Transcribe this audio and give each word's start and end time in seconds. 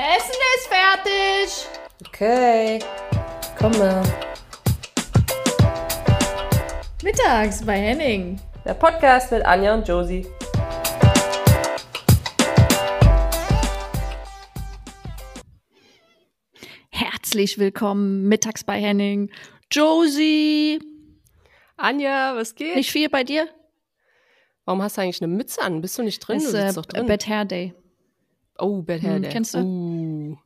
Essen 0.00 0.36
ist 0.56 0.68
fertig. 0.68 1.68
Okay, 2.06 2.78
komme. 3.58 4.00
Mittags 7.02 7.66
bei 7.66 7.76
Henning. 7.76 8.40
Der 8.64 8.74
Podcast 8.74 9.32
mit 9.32 9.44
Anja 9.44 9.74
und 9.74 9.88
Josie. 9.88 10.24
Herzlich 16.90 17.58
willkommen 17.58 18.28
mittags 18.28 18.62
bei 18.62 18.80
Henning. 18.80 19.32
Josie. 19.68 20.78
Anja, 21.76 22.36
was 22.36 22.54
geht? 22.54 22.76
Nicht 22.76 22.92
viel 22.92 23.08
bei 23.08 23.24
dir? 23.24 23.48
Warum 24.64 24.80
hast 24.80 24.96
du 24.96 25.00
eigentlich 25.00 25.20
eine 25.20 25.34
Mütze 25.34 25.60
an? 25.60 25.80
Bist 25.80 25.98
du 25.98 26.04
nicht 26.04 26.20
drin? 26.20 26.36
Ist 26.36 26.52
du 26.52 26.56
äh, 26.56 26.66
sitzt 26.66 26.76
doch 26.76 26.86
drin. 26.86 27.04
Bad 27.08 27.26
Hair 27.26 27.44
Day. 27.46 27.74
Oh, 28.58 28.82
Bad 28.82 29.02
Hair 29.02 29.16
Hm, 29.16 29.22
Day. 29.22 29.30
kennst 29.30 29.54
du? 29.54 29.58
Uh. 29.60 30.36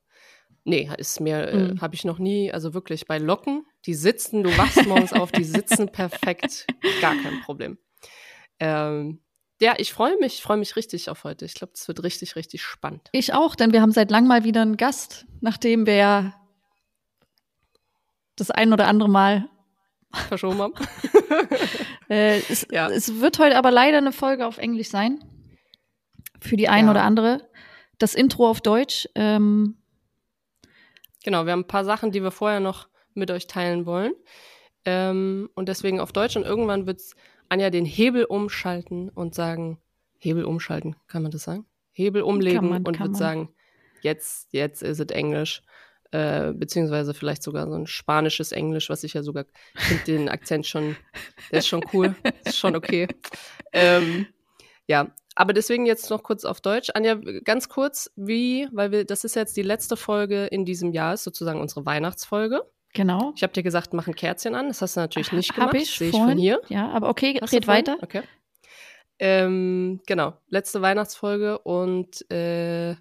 Nee, 0.64 0.88
ist 0.96 1.18
mir, 1.20 1.48
äh, 1.48 1.72
Mm. 1.74 1.80
habe 1.80 1.94
ich 1.96 2.04
noch 2.04 2.18
nie, 2.20 2.52
also 2.52 2.72
wirklich 2.72 3.06
bei 3.06 3.18
Locken, 3.18 3.66
die 3.84 3.94
sitzen, 3.94 4.44
du 4.44 4.56
wachst 4.56 4.86
morgens 4.86 5.12
auf, 5.12 5.32
die 5.32 5.42
sitzen 5.44 5.88
perfekt. 5.92 6.66
Gar 7.00 7.16
kein 7.16 7.40
Problem. 7.40 7.78
Ähm, 8.60 9.20
ja, 9.60 9.74
ich 9.78 9.92
freue 9.92 10.16
mich, 10.18 10.34
ich 10.34 10.42
freue 10.42 10.56
mich 10.58 10.76
richtig 10.76 11.10
auf 11.10 11.24
heute. 11.24 11.44
Ich 11.46 11.54
glaube, 11.54 11.72
es 11.74 11.88
wird 11.88 12.02
richtig, 12.04 12.36
richtig 12.36 12.62
spannend. 12.62 13.08
Ich 13.12 13.32
auch, 13.34 13.56
denn 13.56 13.72
wir 13.72 13.82
haben 13.82 13.90
seit 13.92 14.10
langem 14.12 14.28
mal 14.28 14.44
wieder 14.44 14.62
einen 14.62 14.76
Gast, 14.76 15.26
nachdem 15.40 15.84
wir 15.86 15.94
ja 15.96 16.34
das 18.36 18.50
ein 18.50 18.72
oder 18.72 18.86
andere 18.86 19.08
Mal. 19.08 19.48
Verschoben 20.28 20.60
haben. 20.60 20.74
Äh, 22.08 22.40
es, 22.50 22.66
Ja. 22.70 22.90
es 22.90 23.20
wird 23.20 23.38
heute 23.38 23.56
aber 23.56 23.70
leider 23.70 23.96
eine 23.98 24.12
Folge 24.12 24.46
auf 24.46 24.58
Englisch 24.58 24.88
sein. 24.90 25.18
Für 26.40 26.56
die 26.56 26.68
ein 26.68 26.84
Ja. 26.84 26.90
oder 26.90 27.04
andere. 27.04 27.48
Das 27.98 28.14
Intro 28.14 28.48
auf 28.48 28.60
Deutsch. 28.60 29.08
Ähm, 29.14 29.76
Genau, 31.24 31.44
wir 31.46 31.52
haben 31.52 31.60
ein 31.60 31.68
paar 31.68 31.84
Sachen, 31.84 32.10
die 32.10 32.22
wir 32.22 32.30
vorher 32.30 32.60
noch 32.60 32.88
mit 33.14 33.30
euch 33.30 33.46
teilen 33.46 33.86
wollen. 33.86 34.12
Ähm, 34.84 35.48
und 35.54 35.68
deswegen 35.68 36.00
auf 36.00 36.12
Deutsch. 36.12 36.36
Und 36.36 36.44
irgendwann 36.44 36.86
wird 36.86 37.00
Anja 37.48 37.70
den 37.70 37.84
Hebel 37.84 38.24
umschalten 38.24 39.08
und 39.08 39.34
sagen, 39.34 39.78
Hebel 40.18 40.44
umschalten, 40.44 40.96
kann 41.06 41.22
man 41.22 41.30
das 41.30 41.44
sagen? 41.44 41.66
Hebel 41.92 42.22
umlegen 42.22 42.60
Kann 42.60 42.68
man, 42.70 42.84
und 42.84 42.96
kann 42.96 43.04
wird 43.06 43.12
man. 43.12 43.18
sagen, 43.18 43.54
jetzt, 44.00 44.48
jetzt 44.52 44.82
ist 44.82 44.98
es 44.98 45.10
Englisch. 45.10 45.62
Äh, 46.10 46.52
beziehungsweise 46.52 47.14
vielleicht 47.14 47.42
sogar 47.42 47.66
so 47.68 47.74
ein 47.74 47.86
spanisches 47.86 48.52
Englisch, 48.52 48.90
was 48.90 49.02
ich 49.02 49.14
ja 49.14 49.22
sogar 49.22 49.46
finde 49.74 50.04
den 50.04 50.28
Akzent 50.28 50.66
schon, 50.66 50.96
der 51.50 51.60
ist 51.60 51.68
schon 51.68 51.82
cool, 51.94 52.14
ist 52.44 52.58
schon 52.58 52.76
okay. 52.76 53.08
Ähm, 53.74 54.26
ja, 54.86 55.14
aber 55.34 55.52
deswegen 55.52 55.86
jetzt 55.86 56.10
noch 56.10 56.22
kurz 56.22 56.44
auf 56.44 56.60
Deutsch. 56.60 56.90
Anja, 56.94 57.14
ganz 57.44 57.68
kurz, 57.68 58.10
wie, 58.16 58.68
weil 58.72 58.92
wir, 58.92 59.04
das 59.04 59.24
ist 59.24 59.34
jetzt 59.36 59.56
die 59.56 59.62
letzte 59.62 59.96
Folge 59.96 60.46
in 60.46 60.64
diesem 60.64 60.92
Jahr, 60.92 61.14
ist 61.14 61.24
sozusagen 61.24 61.60
unsere 61.60 61.86
Weihnachtsfolge. 61.86 62.62
genau. 62.92 63.32
Ich 63.36 63.42
habe 63.42 63.52
dir 63.52 63.62
gesagt, 63.62 63.94
mach 63.94 64.06
ein 64.06 64.14
Kerzchen 64.14 64.54
an. 64.54 64.68
Das 64.68 64.82
hast 64.82 64.96
du 64.96 65.00
natürlich 65.00 65.32
nicht 65.32 65.50
Hab 65.50 65.70
gemacht. 65.70 65.74
ich 65.76 65.90
Sehe 65.96 66.10
ich 66.10 66.16
von 66.16 66.36
hier. 66.36 66.60
Ja, 66.68 66.88
aber 66.90 67.08
okay, 67.08 67.38
Hast 67.40 67.52
red 67.54 67.66
weiter. 67.66 67.96
Okay. 68.02 68.22
Ähm, 69.18 70.00
genau, 70.06 70.34
letzte 70.48 70.82
Weihnachtsfolge 70.82 71.58
und 71.60 72.28
äh, 72.30 72.96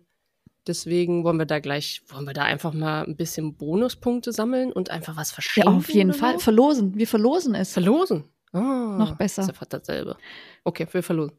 deswegen 0.67 1.23
wollen 1.23 1.37
wir 1.39 1.47
da 1.47 1.59
gleich, 1.59 2.03
wollen 2.09 2.25
wir 2.27 2.33
da 2.33 2.43
einfach 2.43 2.73
mal 2.73 3.03
ein 3.05 3.15
bisschen 3.15 3.55
Bonuspunkte 3.55 4.31
sammeln 4.31 4.71
und 4.71 4.91
einfach 4.91 5.15
was 5.17 5.31
Ja, 5.31 5.35
verschenken. 5.35 5.73
auf 5.77 5.89
jeden 5.89 6.13
Fall. 6.13 6.33
So? 6.33 6.39
Verlosen. 6.39 6.95
Wir 6.95 7.07
verlosen 7.07 7.55
es. 7.55 7.73
Verlosen. 7.73 8.25
Ah, 8.53 8.95
Noch 8.99 9.15
besser. 9.15 9.41
Ist 9.43 9.47
ja 9.47 9.53
fast 9.53 9.73
dasselbe. 9.73 10.15
Okay, 10.63 10.85
wir 10.91 11.01
verlosen. 11.01 11.35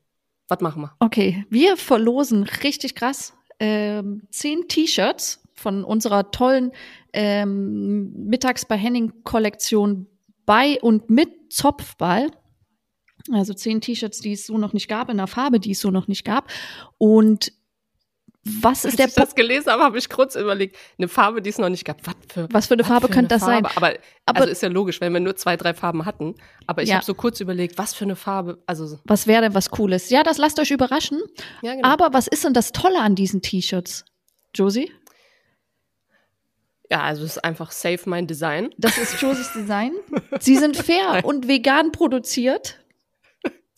Was 0.48 0.60
machen 0.60 0.82
wir? 0.82 0.96
Okay, 0.98 1.46
wir 1.48 1.76
verlosen 1.76 2.42
richtig 2.42 2.94
krass 2.94 3.34
ähm, 3.62 4.22
zehn 4.30 4.66
T-Shirts 4.66 5.40
von 5.54 5.84
unserer 5.84 6.32
tollen 6.32 6.72
ähm, 7.12 8.12
Mittags 8.26 8.64
bei 8.64 8.76
Henning 8.76 9.22
Kollektion 9.22 10.08
bei 10.44 10.80
und 10.80 11.10
mit 11.10 11.52
Zopfball. 11.52 12.32
Also 13.30 13.54
zehn 13.54 13.80
T-Shirts, 13.80 14.18
die 14.18 14.32
es 14.32 14.46
so 14.46 14.58
noch 14.58 14.72
nicht 14.72 14.88
gab, 14.88 15.08
in 15.10 15.20
einer 15.20 15.28
Farbe, 15.28 15.60
die 15.60 15.70
es 15.70 15.80
so 15.80 15.92
noch 15.92 16.08
nicht 16.08 16.24
gab. 16.24 16.50
Und 16.98 17.52
was 18.44 18.78
ist 18.80 18.86
Als 18.86 18.96
der 18.96 19.06
ich 19.06 19.14
das 19.14 19.34
gelesen 19.36 19.70
habe, 19.70 19.84
habe 19.84 19.98
ich 19.98 20.08
kurz 20.08 20.34
überlegt, 20.34 20.76
eine 20.98 21.06
Farbe, 21.06 21.40
die 21.42 21.50
es 21.50 21.58
noch 21.58 21.68
nicht 21.68 21.84
gab. 21.84 22.04
Was 22.04 22.14
für, 22.28 22.48
Was 22.52 22.66
für 22.66 22.74
eine 22.74 22.82
was 22.82 22.88
Farbe 22.88 23.06
für 23.06 23.12
könnte 23.14 23.28
das 23.28 23.42
Farbe? 23.44 23.68
sein? 23.68 23.76
Aber, 23.76 23.94
Aber- 24.26 24.40
also 24.40 24.50
ist 24.50 24.62
ja 24.62 24.68
logisch, 24.68 25.00
wenn 25.00 25.12
wir 25.12 25.20
nur 25.20 25.36
zwei, 25.36 25.56
drei 25.56 25.74
Farben 25.74 26.04
hatten. 26.06 26.34
Aber 26.66 26.82
ich 26.82 26.88
Ja. 26.88 26.96
habe 26.96 27.04
so 27.04 27.14
kurz 27.14 27.38
überlegt, 27.40 27.78
was 27.78 27.94
für 27.94 28.04
eine 28.04 28.16
Farbe. 28.16 28.60
Also, 28.66 28.86
so- 28.86 28.98
Was 29.04 29.26
wäre 29.28 29.42
denn 29.42 29.54
was 29.54 29.70
Cooles? 29.70 30.10
Ja, 30.10 30.24
das 30.24 30.38
lasst 30.38 30.58
euch 30.58 30.72
überraschen. 30.72 31.20
ja, 31.62 31.74
genau. 31.76 31.86
Aber 31.88 32.12
was 32.12 32.26
ist 32.26 32.42
denn 32.44 32.52
das 32.52 32.72
Tolle 32.72 33.00
an 33.00 33.14
diesen 33.14 33.42
T-Shirts? 33.42 34.04
Josie? 34.54 34.90
ja, 36.90 37.00
also 37.00 37.24
es 37.24 37.36
ist 37.36 37.44
einfach 37.44 37.70
safe 37.70 38.00
mein 38.04 38.26
Design. 38.26 38.68
Das 38.76 38.98
ist 38.98 39.18
Josies 39.22 39.50
Design. 39.54 39.92
Sie 40.40 40.56
sind 40.56 40.76
fair 40.76 41.24
und 41.24 41.48
vegan 41.48 41.90
produziert. 41.90 42.80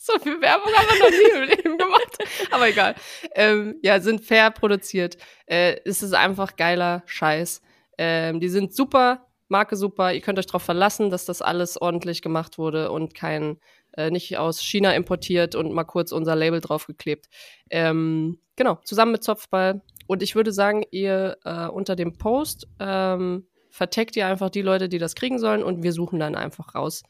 So 0.06 0.19
viel 0.19 0.38
Werbung 0.42 0.70
haben 0.75 0.87
wir 0.87 0.98
noch 0.98 1.10
nie 1.10 1.42
im 1.42 1.48
Leben 1.48 1.78
gemacht. 1.78 2.19
Aber 2.50 2.69
egal. 2.69 2.94
Ähm, 3.34 3.76
ja, 3.82 3.98
sind 4.00 4.22
fair 4.22 4.50
produziert. 4.50 5.16
Äh, 5.47 5.76
es 5.87 6.03
ist 6.03 6.12
einfach 6.12 6.56
geiler 6.56 7.03
Scheiß. 7.06 7.62
Ähm, 7.97 8.38
die 8.38 8.50
sind 8.50 8.75
super, 8.75 9.26
Marke 9.48 9.76
super. 9.76 10.12
Ihr 10.12 10.20
könnt 10.20 10.38
euch 10.38 10.44
darauf 10.44 10.62
verlassen, 10.62 11.09
dass 11.09 11.25
das 11.25 11.41
alles 11.41 11.81
ordentlich 11.81 12.20
gemacht 12.20 12.59
wurde 12.59 12.91
und 12.91 13.14
kein, 13.14 13.59
äh, 13.97 14.10
nicht 14.10 14.37
aus 14.37 14.60
China 14.60 14.93
importiert 14.93 15.54
und 15.54 15.72
mal 15.72 15.84
kurz 15.84 16.12
unser 16.12 16.37
Label 16.37 16.60
draufgeklebt. 16.60 17.31
Ähm, 17.70 18.38
genau, 18.56 18.81
zusammen 18.84 19.12
mit 19.12 19.25
Zopfball. 19.25 19.81
Und 20.06 20.22
ich 20.22 20.34
würde 20.34 20.53
sagen, 20.53 20.84
ihr 20.91 21.38
äh, 21.47 21.66
unter 21.69 21.97
dem 21.97 22.19
Post 22.19 22.69
ähm, 22.78 23.47
verteckt 23.70 24.16
ihr 24.16 24.26
einfach 24.26 24.50
die 24.50 24.60
Leute, 24.60 24.91
die 24.91 24.98
das 24.98 25.14
kriegen 25.14 25.38
sollen 25.38 25.62
und 25.62 25.82
wir 25.82 25.94
suchen 25.94 26.20
dann 26.20 26.34
einfach 26.34 26.75
raus, 26.75 27.04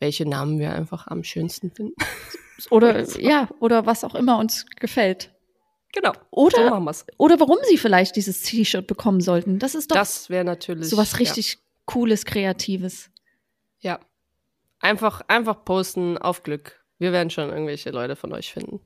welche 0.00 0.28
Namen 0.28 0.58
wir 0.58 0.72
einfach 0.72 1.06
am 1.06 1.22
schönsten 1.24 1.70
finden. 1.70 1.94
Oder 2.70 3.02
ja, 3.20 3.48
oder 3.58 3.84
was 3.84 4.04
auch 4.04 4.14
immer 4.14 4.38
uns 4.38 4.64
gefällt. 4.76 5.32
Genau. 5.92 6.12
so 6.12 6.20
Oder, 6.30 6.70
machen 6.70 6.84
wir's. 6.84 7.04
oder 7.18 7.38
warum 7.40 7.58
sie 7.68 7.76
vielleicht 7.76 8.14
dieses 8.16 8.42
T-Shirt 8.42 8.86
bekommen 8.86 9.20
sollten. 9.20 9.58
Das 9.58 9.74
ist 9.74 9.90
doch 9.90 9.96
Das 9.96 10.30
wäre 10.30 10.44
natürlich 10.44 10.88
sowas 10.88 11.18
richtig 11.18 11.58
Cooles, 11.84 12.24
Kreatives. 12.24 13.10
Ja, 13.80 13.92
ja. 13.92 14.00
Einfach, 14.80 15.22
einfach 15.28 15.64
posten 15.64 16.16
auf 16.18 16.42
Glück. 16.42 16.84
Wir 16.98 17.10
werden 17.12 17.30
schon 17.30 17.48
irgendwelche 17.50 17.90
Leute 17.90 18.16
von 18.16 18.32
euch 18.32 18.52
finden. 18.52 18.80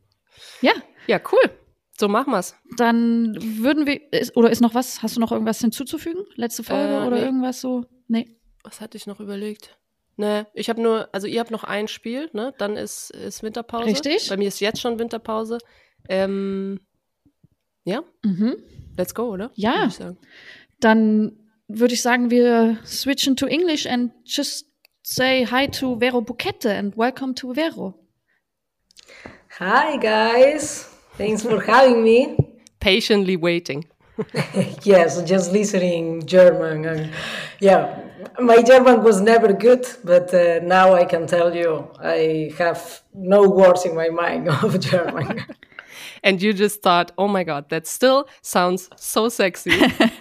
Ja, 0.62 0.72
Ja, 1.06 1.20
cool. 1.32 1.50
So 1.98 2.08
machen 2.08 2.32
wir's. 2.32 2.54
dann 2.76 3.36
würden 3.62 3.86
wir, 3.86 4.12
ist, 4.12 4.36
oder 4.36 4.50
ist 4.50 4.60
noch 4.60 4.74
was, 4.74 5.02
hast 5.02 5.16
du 5.16 5.20
noch 5.20 5.32
irgendwas 5.32 5.60
hinzuzufügen? 5.60 6.24
Letzte 6.36 6.62
Folge 6.62 6.94
Äh, 6.94 7.06
oder 7.06 7.16
nee. 7.16 7.22
irgendwas 7.22 7.60
so? 7.60 7.84
Nee. 8.06 8.36
Was 8.64 8.80
hatte 8.80 8.96
ich 8.96 9.06
noch 9.06 9.20
überlegt? 9.20 9.76
Nee, 10.20 10.44
ich 10.52 10.68
habe 10.68 10.82
nur, 10.82 11.08
also 11.12 11.28
ihr 11.28 11.38
habt 11.38 11.52
noch 11.52 11.62
ein 11.62 11.86
Spiel, 11.86 12.28
ne? 12.32 12.52
Dann 12.58 12.76
ist, 12.76 13.10
ist 13.10 13.44
Winterpause. 13.44 13.84
Richtig. 13.86 14.28
Bei 14.28 14.36
mir 14.36 14.48
ist 14.48 14.58
jetzt 14.60 14.80
schon 14.80 14.98
Winterpause. 14.98 15.58
Ähm, 16.08 16.80
ja, 17.84 18.02
Mhm. 18.24 18.56
let's 18.96 19.14
go, 19.14 19.28
oder? 19.32 19.52
Ja. 19.54 19.74
Würde 19.76 19.86
ich 19.88 19.94
sagen. 19.94 20.18
Dann 20.80 21.32
würde 21.68 21.94
ich 21.94 22.02
sagen, 22.02 22.30
wir 22.30 22.78
switchen 22.84 23.36
to 23.36 23.46
English 23.46 23.86
and 23.86 24.10
just 24.24 24.66
say 25.04 25.46
hi 25.46 25.68
to 25.68 25.98
Vero 26.00 26.20
Buchette 26.20 26.66
and 26.76 26.96
welcome 26.96 27.34
to 27.36 27.54
Vero. 27.54 27.94
Hi 29.60 29.96
guys, 29.98 30.88
thanks 31.16 31.42
for 31.42 31.64
having 31.64 32.02
me. 32.02 32.36
Patiently 32.80 33.36
waiting. 33.40 33.86
Yes, 34.82 35.22
just 35.24 35.52
listening 35.52 36.26
German. 36.26 36.84
And 36.86 37.10
yeah, 37.60 38.00
my 38.40 38.62
German 38.62 39.02
was 39.02 39.20
never 39.20 39.52
good, 39.52 39.86
but 40.04 40.32
uh, 40.34 40.60
now 40.62 40.94
I 40.94 41.04
can 41.04 41.26
tell 41.26 41.54
you 41.54 41.90
I 42.00 42.52
have 42.58 43.02
no 43.14 43.48
words 43.48 43.84
in 43.84 43.94
my 43.94 44.08
mind 44.08 44.48
of 44.64 44.78
German. 44.80 45.44
And 46.24 46.42
you 46.42 46.52
just 46.52 46.82
thought, 46.82 47.12
oh 47.16 47.28
my 47.28 47.44
god, 47.44 47.68
that 47.70 47.86
still 47.86 48.28
sounds 48.42 48.90
so 48.96 49.28
sexy. 49.28 49.70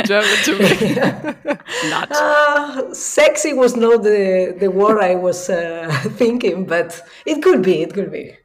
German 0.05 0.37
to 0.43 0.59
me. 0.59 0.95
Not. 1.89 2.11
uh, 2.11 2.93
sexy 2.93 3.53
was 3.53 3.75
not 3.75 4.03
the, 4.03 4.55
the 4.59 4.69
word 4.69 4.99
I 5.01 5.15
was 5.15 5.49
uh, 5.49 5.89
thinking, 6.15 6.65
but 6.65 7.01
it 7.25 7.41
could 7.41 7.63
be, 7.63 7.81
it 7.81 7.95
could 7.95 8.11
be. 8.11 8.37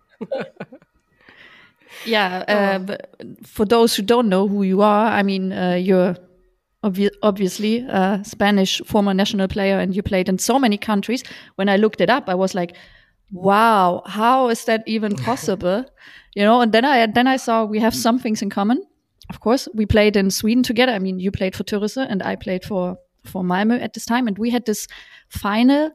Yeah, 2.06 2.44
uh, 2.48 2.78
but 2.78 3.14
for 3.44 3.64
those 3.66 3.94
who 3.94 4.02
don't 4.02 4.28
know 4.28 4.48
who 4.48 4.62
you 4.62 4.80
are, 4.82 5.06
I 5.06 5.22
mean, 5.22 5.52
uh, 5.52 5.74
you're 5.74 6.16
obvi- 6.82 7.10
obviously 7.22 7.78
a 7.88 8.20
Spanish 8.24 8.80
former 8.84 9.14
national 9.14 9.48
player 9.48 9.78
and 9.78 9.94
you 9.94 10.02
played 10.02 10.28
in 10.28 10.38
so 10.38 10.58
many 10.58 10.76
countries. 10.76 11.22
When 11.56 11.68
I 11.68 11.76
looked 11.76 12.00
it 12.00 12.10
up, 12.10 12.28
I 12.28 12.34
was 12.34 12.54
like, 12.54 12.76
wow, 13.30 14.02
how 14.06 14.48
is 14.48 14.64
that 14.64 14.82
even 14.86 15.16
possible? 15.16 15.84
you 16.34 16.42
know, 16.42 16.60
and 16.60 16.72
then 16.72 16.84
I 16.84 17.06
then 17.06 17.26
I 17.26 17.36
saw 17.36 17.64
we 17.64 17.80
have 17.80 17.94
some 17.94 18.18
things 18.18 18.42
in 18.42 18.50
common. 18.50 18.82
Of 19.30 19.40
course, 19.40 19.68
we 19.74 19.86
played 19.86 20.16
in 20.16 20.30
Sweden 20.30 20.62
together. 20.62 20.92
I 20.92 20.98
mean, 20.98 21.18
you 21.18 21.30
played 21.30 21.56
for 21.56 21.64
Tyresö 21.64 22.06
and 22.08 22.22
I 22.22 22.36
played 22.36 22.64
for 22.64 22.96
for 23.24 23.42
Malmö 23.42 23.80
at 23.80 23.92
this 23.92 24.04
time, 24.04 24.26
and 24.26 24.38
we 24.38 24.50
had 24.50 24.66
this 24.66 24.88
final 25.28 25.90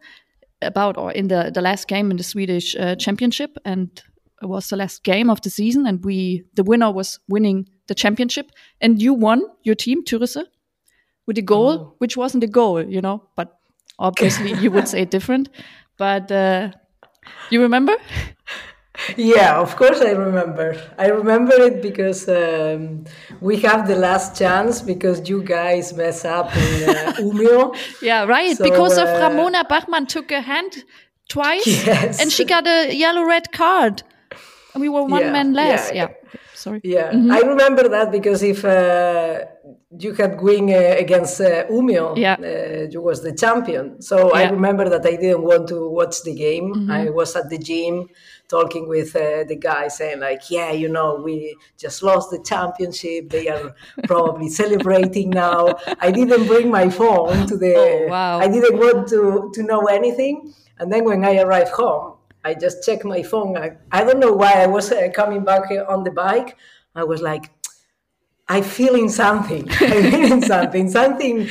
about 0.61 0.97
or 0.97 1.11
in 1.11 1.27
the 1.27 1.51
the 1.53 1.61
last 1.61 1.87
game 1.87 2.09
in 2.11 2.17
the 2.17 2.23
Swedish 2.23 2.75
uh, 2.75 2.95
championship, 2.95 3.57
and 3.65 4.01
it 4.41 4.47
was 4.47 4.67
the 4.67 4.77
last 4.77 5.03
game 5.03 5.29
of 5.29 5.41
the 5.41 5.49
season, 5.49 5.85
and 5.85 6.03
we 6.05 6.43
the 6.55 6.63
winner 6.63 6.91
was 6.91 7.19
winning 7.27 7.67
the 7.87 7.95
championship, 7.95 8.51
and 8.81 9.01
you 9.01 9.13
won 9.13 9.41
your 9.63 9.75
team 9.75 10.03
Tyresö 10.03 10.43
with 11.27 11.37
a 11.37 11.41
goal, 11.43 11.71
Oh. 11.79 11.93
which 11.99 12.17
wasn't 12.17 12.43
a 12.43 12.47
goal, 12.47 12.81
you 12.83 13.01
know. 13.01 13.21
But 13.35 13.59
obviously, 13.99 14.53
you 14.53 14.71
would 14.71 14.87
say 14.87 15.05
different. 15.15 15.49
But 15.97 16.31
uh, 16.31 16.71
you 17.51 17.61
remember? 17.61 17.95
Yeah, 19.15 19.59
of 19.61 19.75
course 19.75 20.01
I 20.01 20.11
remember. 20.11 20.75
I 20.97 21.07
remember 21.09 21.53
it 21.53 21.83
because 21.83 22.27
um, 22.27 23.03
we 23.41 23.57
have 23.57 23.87
the 23.87 23.95
last 23.95 24.35
chance 24.35 24.81
because 24.81 25.29
you 25.29 25.43
guys 25.43 25.93
mess 25.93 26.25
up 26.25 26.47
in 26.55 26.89
uh, 26.89 27.13
Umeå. 27.19 27.75
Yeah, 28.01 28.25
right. 28.25 28.57
So, 28.57 28.63
because 28.63 28.97
of 28.97 29.07
uh, 29.07 29.19
Ramona 29.29 29.65
Bachmann 29.69 30.07
took 30.07 30.31
a 30.31 30.41
hand 30.41 30.83
twice, 31.29 31.67
Yes. 31.85 32.19
and 32.19 32.31
she 32.31 32.43
got 32.43 32.65
a 32.65 32.91
yellow 32.91 33.23
red 33.23 33.51
card. 33.51 34.01
And 34.73 34.81
we 34.81 34.89
were 34.89 35.03
one 35.03 35.21
Yeah, 35.21 35.31
man 35.31 35.53
less. 35.53 35.91
yeah. 35.93 36.07
Yeah. 36.07 36.13
Sorry. 36.57 36.81
Yeah, 36.83 37.11
I 37.37 37.41
remember 37.41 37.87
that 37.87 38.11
because 38.11 38.41
if 38.41 38.65
uh, 38.65 39.45
you 40.03 40.13
had 40.13 40.41
win 40.41 40.65
uh, 40.71 40.95
against 40.97 41.39
uh, 41.39 41.65
Umeå, 41.69 42.17
Yeah. 42.17 42.35
uh, 42.39 42.89
you 42.89 42.99
was 42.99 43.21
the 43.21 43.31
champion. 43.43 44.01
So 44.01 44.33
I 44.33 44.49
remember 44.49 44.89
that 44.89 45.05
I 45.05 45.15
didn't 45.17 45.43
want 45.43 45.67
to 45.69 45.87
watch 45.87 46.23
the 46.23 46.33
game. 46.33 46.89
I 46.89 47.09
was 47.11 47.35
at 47.35 47.49
the 47.51 47.59
gym 47.59 48.07
talking 48.49 48.87
with 48.87 49.15
uh, 49.15 49.43
the 49.51 49.55
guy 49.55 49.87
saying 49.87 50.19
like, 50.19 50.49
yeah, 50.49 50.71
you 50.71 50.89
know, 50.89 51.21
we 51.23 51.55
just 51.77 52.01
lost 52.01 52.31
the 52.31 52.39
championship. 52.43 53.29
They 53.29 53.47
are 53.49 53.75
probably 54.05 54.49
celebrating 54.49 55.29
now. 55.29 55.75
I 56.01 56.09
didn't 56.11 56.47
bring 56.47 56.71
my 56.71 56.89
phone 56.89 57.45
to 57.47 57.55
the. 57.55 57.73
Oh, 57.77 58.07
wow. 58.09 58.39
I 58.39 58.47
didn't 58.47 58.77
want 58.79 59.07
to 59.09 59.51
to 59.53 59.61
know 59.63 59.81
anything. 59.85 60.53
And 60.79 60.91
then 60.91 61.03
when 61.05 61.23
I 61.23 61.37
arrived 61.37 61.69
home, 61.71 62.16
I 62.47 62.53
just 62.53 62.85
checked 62.85 63.03
my 63.03 63.23
phone. 63.23 63.57
I, 63.57 63.75
I 63.91 64.05
don't 64.05 64.19
know 64.19 64.31
why 64.31 64.53
I 64.63 64.67
was 64.67 64.89
uh, 64.89 65.09
coming 65.13 65.43
back 65.43 65.63
on 65.89 66.05
the 66.05 66.11
bike. 66.11 66.55
I 66.95 67.03
was 67.03 67.21
like, 67.21 67.51
I'm 68.47 68.63
feeling 68.63 69.09
something. 69.09 69.67
I'm 69.81 70.11
feeling 70.11 70.41
something. 70.41 70.89
Something, 70.89 71.49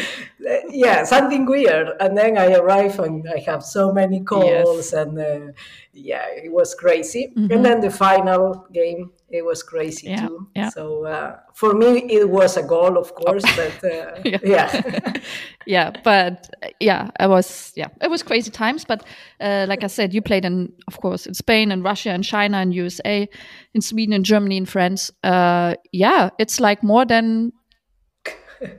yeah, 0.70 1.04
something 1.04 1.46
weird. 1.46 1.88
And 2.00 2.16
then 2.16 2.38
I 2.38 2.52
arrive 2.54 2.98
and 3.00 3.26
I 3.28 3.38
have 3.50 3.64
so 3.64 3.93
many 3.93 4.20
calls, 4.22 4.93
and 4.93 5.19
uh, 5.19 5.52
yeah, 5.93 6.26
it 6.28 6.52
was 6.52 6.75
crazy. 6.75 7.32
And 7.37 7.64
then 7.64 7.81
the 7.81 7.90
final 7.90 8.66
game, 8.72 9.10
it 9.28 9.44
was 9.44 9.62
crazy 9.62 10.08
Yeah, 10.08 10.28
too. 10.28 10.48
yeah. 10.54 10.69
So 10.70 11.04
uh, 11.04 11.37
for 11.54 11.75
me, 11.75 11.98
it 12.10 12.28
was 12.28 12.56
a 12.56 12.62
goal, 12.62 12.96
of 12.96 13.14
course, 13.14 13.43
but 13.56 13.84
uh, 13.84 14.20
Yeah. 14.25 14.38
yeah. 14.43 15.12
yeah, 15.66 15.90
but 16.04 16.48
uh, 16.62 16.69
yeah, 16.81 17.10
I 17.19 17.26
was 17.26 17.72
yeah, 17.76 17.88
it 18.00 18.08
was 18.10 18.22
crazy 18.22 18.50
times. 18.50 18.84
But 18.84 19.02
uh, 19.40 19.66
like 19.69 19.82
I 19.84 19.88
said, 19.88 20.14
you 20.14 20.22
played 20.22 20.44
in, 20.44 20.72
of 20.87 21.00
course, 21.00 21.26
in 21.26 21.34
Spain 21.34 21.72
and 21.72 21.82
Russia 21.84 22.10
and 22.10 22.22
China 22.25 22.58
and 22.58 22.72
USA, 22.75 23.28
in 23.75 23.81
Sweden 23.81 24.12
and 24.14 24.25
Germany 24.25 24.58
and 24.58 24.69
France. 24.69 25.10
Uh, 25.25 25.75
yeah, 25.93 26.31
it's 26.38 26.60
like 26.60 26.82
more 26.82 27.04
than 27.04 27.52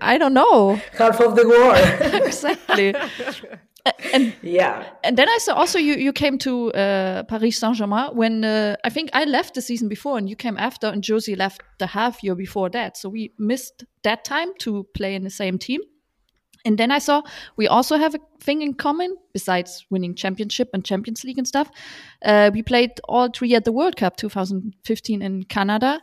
I 0.02 0.18
don't 0.18 0.34
know 0.34 0.76
half 0.98 1.20
of 1.20 1.36
the 1.36 1.48
war. 1.48 1.76
exactly. 2.26 2.94
and 4.14 4.34
yeah. 4.42 4.86
and 5.04 5.18
then 5.18 5.30
I 5.30 5.38
saw 5.40 5.54
also 5.54 5.80
you 5.80 5.96
you 5.96 6.14
came 6.14 6.38
to 6.40 6.72
uh, 6.74 7.24
Paris 7.24 7.58
Saint 7.58 7.76
Germain 7.76 8.16
when 8.16 8.44
uh, 8.44 8.76
I 8.84 8.90
think 8.90 9.10
I 9.14 9.26
left 9.26 9.56
the 9.56 9.62
season 9.62 9.88
before 9.90 10.18
and 10.18 10.30
you 10.30 10.36
came 10.36 10.58
after 10.58 10.88
and 10.88 11.04
Josie 11.04 11.36
left 11.36 11.62
the 11.80 11.88
half 11.88 12.24
year 12.24 12.36
before 12.36 12.70
that, 12.70 12.98
so 12.98 13.10
we 13.10 13.34
missed 13.38 13.86
that 14.04 14.26
time 14.26 14.50
to 14.60 14.86
play 14.94 15.16
in 15.16 15.24
the 15.24 15.30
same 15.30 15.58
team. 15.58 15.82
And 16.66 16.78
then 16.78 16.92
I 16.92 17.00
saw 17.00 17.22
we 17.56 17.68
also 17.68 17.98
have 17.98 18.14
a 18.14 18.20
thing 18.42 18.62
in 18.62 18.74
common 18.74 19.16
besides 19.34 19.86
winning 19.90 20.16
championship 20.16 20.70
and 20.74 20.84
Champions 20.84 21.24
League 21.24 21.38
and 21.38 21.48
stuff. 21.48 21.70
Uh, 22.26 22.52
we 22.54 22.62
played 22.62 22.92
all 23.08 23.30
three 23.30 23.56
at 23.56 23.64
the 23.64 23.72
World 23.72 23.96
Cup 23.96 24.18
2015 24.18 25.22
in 25.22 25.44
Canada. 25.44 26.02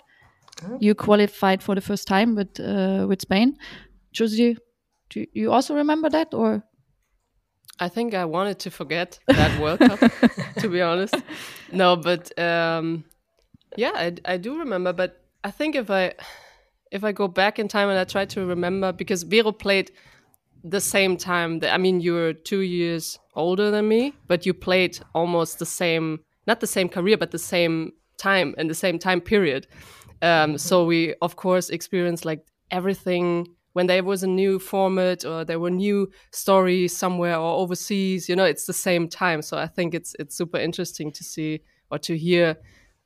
You 0.81 0.95
qualified 0.95 1.63
for 1.63 1.75
the 1.75 1.81
first 1.81 2.07
time 2.07 2.35
with 2.35 2.61
uh, 2.61 3.07
with 3.09 3.21
Spain. 3.21 3.57
Josie, 4.13 4.57
do 5.11 5.27
you 5.33 5.53
also 5.53 5.75
remember 5.75 6.09
that 6.11 6.35
or? 6.35 6.63
I 7.81 7.89
think 7.89 8.15
I 8.15 8.25
wanted 8.25 8.61
to 8.61 8.71
forget 8.71 9.19
that 9.27 9.61
World 9.61 9.81
Cup, 9.81 9.99
to 10.59 10.69
be 10.69 10.81
honest. 10.81 11.17
No, 11.73 11.97
but 11.97 12.39
um, 12.39 13.05
yeah, 13.77 13.91
I, 13.95 14.15
I 14.25 14.37
do 14.37 14.59
remember. 14.59 14.93
But 14.93 15.25
I 15.43 15.51
think 15.51 15.75
if 15.75 15.91
I 15.91 16.15
if 16.93 17.03
I 17.03 17.11
go 17.11 17.27
back 17.27 17.59
in 17.59 17.67
time 17.67 17.89
and 17.89 17.99
I 17.99 18.05
try 18.05 18.27
to 18.27 18.47
remember, 18.47 18.93
because 18.93 19.25
Vero 19.25 19.51
played 19.51 19.91
the 20.65 20.81
same 20.81 21.17
time. 21.17 21.59
That, 21.61 21.75
I 21.75 21.79
mean, 21.79 22.01
you 22.01 22.15
were 22.15 22.33
two 22.33 22.61
years 22.61 23.19
older 23.35 23.71
than 23.71 23.87
me, 23.87 24.15
but 24.27 24.47
you 24.47 24.55
played 24.55 24.99
almost 25.15 25.59
the 25.59 25.67
same, 25.67 26.21
not 26.47 26.61
the 26.61 26.67
same 26.67 26.89
career, 26.89 27.19
but 27.19 27.31
the 27.31 27.39
same 27.39 27.93
time 28.17 28.55
and 28.57 28.71
the 28.71 28.75
same 28.75 28.99
time 28.99 29.21
period. 29.21 29.67
Um, 30.23 30.59
so 30.59 30.85
we, 30.85 31.15
of 31.23 31.37
course, 31.37 31.71
experienced 31.71 32.25
like 32.25 32.47
everything 32.71 33.49
when 33.75 33.87
there 33.89 34.03
was 34.03 34.23
a 34.23 34.27
new 34.27 34.59
format 34.59 35.25
or 35.25 35.45
there 35.45 35.61
were 35.61 35.71
new 35.71 36.11
stories 36.33 36.97
somewhere 36.97 37.37
or 37.37 37.59
overseas. 37.59 38.29
You 38.29 38.37
know, 38.37 38.45
it's 38.45 38.67
the 38.67 38.73
same 38.73 39.09
time. 39.09 39.43
So 39.43 39.59
I 39.59 39.67
think 39.67 39.95
it's 39.95 40.15
it's 40.19 40.37
super 40.37 40.59
interesting 40.59 41.13
to 41.13 41.25
see 41.25 41.61
or 41.91 41.99
to 41.99 42.17
hear 42.17 42.57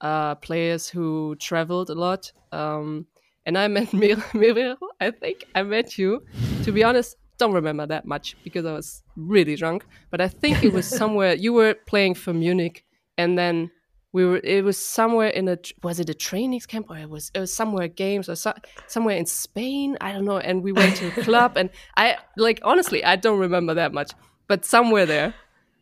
uh, 0.00 0.34
players 0.36 0.88
who 0.88 1.36
traveled 1.36 1.90
a 1.90 1.94
lot. 1.94 2.32
Um, 2.52 3.06
and 3.46 3.56
I 3.58 3.66
met 3.68 3.92
Mir-. 4.34 4.76
I 5.00 5.10
think 5.10 5.44
I 5.54 5.62
met 5.62 5.98
you. 5.98 6.22
To 6.64 6.72
be 6.72 6.84
honest, 6.84 7.16
don't 7.38 7.54
remember 7.54 7.86
that 7.86 8.04
much 8.04 8.36
because 8.44 8.66
I 8.66 8.72
was 8.72 9.02
really 9.16 9.56
drunk. 9.56 9.86
But 10.10 10.20
I 10.20 10.28
think 10.28 10.62
it 10.62 10.72
was 10.72 10.86
somewhere 11.00 11.34
you 11.34 11.52
were 11.52 11.74
playing 11.86 12.14
for 12.14 12.34
Munich, 12.34 12.84
and 13.16 13.38
then 13.38 13.70
we 14.18 14.24
were. 14.30 14.40
It 14.56 14.62
was 14.70 14.76
somewhere 14.98 15.30
in 15.38 15.44
a. 15.54 15.56
Was 15.86 15.96
it 16.02 16.08
a 16.10 16.14
training 16.28 16.60
camp 16.72 16.86
or 16.90 16.96
it 17.04 17.08
was? 17.16 17.24
It 17.36 17.40
was 17.44 17.52
somewhere 17.60 17.88
games 18.04 18.26
or 18.28 18.36
so, 18.44 18.52
somewhere 18.94 19.16
in 19.22 19.26
Spain. 19.26 19.88
I 20.06 20.08
don't 20.14 20.24
know. 20.30 20.38
And 20.48 20.56
we 20.66 20.72
went 20.80 20.96
to 21.00 21.06
a 21.08 21.14
club, 21.28 21.50
and 21.60 21.68
I 21.96 22.04
like 22.46 22.58
honestly, 22.70 23.00
I 23.12 23.16
don't 23.24 23.40
remember 23.46 23.74
that 23.74 23.92
much. 23.98 24.10
But 24.50 24.64
somewhere 24.64 25.06
there, 25.14 25.30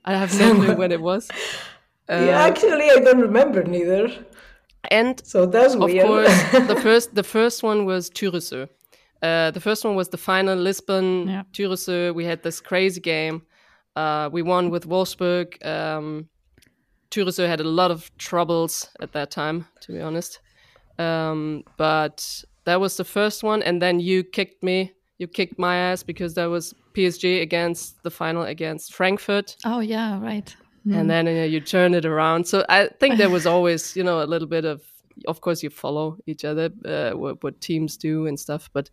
I 0.04 0.12
have 0.22 0.32
no 0.38 0.48
clue 0.54 0.76
when 0.82 0.92
it 0.92 1.00
was. 1.10 1.24
yeah, 2.08 2.46
actually, 2.50 2.86
I 2.96 2.98
don't 3.06 3.20
remember 3.28 3.60
neither. 3.76 4.04
And 4.90 5.20
So 5.24 5.46
that's 5.46 5.74
of 5.74 5.80
weird. 5.90 6.06
course, 6.06 6.42
the 6.72 6.78
first 6.86 7.14
the 7.14 7.22
first 7.36 7.62
one 7.62 7.86
was 7.86 8.10
Tyresö. 8.10 8.68
Uh, 9.22 9.50
the 9.50 9.60
first 9.60 9.84
one 9.84 9.96
was 9.96 10.08
the 10.08 10.18
final 10.18 10.56
Lisbon 10.68 11.28
Yeah. 11.28 11.42
Tyresö. 11.52 12.14
We 12.14 12.24
had 12.30 12.42
this 12.42 12.60
crazy 12.60 13.00
game. 13.00 13.42
Uh, 13.96 14.28
we 14.32 14.42
won 14.42 14.70
with 14.70 14.84
Wolfsburg. 14.88 15.48
Um, 15.64 16.28
Tyresö 17.16 17.48
had 17.48 17.60
a 17.60 17.64
lot 17.64 17.90
of 17.90 18.10
troubles 18.18 18.88
at 19.00 19.12
that 19.12 19.30
time, 19.30 19.66
to 19.80 19.92
be 19.92 20.00
honest. 20.00 20.40
Um, 20.98 21.62
but 21.76 22.44
that 22.64 22.80
was 22.80 22.96
the 22.96 23.04
first 23.04 23.42
one, 23.42 23.62
and 23.62 23.80
then 23.80 24.00
you 24.00 24.24
kicked 24.24 24.62
me. 24.62 24.92
You 25.18 25.26
kicked 25.28 25.58
my 25.58 25.76
ass 25.76 26.02
because 26.02 26.34
that 26.34 26.46
was 26.50 26.74
PSG 26.94 27.40
against 27.42 28.02
the 28.02 28.10
final 28.10 28.42
against 28.42 28.94
Frankfurt 28.94 29.56
Oh 29.64 29.80
yeah, 29.80 30.20
right. 30.20 30.54
and 30.98 31.08
then 31.10 31.26
uh, 31.26 31.30
you 31.44 31.60
turn 31.60 31.94
it 31.94 32.04
around. 32.04 32.46
So 32.46 32.64
I 32.68 32.88
think 33.00 33.16
there 33.18 33.30
was 33.30 33.46
always, 33.54 33.96
you 33.96 34.04
know, 34.04 34.22
a 34.22 34.26
little 34.26 34.48
bit 34.48 34.64
of, 34.64 34.82
of 35.26 35.40
course, 35.40 35.62
you 35.62 35.70
follow 35.70 36.16
each 36.26 36.44
other, 36.44 36.70
uh, 36.84 37.12
what, 37.12 37.42
what 37.42 37.60
teams 37.60 37.96
do 37.96 38.26
and 38.26 38.38
stuff. 38.38 38.68
But 38.72 38.90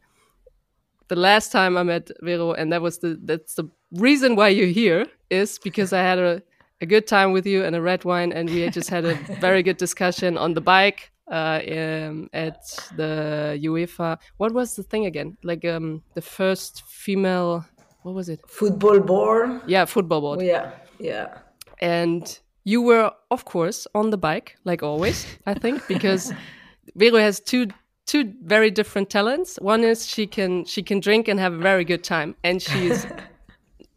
the 1.08 1.16
last 1.16 1.52
time 1.52 1.78
I 1.78 1.84
met 1.84 2.10
Vero, 2.22 2.54
and 2.54 2.72
that 2.72 2.82
was 2.82 3.00
the 3.00 3.20
that's 3.24 3.56
the 3.56 3.66
reason 3.92 4.36
why 4.36 4.50
you're 4.50 4.68
here, 4.84 5.06
is 5.30 5.60
because 5.60 5.94
I 5.94 6.00
had 6.00 6.20
a, 6.20 6.42
a 6.84 6.86
good 6.86 7.08
time 7.08 7.32
with 7.32 7.46
you 7.48 7.64
and 7.66 7.76
a 7.76 7.82
red 7.82 8.04
wine, 8.04 8.32
and 8.32 8.50
we 8.50 8.70
just 8.70 8.90
had 8.90 9.06
a 9.06 9.16
very 9.48 9.64
good 9.64 9.78
discussion 9.78 10.38
on 10.38 10.54
the 10.54 10.62
bike. 10.62 11.10
Uh, 11.32 11.62
um, 11.80 12.30
at 12.34 12.60
the 12.98 13.58
UEFA, 13.64 14.18
what 14.38 14.52
was 14.54 14.76
the 14.76 14.84
thing 14.84 15.06
again? 15.06 15.38
Like 15.42 15.64
um, 15.64 16.04
the 16.16 16.22
first 16.22 16.84
female, 16.86 17.66
what 18.04 18.14
was 18.14 18.28
it? 18.28 18.42
Football 18.48 19.00
board. 19.00 19.62
Yeah, 19.66 19.86
football 19.86 20.20
board. 20.22 20.42
Yeah, 20.42 20.72
yeah. 21.00 21.28
and 21.80 22.40
you 22.64 22.82
were 22.82 23.12
of 23.30 23.46
course 23.46 23.88
on 23.94 24.10
the 24.10 24.18
bike 24.18 24.56
like 24.64 24.82
always 24.84 25.26
i 25.46 25.54
think 25.54 25.86
because 25.88 26.32
vero 26.96 27.18
has 27.18 27.40
two 27.40 27.68
two 28.06 28.34
very 28.44 28.72
different 28.72 29.10
talents 29.10 29.58
one 29.62 29.84
is 29.84 30.06
she 30.08 30.26
can 30.26 30.64
she 30.66 30.82
can 30.82 31.00
drink 31.00 31.28
and 31.28 31.40
have 31.40 31.54
a 31.54 31.58
very 31.58 31.84
good 31.84 32.04
time 32.04 32.36
and 32.44 32.62
she's 32.62 33.06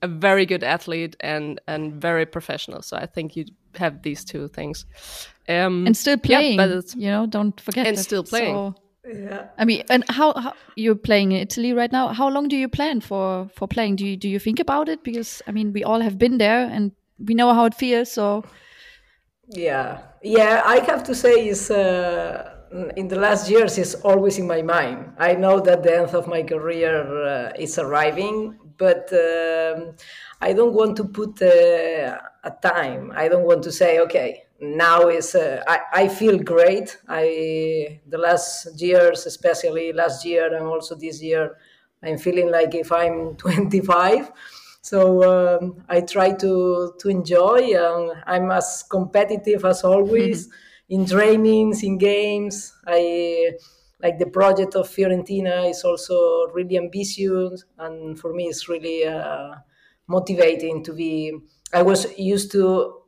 a 0.06 0.08
very 0.28 0.46
good 0.52 0.64
athlete 0.64 1.14
and 1.20 1.60
and 1.66 1.82
very 2.08 2.26
professional 2.36 2.80
so 2.82 2.96
i 3.04 3.06
think 3.14 3.36
you 3.36 3.44
have 3.78 3.94
these 4.02 4.24
two 4.24 4.48
things 4.48 4.86
um 5.48 5.86
And 5.86 5.96
still 5.96 6.18
playing, 6.18 6.58
yeah, 6.58 6.66
but 6.66 6.76
it's, 6.78 6.94
you 6.94 7.10
know, 7.14 7.26
don't 7.26 7.60
forget. 7.60 7.86
And 7.86 7.96
that. 7.96 8.02
still 8.02 8.24
playing. 8.24 8.54
So, 8.54 8.74
Yeah. 9.06 9.42
I 9.58 9.64
mean, 9.64 9.82
and 9.88 10.02
how, 10.18 10.34
how 10.34 10.52
you're 10.74 11.02
playing 11.08 11.32
in 11.32 11.38
Italy 11.40 11.72
right 11.72 11.92
now? 11.92 12.08
How 12.20 12.28
long 12.28 12.48
do 12.48 12.56
you 12.56 12.68
plan 12.68 13.00
for 13.00 13.48
for 13.56 13.68
playing? 13.68 13.96
Do 13.96 14.04
you 14.04 14.16
do 14.16 14.28
you 14.28 14.40
think 14.40 14.58
about 14.60 14.88
it? 14.88 14.98
Because 15.02 15.30
I 15.48 15.52
mean, 15.52 15.72
we 15.72 15.84
all 15.84 16.00
have 16.00 16.16
been 16.18 16.38
there 16.38 16.62
and 16.74 16.90
we 17.28 17.34
know 17.34 17.54
how 17.54 17.66
it 17.66 17.74
feels. 17.74 18.12
So 18.12 18.42
Yeah, 19.48 19.98
yeah. 20.22 20.62
I 20.64 20.80
have 20.90 21.02
to 21.04 21.14
say, 21.14 21.48
is 21.48 21.70
uh, 21.70 22.50
in 22.96 23.08
the 23.08 23.16
last 23.16 23.48
years, 23.48 23.78
is 23.78 23.94
always 24.02 24.38
in 24.38 24.46
my 24.46 24.62
mind. 24.62 25.12
I 25.18 25.34
know 25.34 25.60
that 25.60 25.82
the 25.82 25.98
end 25.98 26.14
of 26.14 26.26
my 26.26 26.42
career 26.42 26.94
uh, 27.26 27.52
is 27.64 27.78
arriving, 27.78 28.58
but 28.78 29.12
um, 29.12 29.94
I 30.40 30.52
don't 30.52 30.74
want 30.74 30.96
to 30.96 31.04
put 31.04 31.40
uh, 31.42 32.18
a 32.44 32.50
time. 32.62 33.12
I 33.14 33.28
don't 33.28 33.44
want 33.44 33.62
to 33.64 33.72
say, 33.72 34.00
okay, 34.00 34.44
now 34.60 35.08
is 35.08 35.34
uh, 35.34 35.62
I, 35.66 35.80
I 35.92 36.08
feel 36.08 36.38
great. 36.38 36.96
I 37.08 38.00
the 38.08 38.18
last 38.18 38.80
years, 38.80 39.26
especially 39.26 39.92
last 39.92 40.24
year 40.24 40.54
and 40.54 40.66
also 40.66 40.94
this 40.94 41.22
year, 41.22 41.56
I'm 42.02 42.18
feeling 42.18 42.50
like 42.50 42.74
if 42.74 42.92
I'm 42.92 43.36
25. 43.36 44.32
So 44.82 45.58
um, 45.58 45.82
I 45.88 46.00
try 46.02 46.32
to 46.32 46.94
to 46.98 47.08
enjoy, 47.08 47.74
and 47.74 48.22
I'm 48.26 48.50
as 48.52 48.84
competitive 48.88 49.64
as 49.64 49.82
always 49.82 50.48
in 50.88 51.04
trainings, 51.06 51.82
in 51.82 51.98
games. 51.98 52.72
I 52.86 53.54
like 54.00 54.18
the 54.18 54.26
project 54.26 54.74
of 54.74 54.88
Fiorentina 54.88 55.68
is 55.70 55.82
also 55.84 56.48
really 56.52 56.76
ambitious, 56.76 57.64
and 57.78 58.18
for 58.18 58.32
me, 58.32 58.44
it's 58.44 58.68
really 58.68 59.04
uh, 59.04 59.54
motivating 60.06 60.84
to 60.84 60.92
be. 60.92 61.38
I 61.72 61.82
was 61.82 62.06
used 62.18 62.52
to 62.52 63.02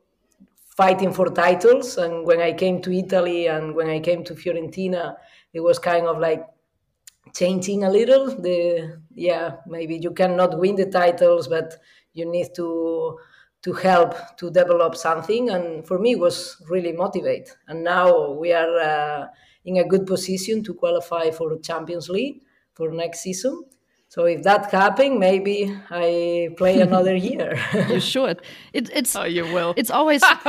fighting 0.75 1.13
for 1.13 1.29
titles, 1.29 1.97
and 1.97 2.25
when 2.25 2.41
I 2.41 2.53
came 2.53 2.81
to 2.81 2.91
Italy 2.91 3.47
and 3.47 3.75
when 3.75 3.89
I 3.89 3.99
came 3.99 4.23
to 4.25 4.33
Fiorentina, 4.35 5.15
it 5.53 5.59
was 5.59 5.79
kind 5.79 6.07
of 6.07 6.19
like 6.19 6.45
changing 7.35 7.83
a 7.83 7.89
little. 7.89 8.27
The 8.27 9.01
yeah, 9.13 9.57
maybe 9.67 9.97
you 9.97 10.11
cannot 10.11 10.57
win 10.57 10.75
the 10.75 10.87
titles, 10.87 11.47
but 11.47 11.75
you 12.13 12.29
need 12.29 12.47
to 12.55 13.19
to 13.61 13.73
help 13.73 14.15
to 14.37 14.49
develop 14.49 14.95
something 14.95 15.49
and 15.49 15.85
for 15.85 15.99
me 15.99 16.13
it 16.13 16.19
was 16.19 16.63
really 16.69 16.93
motivate 16.93 17.53
and 17.67 17.83
now 17.83 18.31
we 18.31 18.53
are 18.53 18.79
uh, 18.79 19.27
in 19.69 19.77
a 19.77 19.87
good 19.87 20.05
position 20.05 20.63
to 20.63 20.73
qualify 20.73 21.29
for 21.31 21.57
champions 21.59 22.09
league 22.09 22.41
for 22.73 22.91
next 22.91 23.21
season. 23.21 23.63
So 24.09 24.25
if 24.25 24.41
that 24.41 24.71
happens 24.71 25.19
maybe 25.19 25.71
i 25.91 26.49
play 26.57 26.81
another 26.89 27.15
year. 27.15 27.59
You 27.89 27.99
should. 27.99 28.41
It, 28.73 28.89
it's 28.91 29.15
oh 29.15 29.25
you 29.25 29.43
will. 29.53 29.73
it's 29.77 29.91
always 29.91 30.23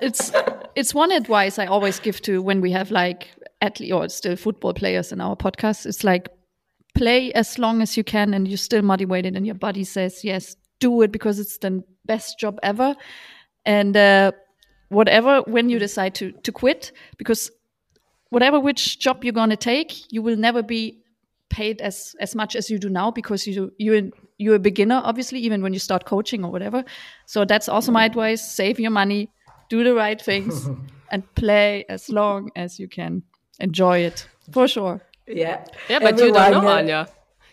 it's 0.00 0.32
it's 0.74 0.92
one 0.92 1.12
advice 1.12 1.58
i 1.60 1.66
always 1.66 2.00
give 2.00 2.20
to 2.22 2.42
when 2.42 2.60
we 2.60 2.72
have 2.72 2.90
like 2.90 3.28
athlete 3.60 3.92
or 3.92 4.08
still 4.08 4.36
football 4.36 4.74
players 4.74 5.12
in 5.12 5.20
our 5.20 5.36
podcast. 5.36 5.86
It's 5.86 6.04
like 6.04 6.28
play 6.94 7.32
as 7.32 7.58
long 7.58 7.80
as 7.80 7.96
you 7.96 8.04
can 8.04 8.34
and 8.34 8.46
you're 8.48 8.56
still 8.56 8.82
motivated 8.82 9.36
and 9.36 9.46
your 9.46 9.56
body 9.56 9.84
says 9.84 10.22
yes 10.24 10.56
do 10.80 11.02
it 11.02 11.12
because 11.12 11.38
it's 11.38 11.58
the 11.58 11.82
best 12.04 12.38
job 12.38 12.58
ever. 12.62 12.94
And 13.64 13.96
uh, 13.96 14.32
whatever 14.88 15.42
when 15.42 15.68
you 15.68 15.78
decide 15.78 16.14
to 16.14 16.32
to 16.32 16.52
quit 16.52 16.92
because 17.16 17.50
whatever 18.30 18.60
which 18.60 18.98
job 18.98 19.24
you're 19.24 19.32
going 19.32 19.50
to 19.50 19.56
take 19.56 20.12
you 20.12 20.22
will 20.22 20.36
never 20.36 20.62
be 20.62 20.98
paid 21.48 21.80
as 21.80 22.16
as 22.20 22.34
much 22.34 22.56
as 22.56 22.70
you 22.70 22.78
do 22.78 22.88
now 22.88 23.10
because 23.10 23.46
you 23.46 23.72
you 23.78 24.12
you're 24.38 24.56
a 24.56 24.58
beginner 24.58 25.00
obviously 25.04 25.38
even 25.38 25.62
when 25.62 25.72
you 25.72 25.78
start 25.78 26.04
coaching 26.04 26.44
or 26.44 26.50
whatever. 26.50 26.84
So 27.26 27.44
that's 27.44 27.68
also 27.68 27.92
my 27.92 28.04
advice. 28.04 28.42
Save 28.42 28.80
your 28.80 28.90
money 28.90 29.30
do 29.68 29.84
the 29.84 29.94
right 29.94 30.20
things 30.20 30.68
and 31.10 31.34
play 31.34 31.84
as 31.88 32.10
long 32.10 32.50
as 32.56 32.78
you 32.78 32.88
can. 32.88 33.22
Enjoy 33.60 33.98
it 33.98 34.26
for 34.50 34.66
sure. 34.66 35.00
Yeah. 35.26 35.64
Yeah 35.88 36.00
but 36.00 36.14
Everyone, 36.14 36.26
you 36.26 36.32
don't 36.32 36.64
know 36.64 36.68
uh, 36.68 36.78
anya 36.78 37.08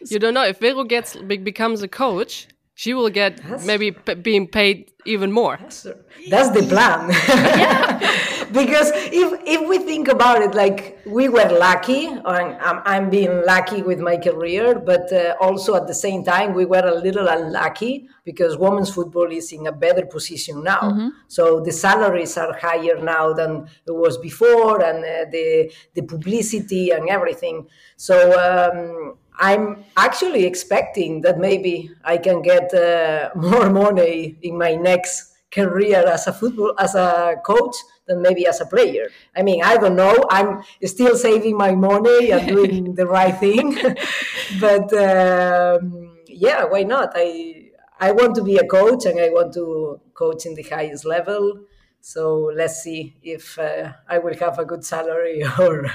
you 0.09 0.19
don't 0.19 0.33
know. 0.33 0.43
If 0.43 0.59
vero 0.59 0.83
gets 0.83 1.15
becomes 1.15 1.81
a 1.81 1.87
coach 1.87 2.47
she 2.73 2.93
will 2.93 3.09
get 3.09 3.41
that's, 3.43 3.65
maybe 3.65 3.91
being 4.21 4.47
paid 4.47 4.91
even 5.05 5.31
more. 5.31 5.57
That's, 5.59 5.87
that's 6.29 6.49
the 6.49 6.63
plan. 6.63 7.07
because 8.51 8.91
if 8.93 9.39
if 9.45 9.67
we 9.67 9.79
think 9.79 10.07
about 10.07 10.41
it, 10.41 10.55
like 10.55 10.99
we 11.05 11.27
were 11.27 11.49
lucky, 11.59 12.07
I'm, 12.07 12.81
I'm 12.85 13.09
being 13.09 13.43
lucky 13.45 13.81
with 13.81 13.99
my 13.99 14.17
career, 14.17 14.79
but 14.79 15.11
uh, 15.11 15.35
also 15.41 15.75
at 15.75 15.87
the 15.87 15.93
same 15.93 16.23
time 16.23 16.53
we 16.53 16.65
were 16.65 16.85
a 16.85 16.95
little 16.95 17.27
unlucky 17.27 18.07
because 18.23 18.57
women's 18.57 18.89
football 18.89 19.31
is 19.31 19.51
in 19.51 19.67
a 19.67 19.71
better 19.71 20.05
position 20.05 20.63
now. 20.63 20.81
Mm-hmm. 20.81 21.09
So 21.27 21.59
the 21.59 21.71
salaries 21.71 22.37
are 22.37 22.57
higher 22.57 23.01
now 23.01 23.33
than 23.33 23.67
it 23.85 23.91
was 23.91 24.17
before, 24.17 24.83
and 24.83 24.99
uh, 25.03 25.29
the 25.29 25.71
the 25.93 26.03
publicity 26.03 26.91
and 26.91 27.09
everything. 27.09 27.67
So. 27.97 28.15
Um, 28.39 29.17
I'm 29.41 29.83
actually 29.97 30.45
expecting 30.45 31.21
that 31.21 31.39
maybe 31.39 31.89
I 32.05 32.17
can 32.17 32.43
get 32.43 32.71
uh, 32.73 33.31
more 33.35 33.69
money 33.71 34.37
in 34.43 34.57
my 34.57 34.75
next 34.75 35.33
career 35.51 36.07
as 36.07 36.27
a 36.27 36.33
football 36.33 36.73
as 36.79 36.95
a 36.95 37.35
coach 37.43 37.75
than 38.07 38.21
maybe 38.21 38.45
as 38.47 38.61
a 38.61 38.65
player. 38.65 39.09
I 39.35 39.41
mean, 39.41 39.63
I 39.63 39.77
don't 39.77 39.95
know. 39.95 40.15
I'm 40.29 40.63
still 40.85 41.17
saving 41.17 41.57
my 41.57 41.73
money 41.73 42.31
and 42.31 42.47
doing 42.47 42.95
the 42.99 43.07
right 43.07 43.35
thing, 43.37 43.77
but 44.59 44.93
um, 44.93 46.17
yeah, 46.27 46.63
why 46.65 46.83
not? 46.83 47.11
I 47.15 47.71
I 47.99 48.11
want 48.11 48.35
to 48.35 48.43
be 48.43 48.57
a 48.57 48.67
coach 48.67 49.05
and 49.05 49.19
I 49.19 49.29
want 49.29 49.53
to 49.55 49.99
coach 50.13 50.45
in 50.45 50.53
the 50.55 50.63
highest 50.63 51.03
level. 51.05 51.65
So 52.01 52.51
let's 52.55 52.81
see 52.81 53.15
if 53.21 53.57
uh, 53.59 53.93
I 54.09 54.17
will 54.17 54.35
have 54.39 54.57
a 54.57 54.65
good 54.65 54.83
salary 54.83 55.43
or 55.59 55.85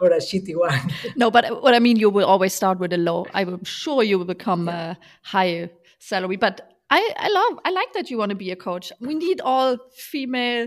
or 0.00 0.08
a 0.08 0.18
shitty 0.18 0.56
one. 0.56 0.80
no, 1.16 1.30
but 1.30 1.62
what 1.62 1.74
I 1.74 1.78
mean, 1.78 1.96
you 1.96 2.10
will 2.10 2.26
always 2.26 2.54
start 2.54 2.78
with 2.78 2.92
a 2.92 2.98
low. 2.98 3.26
I'm 3.34 3.62
sure 3.64 4.02
you 4.02 4.18
will 4.18 4.24
become 4.24 4.66
yeah. 4.66 4.92
a 4.92 4.96
higher 5.22 5.70
salary. 5.98 6.36
But 6.36 6.70
I, 6.90 7.12
I 7.16 7.28
love, 7.28 7.60
I 7.64 7.70
like 7.70 7.92
that 7.92 8.10
you 8.10 8.18
want 8.18 8.30
to 8.30 8.36
be 8.36 8.50
a 8.50 8.56
coach. 8.56 8.92
We 9.00 9.14
need 9.14 9.40
all 9.42 9.76
female 9.92 10.66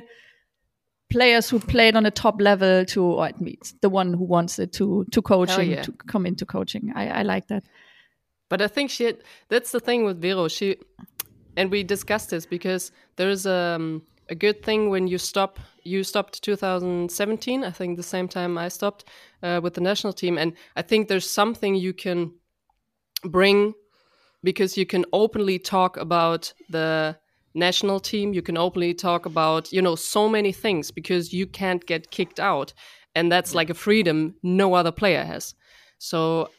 players 1.10 1.50
who 1.50 1.60
played 1.60 1.96
on 1.96 2.06
a 2.06 2.12
top 2.12 2.42
level 2.42 2.86
to, 2.86 3.04
or 3.04 3.28
it 3.28 3.42
means 3.42 3.76
the 3.82 3.90
one 3.90 4.14
who 4.14 4.24
wants 4.24 4.58
it 4.58 4.72
to 4.74 5.06
to 5.12 5.22
coaching 5.22 5.72
yeah. 5.72 5.82
to 5.82 5.92
come 5.92 6.26
into 6.26 6.46
coaching. 6.46 6.94
I, 6.96 7.20
I 7.20 7.22
like 7.24 7.48
that. 7.48 7.64
But 8.50 8.62
I 8.62 8.68
think 8.68 8.90
she, 8.90 9.14
that's 9.50 9.72
the 9.72 9.80
thing 9.80 10.06
with 10.06 10.22
Vero. 10.22 10.48
She, 10.48 10.78
and 11.58 11.72
we 11.72 11.84
discussed 11.84 12.30
this 12.30 12.46
because 12.46 12.92
there's 13.16 13.46
um 13.46 14.04
a 14.30 14.36
good 14.36 14.64
thing 14.64 14.90
when 14.90 15.08
you 15.08 15.18
stop. 15.18 15.60
You 15.84 16.04
stopped 16.04 16.42
2017, 16.44 17.64
I 17.64 17.72
think, 17.72 17.98
the 17.98 18.04
same 18.04 18.28
time 18.28 18.58
I 18.58 18.70
stopped 18.70 19.06
uh, 19.42 19.60
with 19.62 19.74
the 19.74 19.82
national 19.82 20.14
team, 20.14 20.38
and 20.38 20.54
I 20.76 20.82
think 20.82 21.08
there's 21.08 21.30
something 21.30 21.76
you 21.76 21.94
can 21.94 22.32
bring 23.24 23.74
because 24.44 24.78
you 24.78 24.86
can 24.86 25.06
openly 25.14 25.60
talk 25.60 25.98
about 25.98 26.54
the 26.70 27.18
national 27.54 28.00
team. 28.00 28.34
You 28.34 28.42
can 28.42 28.58
openly 28.58 28.94
talk 28.94 29.26
about 29.26 29.72
you 29.72 29.82
know 29.82 29.96
so 29.96 30.30
many 30.30 30.52
things 30.52 30.92
because 30.92 31.34
you 31.34 31.48
can't 31.48 31.86
get 31.86 32.12
kicked 32.12 32.40
out, 32.40 32.74
and 33.16 33.32
that's 33.32 33.54
like 33.54 33.70
a 33.70 33.76
freedom 33.76 34.36
no 34.44 34.74
other 34.74 34.92
player 34.92 35.24
has. 35.24 35.56
So, 35.98 36.50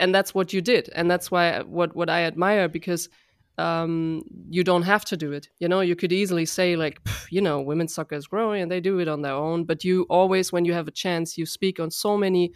and 0.00 0.14
that's 0.14 0.34
what 0.34 0.52
you 0.52 0.60
did, 0.60 0.90
and 0.94 1.10
that's 1.10 1.30
why 1.30 1.62
what 1.62 1.96
what 1.96 2.10
I 2.10 2.22
admire 2.22 2.68
because 2.68 3.08
um, 3.58 4.24
you 4.50 4.64
don't 4.64 4.82
have 4.82 5.04
to 5.06 5.16
do 5.16 5.32
it. 5.32 5.48
You 5.58 5.68
know, 5.68 5.80
you 5.80 5.96
could 5.96 6.12
easily 6.12 6.44
say 6.44 6.76
like, 6.76 7.00
you 7.30 7.40
know, 7.40 7.60
women's 7.60 7.94
soccer 7.94 8.16
is 8.16 8.26
growing 8.26 8.62
and 8.62 8.70
they 8.70 8.80
do 8.80 8.98
it 8.98 9.08
on 9.08 9.22
their 9.22 9.32
own. 9.32 9.64
But 9.64 9.84
you 9.84 10.06
always, 10.08 10.52
when 10.52 10.64
you 10.64 10.72
have 10.72 10.88
a 10.88 10.92
chance, 10.92 11.38
you 11.38 11.46
speak 11.46 11.78
on 11.78 11.90
so 11.90 12.16
many 12.16 12.52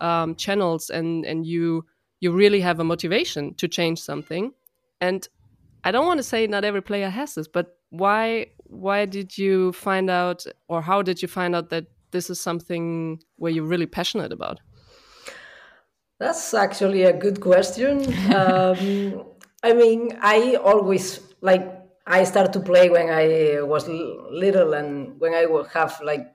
um, 0.00 0.34
channels 0.34 0.90
and 0.90 1.24
and 1.24 1.46
you 1.46 1.86
you 2.20 2.32
really 2.32 2.60
have 2.60 2.80
a 2.80 2.84
motivation 2.84 3.54
to 3.54 3.68
change 3.68 4.00
something. 4.00 4.52
And 5.00 5.26
I 5.84 5.90
don't 5.90 6.06
want 6.06 6.18
to 6.18 6.22
say 6.22 6.46
not 6.46 6.64
every 6.64 6.82
player 6.82 7.08
has 7.08 7.34
this, 7.34 7.48
but 7.48 7.78
why 7.90 8.46
why 8.64 9.06
did 9.06 9.36
you 9.36 9.72
find 9.72 10.10
out 10.10 10.44
or 10.68 10.82
how 10.82 11.02
did 11.02 11.22
you 11.22 11.28
find 11.28 11.54
out 11.54 11.70
that 11.70 11.86
this 12.10 12.30
is 12.30 12.40
something 12.40 13.20
where 13.36 13.50
you're 13.50 13.64
really 13.64 13.86
passionate 13.86 14.32
about? 14.32 14.60
That's 16.18 16.54
actually 16.54 17.02
a 17.02 17.12
good 17.12 17.40
question. 17.40 18.06
um, 18.34 19.24
I 19.62 19.72
mean, 19.72 20.18
I 20.20 20.56
always 20.56 21.20
like 21.40 21.64
I 22.06 22.24
started 22.24 22.52
to 22.54 22.60
play 22.60 22.90
when 22.90 23.10
I 23.10 23.62
was 23.62 23.86
little 23.88 24.74
and 24.74 25.20
when 25.20 25.34
I 25.34 25.46
would 25.46 25.68
have 25.68 26.00
like 26.02 26.32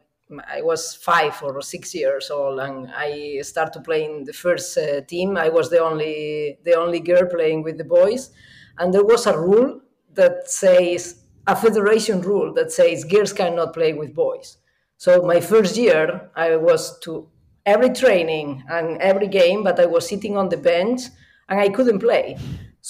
I 0.48 0.62
was 0.62 0.96
five 0.96 1.42
or 1.42 1.62
six 1.62 1.94
years 1.96 2.30
old 2.30 2.60
and 2.60 2.90
I 2.94 3.40
started 3.42 3.74
to 3.74 3.82
play 3.82 4.06
in 4.06 4.24
the 4.24 4.34
first 4.34 4.78
uh, 4.78 5.02
team. 5.02 5.38
I 5.38 5.50
was 5.50 5.70
the 5.70 5.80
only 5.80 6.60
the 6.64 6.76
only 6.76 7.00
girl 7.00 7.26
playing 7.26 7.64
with 7.64 7.78
the 7.78 7.84
boys, 7.84 8.32
and 8.78 8.94
there 8.94 9.06
was 9.06 9.26
a 9.26 9.38
rule 9.38 9.82
that 10.14 10.50
says 10.50 11.24
a 11.48 11.56
federation 11.56 12.22
rule 12.22 12.54
that 12.54 12.72
says 12.72 13.04
girls 13.04 13.34
cannot 13.34 13.74
play 13.74 13.94
with 13.94 14.14
boys. 14.14 14.58
So 14.98 15.22
my 15.22 15.40
first 15.40 15.78
year, 15.78 16.30
I 16.36 16.56
was 16.56 17.00
to 17.02 17.30
every 17.66 17.90
training 17.90 18.64
and 18.70 18.98
every 19.02 19.28
game, 19.28 19.64
but 19.64 19.80
I 19.80 19.86
was 19.86 20.08
sitting 20.08 20.36
on 20.38 20.50
the 20.50 20.58
bench 20.58 21.02
and 21.50 21.60
I 21.60 21.70
couldn't 21.70 22.00
play. 22.00 22.38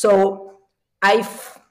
So 0.02 0.12
I, 1.02 1.16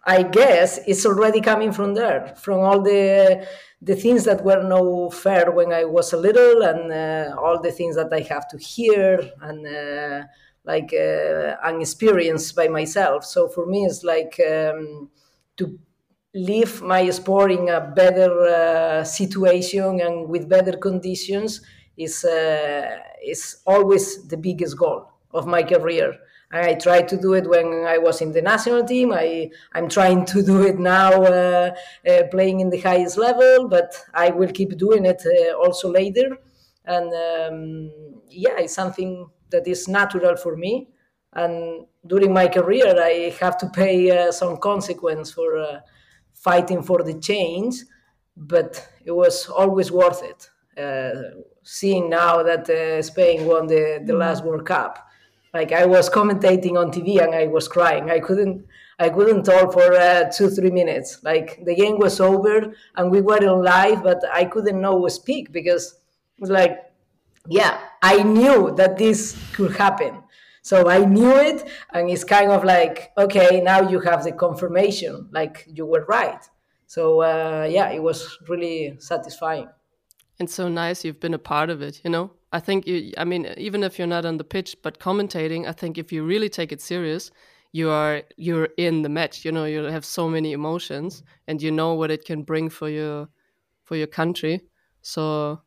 I 0.04 0.22
guess 0.38 0.70
it's 0.86 1.04
already 1.10 1.40
coming 1.40 1.72
from 1.72 1.94
there, 1.94 2.20
from 2.44 2.60
all 2.60 2.80
the 2.82 3.46
the 3.82 3.94
things 4.04 4.24
that 4.24 4.42
were 4.48 4.62
no 4.76 5.10
fair 5.10 5.46
when 5.58 5.70
I 5.80 5.84
was 5.84 6.12
a 6.12 6.16
little, 6.26 6.62
and 6.70 6.82
uh, 6.92 7.36
all 7.42 7.60
the 7.60 7.72
things 7.78 7.94
that 7.96 8.10
I 8.12 8.20
have 8.32 8.46
to 8.52 8.58
hear 8.58 9.08
and 9.48 9.60
uh, 9.66 10.26
like 10.64 10.90
uh, 10.92 11.56
an 11.68 11.80
experience 11.80 12.44
by 12.52 12.68
myself. 12.68 13.24
So 13.24 13.48
for 13.48 13.64
me, 13.66 13.84
it's 13.84 14.02
like 14.02 14.34
um, 14.54 15.10
to 15.58 15.78
live 16.34 16.82
my 16.82 17.08
sport 17.10 17.50
in 17.52 17.68
a 17.68 17.80
better 17.80 18.30
uh, 18.46 19.04
situation 19.04 20.00
and 20.00 20.28
with 20.28 20.48
better 20.48 20.76
conditions 20.76 21.60
is 21.96 22.24
uh, 22.24 22.98
is 23.24 23.42
always 23.66 24.26
the 24.28 24.36
biggest 24.36 24.76
goal 24.78 25.08
of 25.32 25.46
my 25.46 25.62
career. 25.62 26.14
I 26.52 26.74
tried 26.74 27.08
to 27.08 27.16
do 27.16 27.34
it 27.34 27.48
when 27.48 27.84
I 27.86 27.98
was 27.98 28.20
in 28.20 28.32
the 28.32 28.42
national 28.42 28.84
team. 28.84 29.12
I, 29.12 29.50
I'm 29.72 29.88
trying 29.88 30.24
to 30.26 30.42
do 30.42 30.62
it 30.62 30.78
now, 30.78 31.10
uh, 31.24 31.74
uh, 32.08 32.22
playing 32.30 32.60
in 32.60 32.70
the 32.70 32.80
highest 32.80 33.18
level, 33.18 33.68
but 33.68 34.00
I 34.14 34.30
will 34.30 34.50
keep 34.52 34.76
doing 34.78 35.06
it 35.06 35.22
uh, 35.26 35.54
also 35.54 35.90
later. 35.90 36.38
And 36.84 37.12
um, 37.12 37.90
yeah, 38.30 38.58
it's 38.58 38.74
something 38.74 39.28
that 39.50 39.66
is 39.66 39.88
natural 39.88 40.36
for 40.36 40.56
me. 40.56 40.88
And 41.32 41.86
during 42.06 42.32
my 42.32 42.46
career, 42.46 42.94
I 42.96 43.34
have 43.40 43.58
to 43.58 43.68
pay 43.68 44.10
uh, 44.10 44.30
some 44.30 44.56
consequence 44.58 45.32
for 45.32 45.58
uh, 45.58 45.80
fighting 46.32 46.82
for 46.82 47.02
the 47.02 47.14
change, 47.14 47.74
but 48.36 48.88
it 49.04 49.10
was 49.10 49.48
always 49.48 49.90
worth 49.90 50.22
it. 50.22 50.48
Uh, 50.80 51.42
seeing 51.64 52.08
now 52.08 52.42
that 52.44 52.66
Spain 53.04 53.46
won 53.46 53.66
the, 53.66 54.00
the 54.04 54.14
last 54.14 54.44
World 54.44 54.64
Cup 54.64 55.06
like 55.56 55.72
I 55.72 55.86
was 55.86 56.08
commentating 56.10 56.76
on 56.76 56.90
TV 56.90 57.22
and 57.22 57.34
I 57.34 57.46
was 57.46 57.66
crying. 57.68 58.10
I 58.10 58.20
couldn't 58.20 58.66
I 58.98 59.08
couldn't 59.10 59.42
talk 59.44 59.72
for 59.72 59.92
uh, 59.92 60.30
two 60.30 60.48
three 60.50 60.70
minutes. 60.70 61.22
Like 61.22 61.64
the 61.64 61.74
game 61.74 61.98
was 61.98 62.20
over 62.20 62.74
and 62.96 63.10
we 63.10 63.20
were 63.20 63.44
on 63.48 63.62
live, 63.64 64.02
but 64.02 64.22
I 64.32 64.44
couldn't 64.44 64.80
know 64.80 65.08
speak 65.08 65.52
because 65.52 65.84
it 66.36 66.40
was 66.40 66.50
like, 66.50 66.74
yeah, 67.48 67.80
I 68.02 68.22
knew 68.22 68.74
that 68.76 68.98
this 68.98 69.36
could 69.54 69.74
happen. 69.76 70.22
So 70.62 70.88
I 70.88 71.04
knew 71.04 71.36
it, 71.36 71.68
and 71.92 72.10
it's 72.10 72.24
kind 72.24 72.50
of 72.50 72.64
like, 72.64 73.12
okay, 73.16 73.60
now 73.60 73.88
you 73.88 74.00
have 74.00 74.24
the 74.24 74.32
confirmation, 74.32 75.28
like 75.30 75.64
you 75.72 75.86
were 75.86 76.04
right. 76.08 76.42
So 76.86 77.22
uh, 77.22 77.68
yeah, 77.70 77.90
it 77.90 78.02
was 78.02 78.38
really 78.48 78.96
satisfying. 78.98 79.68
And 80.38 80.50
so 80.50 80.68
nice 80.68 81.04
you've 81.04 81.20
been 81.20 81.34
a 81.34 81.38
part 81.38 81.70
of 81.70 81.82
it, 81.82 82.00
you 82.04 82.10
know? 82.10 82.32
I 82.56 82.60
think 82.60 82.86
you, 82.86 83.12
I 83.18 83.24
mean, 83.24 83.52
even 83.58 83.82
if 83.82 83.98
you're 83.98 84.06
not 84.06 84.24
on 84.24 84.38
the 84.38 84.44
pitch, 84.44 84.76
but 84.82 84.98
commentating, 84.98 85.68
I 85.68 85.72
think 85.72 85.98
if 85.98 86.10
you 86.10 86.24
really 86.24 86.48
take 86.48 86.72
it 86.72 86.80
serious, 86.80 87.30
you 87.72 87.90
are 87.90 88.22
you're 88.38 88.70
in 88.78 89.02
the 89.02 89.10
match. 89.10 89.44
You 89.44 89.52
know, 89.52 89.66
you 89.66 89.84
have 89.84 90.06
so 90.06 90.26
many 90.26 90.52
emotions, 90.52 91.22
and 91.46 91.60
you 91.60 91.70
know 91.70 91.92
what 91.92 92.10
it 92.10 92.24
can 92.24 92.44
bring 92.44 92.70
for 92.70 92.88
your 92.88 93.28
for 93.84 93.96
your 93.96 94.06
country. 94.06 94.62
So 95.02 95.60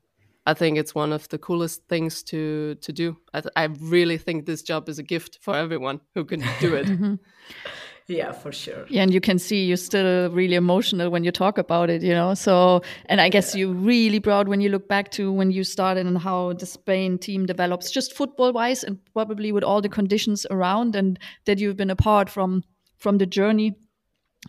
I 0.48 0.56
think 0.56 0.80
it's 0.80 0.96
one 0.96 1.14
of 1.14 1.30
the 1.30 1.38
coolest 1.38 1.88
things 1.88 2.24
to 2.24 2.74
to 2.82 2.92
do. 2.92 3.18
I, 3.36 3.44
I 3.56 3.64
really 3.96 4.18
think 4.18 4.48
this 4.48 4.64
job 4.64 4.90
is 4.90 4.98
a 4.98 5.04
gift 5.04 5.38
for 5.42 5.56
everyone 5.56 6.02
who 6.16 6.26
can 6.26 6.40
do 6.60 6.74
it. 6.74 6.88
Mm-hmm. 6.88 7.16
Yeah, 8.10 8.32
for 8.32 8.52
sure. 8.52 8.88
Yeah, 8.90 9.04
and 9.04 9.14
you 9.14 9.22
can 9.22 9.38
see 9.38 9.66
you're 9.66 9.78
still 9.78 10.32
really 10.32 10.56
emotional 10.56 11.12
when 11.12 11.24
you 11.24 11.32
talk 11.32 11.60
about 11.60 11.92
it, 11.92 12.02
you 12.02 12.14
know. 12.14 12.34
So, 12.34 12.82
and 13.06 13.22
I 13.22 13.30
guess 13.30 13.54
yeah. 13.54 13.60
you're 13.60 13.74
really 13.74 14.20
proud 14.20 14.48
when 14.48 14.62
you 14.62 14.70
look 14.70 14.88
back 14.88 15.12
to 15.12 15.32
when 15.32 15.52
you 15.52 15.64
started 15.64 16.08
and 16.08 16.18
how 16.18 16.54
the 16.54 16.66
Spain 16.66 17.20
team 17.20 17.46
develops, 17.46 17.92
just 17.92 18.16
football 18.16 18.52
wise, 18.52 18.84
and 18.84 18.98
probably 19.14 19.52
with 19.52 19.64
all 19.64 19.80
the 19.80 19.90
conditions 19.90 20.48
around, 20.50 20.96
and 20.96 21.20
that 21.46 21.60
you've 21.60 21.78
been 21.78 21.92
a 21.92 21.96
part 21.96 22.32
from 22.32 22.64
from 22.98 23.20
the 23.20 23.28
journey, 23.28 23.76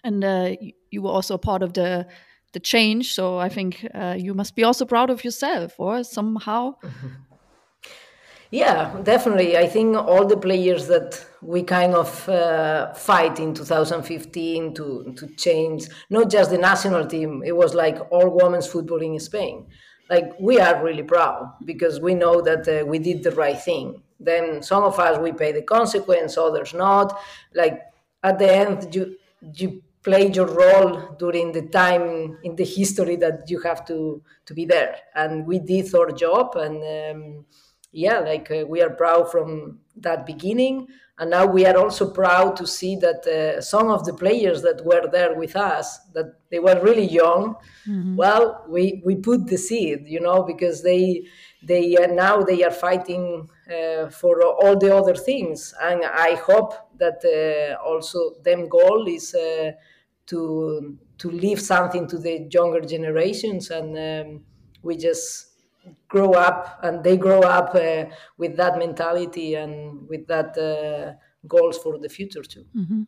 and 0.05 0.25
uh, 0.25 0.57
you 0.91 1.03
were 1.03 1.11
also 1.11 1.37
part 1.37 1.63
of 1.63 1.75
the 1.75 2.07
the 2.55 2.61
change. 2.61 3.13
So 3.13 3.39
I 3.39 3.51
think 3.51 3.87
uh, 3.95 4.17
you 4.19 4.33
must 4.33 4.57
be 4.57 4.65
also 4.65 4.87
proud 4.87 5.11
of 5.11 5.23
yourself, 5.23 5.75
or 5.79 6.03
somehow. 6.03 6.77
Yeah, 8.51 9.01
definitely. 9.05 9.57
I 9.57 9.69
think 9.69 9.97
all 9.97 10.27
the 10.27 10.37
players 10.37 10.89
that 10.89 11.25
we 11.41 11.63
kind 11.63 11.95
of 11.95 12.29
uh, 12.29 12.93
fight 12.95 13.39
in 13.39 13.55
2015 13.55 14.75
to 14.75 15.15
to 15.17 15.27
change 15.37 15.87
not 16.11 16.31
just 16.31 16.51
the 16.51 16.59
national 16.59 17.07
team. 17.07 17.43
It 17.47 17.57
was 17.57 17.75
like 17.75 17.99
all 18.11 18.29
women's 18.29 18.67
football 18.67 19.03
in 19.03 19.21
Spain. 19.21 19.67
Like 20.09 20.33
we 20.41 20.59
are 20.59 20.83
really 20.83 21.05
proud 21.05 21.55
because 21.65 22.01
we 22.01 22.15
know 22.15 22.41
that 22.41 22.67
uh, 22.67 22.85
we 22.85 22.99
did 22.99 23.23
the 23.23 23.31
right 23.31 23.61
thing. 23.61 24.03
Then 24.19 24.63
some 24.63 24.83
of 24.83 24.99
us 24.99 25.19
we 25.21 25.33
pay 25.33 25.53
the 25.53 25.63
consequence, 25.63 26.37
others 26.37 26.75
not. 26.75 27.17
Like 27.55 27.81
at 28.25 28.41
the 28.41 28.53
end, 28.53 28.93
you 28.93 29.17
you 29.55 29.81
played 30.03 30.35
your 30.35 30.47
role 30.47 31.15
during 31.21 31.53
the 31.53 31.69
time 31.69 32.37
in 32.43 32.57
the 32.57 32.65
history 32.65 33.15
that 33.17 33.49
you 33.49 33.61
have 33.61 33.87
to 33.87 34.21
to 34.47 34.55
be 34.55 34.65
there, 34.65 34.97
and 35.15 35.47
we 35.47 35.61
did 35.61 35.95
our 35.95 36.11
job 36.11 36.57
and. 36.57 36.83
Um, 36.83 37.45
yeah, 37.93 38.21
like 38.21 38.51
uh, 38.51 38.65
we 38.67 38.83
are 38.83 38.91
proud 38.91 39.31
from 39.31 39.81
that 39.97 40.27
beginning. 40.27 40.89
And 41.19 41.31
now 41.31 41.45
we 41.45 41.67
are 41.67 41.77
also 41.77 42.11
proud 42.11 42.57
to 42.57 42.67
see 42.67 42.97
that 42.97 43.27
uh, 43.27 43.61
some 43.61 43.89
of 43.89 44.07
the 44.07 44.15
players 44.15 44.63
that 44.63 44.83
were 44.87 45.07
there 45.07 45.35
with 45.35 45.55
us, 45.55 45.99
that 46.15 46.41
they 46.51 46.59
were 46.59 46.81
really 46.83 47.07
young. 47.07 47.57
Mm-hmm. 47.87 48.17
Well, 48.17 48.65
we, 48.67 49.03
we 49.05 49.17
put 49.17 49.47
the 49.47 49.59
seed, 49.59 50.05
you 50.07 50.21
know, 50.21 50.43
because 50.43 50.83
they 50.83 51.27
they 51.63 51.95
uh, 51.95 52.07
now 52.07 52.41
they 52.41 52.65
are 52.65 52.71
fighting 52.71 53.51
uh, 53.69 54.09
for 54.09 54.43
all 54.43 54.79
the 54.79 54.97
other 54.97 55.15
things, 55.15 55.75
and 55.83 56.03
I 56.05 56.37
hope 56.37 56.73
that 56.97 57.23
uh, 57.23 57.87
also 57.87 58.37
them 58.43 58.69
goal 58.69 59.07
is 59.07 59.35
uh, 59.35 59.73
to 60.29 60.97
to 61.19 61.31
leave 61.31 61.61
something 61.61 62.09
to 62.09 62.19
the 62.19 62.49
younger 62.51 62.81
generations, 62.81 63.69
and 63.69 63.99
um, 63.99 64.45
we 64.83 64.97
just 64.97 65.50
grow 66.09 66.33
up 66.33 66.81
and 66.83 67.03
they 67.03 67.17
grow 67.17 67.41
up 67.41 67.75
uh, 67.75 68.05
with 68.37 68.57
that 68.57 68.79
mentality 68.79 69.55
and 69.55 70.09
with 70.09 70.27
that 70.27 70.57
uh, 70.59 71.13
goals 71.47 71.79
for 71.79 71.99
the 71.99 72.09
future 72.09 72.43
too. 72.43 72.65
Mm-hmm. 72.77 73.03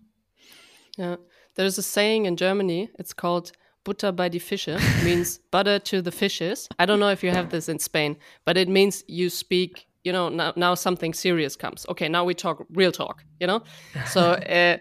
Yeah, 0.97 1.17
there's 1.55 1.79
a 1.79 1.83
saying 1.83 2.27
in 2.27 2.37
Germany. 2.37 2.91
It's 2.99 3.13
called 3.13 3.53
"Butter 3.85 4.13
bei 4.13 4.29
die 4.29 4.39
Fische," 4.39 4.79
means 5.05 5.39
butter 5.51 5.79
to 5.79 6.03
the 6.03 6.13
fishes. 6.13 6.69
I 6.79 6.87
don't 6.87 7.01
know 7.01 7.11
if 7.11 7.23
you 7.23 7.31
have 7.31 7.51
this 7.51 7.69
in 7.69 7.79
Spain, 7.79 8.17
but 8.45 8.57
it 8.57 8.69
means 8.69 9.05
you 9.09 9.31
speak. 9.31 9.87
You 10.05 10.13
know, 10.13 10.29
now, 10.29 10.53
now 10.57 10.75
something 10.75 11.15
serious 11.15 11.55
comes. 11.55 11.87
Okay, 11.89 12.09
now 12.09 12.25
we 12.25 12.35
talk 12.35 12.67
real 12.73 12.93
talk. 12.93 13.25
You 13.41 13.47
know, 13.47 13.63
so. 14.07 14.33
Uh, 14.49 14.79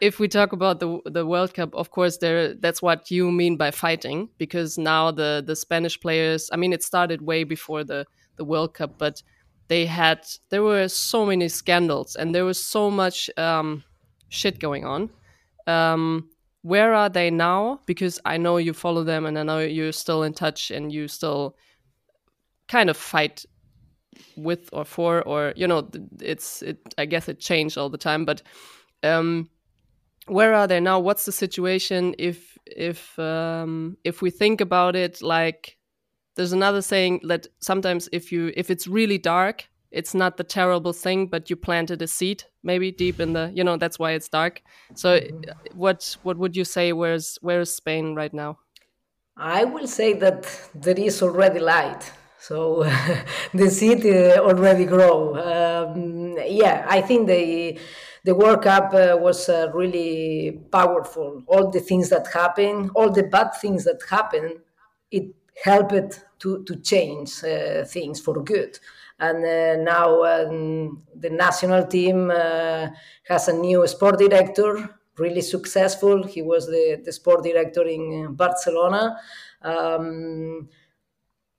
if 0.00 0.18
we 0.18 0.28
talk 0.28 0.52
about 0.52 0.80
the 0.80 1.00
the 1.04 1.26
World 1.26 1.54
Cup, 1.54 1.74
of 1.74 1.90
course, 1.90 2.18
there 2.18 2.54
that's 2.54 2.82
what 2.82 3.10
you 3.10 3.30
mean 3.30 3.56
by 3.56 3.70
fighting, 3.70 4.28
because 4.38 4.78
now 4.78 5.10
the 5.10 5.42
the 5.46 5.56
Spanish 5.56 6.00
players. 6.00 6.50
I 6.52 6.56
mean, 6.56 6.72
it 6.72 6.82
started 6.82 7.22
way 7.22 7.44
before 7.44 7.84
the 7.84 8.06
the 8.36 8.44
World 8.44 8.74
Cup, 8.74 8.98
but 8.98 9.22
they 9.68 9.86
had 9.86 10.26
there 10.50 10.62
were 10.62 10.88
so 10.88 11.24
many 11.24 11.48
scandals 11.48 12.16
and 12.16 12.34
there 12.34 12.44
was 12.44 12.62
so 12.62 12.90
much 12.90 13.30
um, 13.38 13.82
shit 14.28 14.58
going 14.58 14.84
on. 14.84 15.10
Um, 15.66 16.28
where 16.62 16.92
are 16.94 17.08
they 17.08 17.30
now? 17.30 17.80
Because 17.86 18.20
I 18.24 18.36
know 18.36 18.56
you 18.58 18.72
follow 18.72 19.04
them, 19.04 19.26
and 19.26 19.38
I 19.38 19.42
know 19.42 19.60
you're 19.60 19.92
still 19.92 20.22
in 20.22 20.34
touch, 20.34 20.70
and 20.70 20.92
you 20.92 21.08
still 21.08 21.56
kind 22.68 22.90
of 22.90 22.96
fight 22.96 23.44
with 24.36 24.70
or 24.72 24.84
for, 24.84 25.22
or 25.22 25.52
you 25.56 25.66
know, 25.66 25.88
it's 26.20 26.62
it. 26.62 26.78
I 26.98 27.06
guess 27.06 27.28
it 27.28 27.38
changed 27.40 27.78
all 27.78 27.90
the 27.90 27.98
time, 27.98 28.24
but. 28.24 28.42
Um, 29.02 29.50
where 30.26 30.54
are 30.54 30.66
they 30.66 30.80
now? 30.80 30.98
What's 31.00 31.24
the 31.24 31.32
situation 31.32 32.14
if 32.18 32.58
if 32.66 33.18
um, 33.18 33.96
if 34.04 34.22
we 34.22 34.30
think 34.30 34.60
about 34.60 34.96
it 34.96 35.22
like 35.22 35.76
there's 36.36 36.52
another 36.52 36.82
saying 36.82 37.20
that 37.28 37.46
sometimes 37.60 38.08
if 38.12 38.32
you 38.32 38.52
if 38.56 38.70
it's 38.70 38.86
really 38.86 39.18
dark 39.18 39.68
it's 39.90 40.14
not 40.14 40.36
the 40.36 40.44
terrible 40.44 40.92
thing 40.92 41.26
but 41.26 41.48
you 41.48 41.56
planted 41.56 42.02
a 42.02 42.06
seed 42.06 42.44
maybe 42.62 42.90
deep 42.90 43.20
in 43.20 43.32
the 43.32 43.52
you 43.54 43.62
know 43.62 43.76
that's 43.76 43.98
why 43.98 44.12
it's 44.12 44.28
dark 44.28 44.62
so 44.94 45.18
mm 45.18 45.26
-hmm. 45.26 45.76
what 45.76 46.16
what 46.22 46.36
would 46.36 46.56
you 46.56 46.64
say 46.64 46.92
where's 46.92 47.38
where's 47.42 47.74
spain 47.74 48.16
right 48.16 48.34
now 48.34 48.58
i 49.36 49.64
will 49.64 49.86
say 49.86 50.18
that 50.18 50.70
there 50.74 51.00
is 51.00 51.22
already 51.22 51.60
light 51.60 52.12
so 52.38 52.84
the 53.60 53.70
seed 53.70 54.04
uh, 54.04 54.48
already 54.48 54.84
grow 54.84 55.36
um, 55.36 56.36
yeah 56.62 56.86
i 56.98 57.02
think 57.02 57.26
they 57.26 57.78
the 58.24 58.34
World 58.34 58.62
Cup 58.62 58.94
uh, 58.94 59.16
was 59.18 59.48
uh, 59.50 59.70
really 59.74 60.58
powerful. 60.72 61.42
All 61.46 61.70
the 61.70 61.80
things 61.80 62.08
that 62.08 62.26
happened, 62.32 62.90
all 62.94 63.10
the 63.10 63.24
bad 63.24 63.50
things 63.60 63.84
that 63.84 64.00
happened, 64.08 64.60
it 65.10 65.34
helped 65.62 66.24
to, 66.38 66.64
to 66.64 66.76
change 66.76 67.44
uh, 67.44 67.84
things 67.84 68.20
for 68.20 68.42
good. 68.42 68.78
And 69.20 69.44
uh, 69.44 69.76
now 69.82 70.24
um, 70.24 71.02
the 71.14 71.30
national 71.30 71.86
team 71.86 72.30
uh, 72.30 72.88
has 73.28 73.48
a 73.48 73.52
new 73.52 73.86
sport 73.86 74.18
director, 74.18 74.88
really 75.18 75.42
successful. 75.42 76.26
He 76.26 76.40
was 76.40 76.66
the, 76.66 77.02
the 77.04 77.12
sport 77.12 77.44
director 77.44 77.84
in 77.86 78.34
Barcelona. 78.34 79.18
Um, 79.60 80.68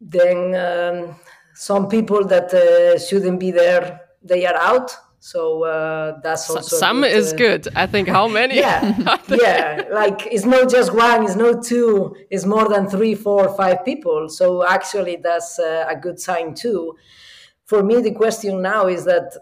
then 0.01 0.55
um, 0.55 1.15
some 1.53 1.87
people 1.87 2.25
that 2.25 2.51
uh, 2.53 2.97
shouldn't 2.99 3.39
be 3.39 3.51
there, 3.51 4.01
they 4.23 4.47
are 4.47 4.57
out 4.57 4.95
so 5.25 5.63
uh, 5.63 6.19
that's 6.21 6.47
also 6.51 6.77
some 6.77 7.03
is 7.03 7.33
uh, 7.33 7.37
good. 7.37 7.67
I 7.75 7.87
think 7.87 8.07
how 8.07 8.27
many? 8.27 8.57
yeah, 8.57 9.17
yeah. 9.27 9.81
Like 9.91 10.27
it's 10.27 10.45
not 10.45 10.69
just 10.69 10.93
one, 10.93 11.23
it's 11.23 11.35
not 11.35 11.63
two, 11.63 12.15
it's 12.29 12.45
more 12.45 12.69
than 12.69 12.87
three, 12.87 13.15
four, 13.15 13.49
five 13.57 13.83
people. 13.83 14.29
So 14.29 14.63
actually, 14.63 15.15
that's 15.15 15.57
uh, 15.57 15.87
a 15.89 15.95
good 15.95 16.19
sign 16.19 16.53
too. 16.53 16.95
For 17.65 17.81
me, 17.81 18.03
the 18.03 18.11
question 18.11 18.61
now 18.61 18.85
is 18.85 19.03
that 19.05 19.35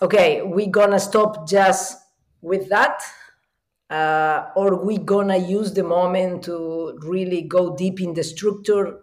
okay, 0.00 0.40
we 0.42 0.68
gonna 0.68 1.00
stop 1.00 1.48
just 1.48 1.98
with 2.40 2.68
that, 2.68 3.02
uh, 3.90 4.50
or 4.54 4.84
we 4.86 4.98
gonna 4.98 5.38
use 5.38 5.74
the 5.74 5.82
moment 5.82 6.44
to 6.44 6.96
really 7.02 7.42
go 7.42 7.74
deep 7.74 8.00
in 8.00 8.14
the 8.14 8.22
structure, 8.22 9.00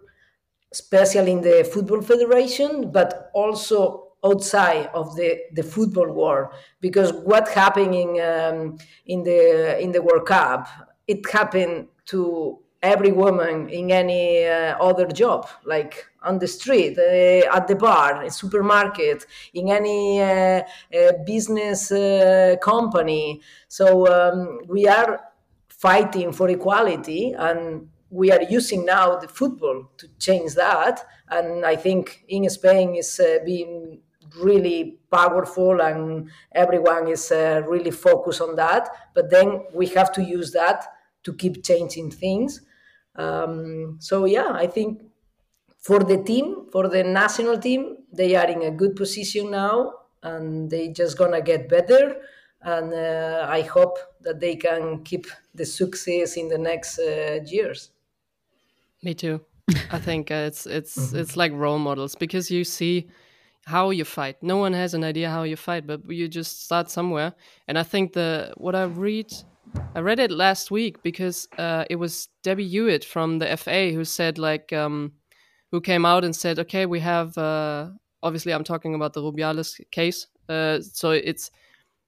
especially 0.72 1.32
in 1.32 1.42
the 1.42 1.68
football 1.70 2.00
federation, 2.00 2.90
but 2.90 3.30
also 3.34 4.11
outside 4.24 4.88
of 4.94 5.16
the, 5.16 5.40
the 5.52 5.62
football 5.62 6.10
world 6.10 6.48
because 6.80 7.12
what 7.12 7.48
happened 7.48 7.94
in 7.94 8.20
um, 8.20 8.78
in 9.06 9.22
the 9.22 9.80
in 9.80 9.92
the 9.92 10.02
World 10.02 10.26
Cup 10.26 10.68
it 11.06 11.28
happened 11.30 11.88
to 12.06 12.58
every 12.82 13.12
woman 13.12 13.68
in 13.68 13.90
any 13.92 14.44
uh, 14.44 14.76
other 14.78 15.06
job 15.06 15.48
like 15.64 16.06
on 16.22 16.38
the 16.38 16.48
street 16.48 16.98
uh, 16.98 17.56
at 17.56 17.68
the 17.68 17.76
bar 17.76 18.22
a 18.22 18.30
supermarket 18.30 19.24
in 19.54 19.68
any 19.70 20.20
uh, 20.20 20.62
uh 20.94 21.12
business 21.24 21.92
uh, 21.92 22.56
company. 22.60 23.40
So 23.68 24.06
um, 24.08 24.60
we 24.66 24.88
are 24.88 25.20
fighting 25.68 26.32
for 26.32 26.48
equality 26.48 27.34
and 27.36 27.88
we 28.10 28.30
are 28.30 28.42
using 28.42 28.84
now 28.84 29.16
the 29.16 29.28
football 29.28 29.90
to 29.96 30.06
change 30.18 30.54
that. 30.54 31.04
And 31.28 31.64
i 31.64 31.76
think 31.76 32.24
in 32.28 32.48
spain 32.50 32.94
is 32.94 33.20
uh, 33.20 33.38
being 33.44 34.01
really 34.40 34.98
powerful 35.10 35.80
and 35.80 36.30
everyone 36.52 37.08
is 37.08 37.30
uh, 37.30 37.62
really 37.66 37.90
focused 37.90 38.40
on 38.40 38.56
that. 38.56 38.88
But 39.14 39.30
then 39.30 39.64
we 39.74 39.86
have 39.88 40.12
to 40.12 40.22
use 40.22 40.52
that 40.52 40.86
to 41.24 41.32
keep 41.34 41.64
changing 41.64 42.10
things. 42.10 42.62
Um, 43.14 43.98
so 44.00 44.24
yeah 44.24 44.52
i 44.52 44.66
think 44.66 45.02
for 45.78 45.98
the 45.98 46.22
team 46.22 46.66
for 46.72 46.88
the 46.88 47.04
national 47.04 47.58
team 47.58 47.98
they 48.10 48.34
are 48.36 48.48
in 48.48 48.62
a 48.62 48.70
good 48.70 48.96
position 48.96 49.50
now 49.50 49.92
and 50.22 50.70
they 50.70 50.88
just 50.88 51.18
gonna 51.18 51.42
get 51.42 51.68
better. 51.68 52.16
And 52.62 52.94
uh, 52.94 53.46
i 53.50 53.62
hope 53.62 53.98
that 54.20 54.40
they 54.40 54.56
can 54.56 55.02
keep 55.02 55.26
the 55.54 55.66
success 55.66 56.36
in 56.36 56.48
the 56.48 56.58
next 56.58 56.98
uh, 56.98 57.40
years. 57.44 57.90
Me 59.02 59.14
too. 59.14 59.40
I 59.90 59.98
think 59.98 60.30
uh, 60.30 60.46
it's 60.46 60.64
it's 60.66 60.96
mm-hmm. 60.96 61.18
it's 61.18 61.36
like 61.36 61.52
role 61.52 61.78
models 61.78 62.14
because 62.14 62.50
you 62.50 62.64
see 62.64 63.08
how 63.64 63.90
you 63.90 64.04
fight. 64.04 64.42
No 64.42 64.56
one 64.56 64.72
has 64.72 64.94
an 64.94 65.04
idea 65.04 65.30
how 65.30 65.44
you 65.44 65.56
fight, 65.56 65.86
but 65.86 66.08
you 66.08 66.28
just 66.28 66.64
start 66.64 66.90
somewhere. 66.90 67.34
And 67.68 67.78
I 67.78 67.82
think 67.82 68.12
the 68.12 68.52
what 68.56 68.74
I 68.74 68.84
read, 68.84 69.32
I 69.94 70.00
read 70.00 70.18
it 70.18 70.30
last 70.30 70.70
week 70.70 71.02
because 71.02 71.48
uh, 71.58 71.84
it 71.88 71.96
was 71.96 72.28
Debbie 72.42 72.68
Hewitt 72.68 73.04
from 73.04 73.38
the 73.38 73.56
FA 73.56 73.92
who 73.92 74.04
said 74.04 74.38
like, 74.38 74.72
um, 74.72 75.12
who 75.70 75.80
came 75.80 76.04
out 76.04 76.24
and 76.24 76.34
said, 76.34 76.58
okay, 76.58 76.86
we 76.86 77.00
have. 77.00 77.36
Uh, 77.38 77.90
obviously, 78.22 78.52
I'm 78.52 78.64
talking 78.64 78.94
about 78.94 79.12
the 79.12 79.22
Rubiales 79.22 79.80
case. 79.90 80.26
Uh, 80.48 80.80
so 80.80 81.12
it's 81.12 81.50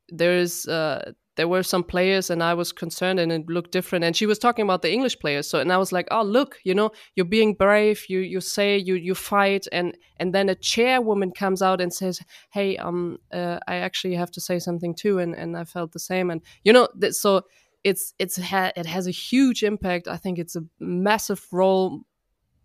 there 0.09 0.37
is 0.37 0.67
uh, 0.67 1.13
there 1.37 1.49
were 1.49 1.63
some 1.63 1.83
players 1.83 2.31
and 2.31 2.43
I 2.43 2.55
was 2.55 2.73
concerned 2.73 3.19
and 3.19 3.33
it 3.33 3.49
looked 3.49 3.73
different. 3.73 4.05
And 4.05 4.17
she 4.17 4.27
was 4.27 4.39
talking 4.39 4.63
about 4.63 4.83
the 4.83 4.93
English 4.93 5.19
players. 5.19 5.49
So 5.49 5.59
and 5.59 5.73
I 5.73 5.79
was 5.79 5.93
like, 5.93 6.07
oh 6.11 6.23
look, 6.23 6.59
you 6.65 6.75
know, 6.75 6.91
you're 7.17 7.27
being 7.27 7.55
brave, 7.55 8.05
you 8.09 8.21
you 8.21 8.41
say 8.41 8.79
you 8.79 8.95
you 8.95 9.15
fight 9.15 9.67
and 9.73 9.97
and 10.19 10.35
then 10.35 10.49
a 10.49 10.55
chairwoman 10.55 11.33
comes 11.33 11.63
out 11.63 11.81
and 11.81 11.93
says, 11.93 12.21
Hey, 12.51 12.77
um 12.77 13.19
uh, 13.33 13.59
I 13.67 13.77
actually 13.77 14.15
have 14.15 14.31
to 14.33 14.41
say 14.41 14.59
something 14.59 14.95
too 14.95 15.19
and, 15.19 15.35
and 15.35 15.57
I 15.57 15.65
felt 15.65 15.93
the 15.93 15.99
same. 15.99 16.31
And 16.31 16.41
you 16.63 16.73
know, 16.73 16.89
th- 17.01 17.15
so 17.15 17.43
it's 17.83 18.15
it's 18.19 18.41
ha- 18.41 18.73
it 18.77 18.87
has 18.87 19.07
a 19.07 19.13
huge 19.13 19.63
impact. 19.63 20.09
I 20.09 20.17
think 20.17 20.39
it's 20.39 20.57
a 20.57 20.65
massive 20.79 21.47
role 21.53 22.03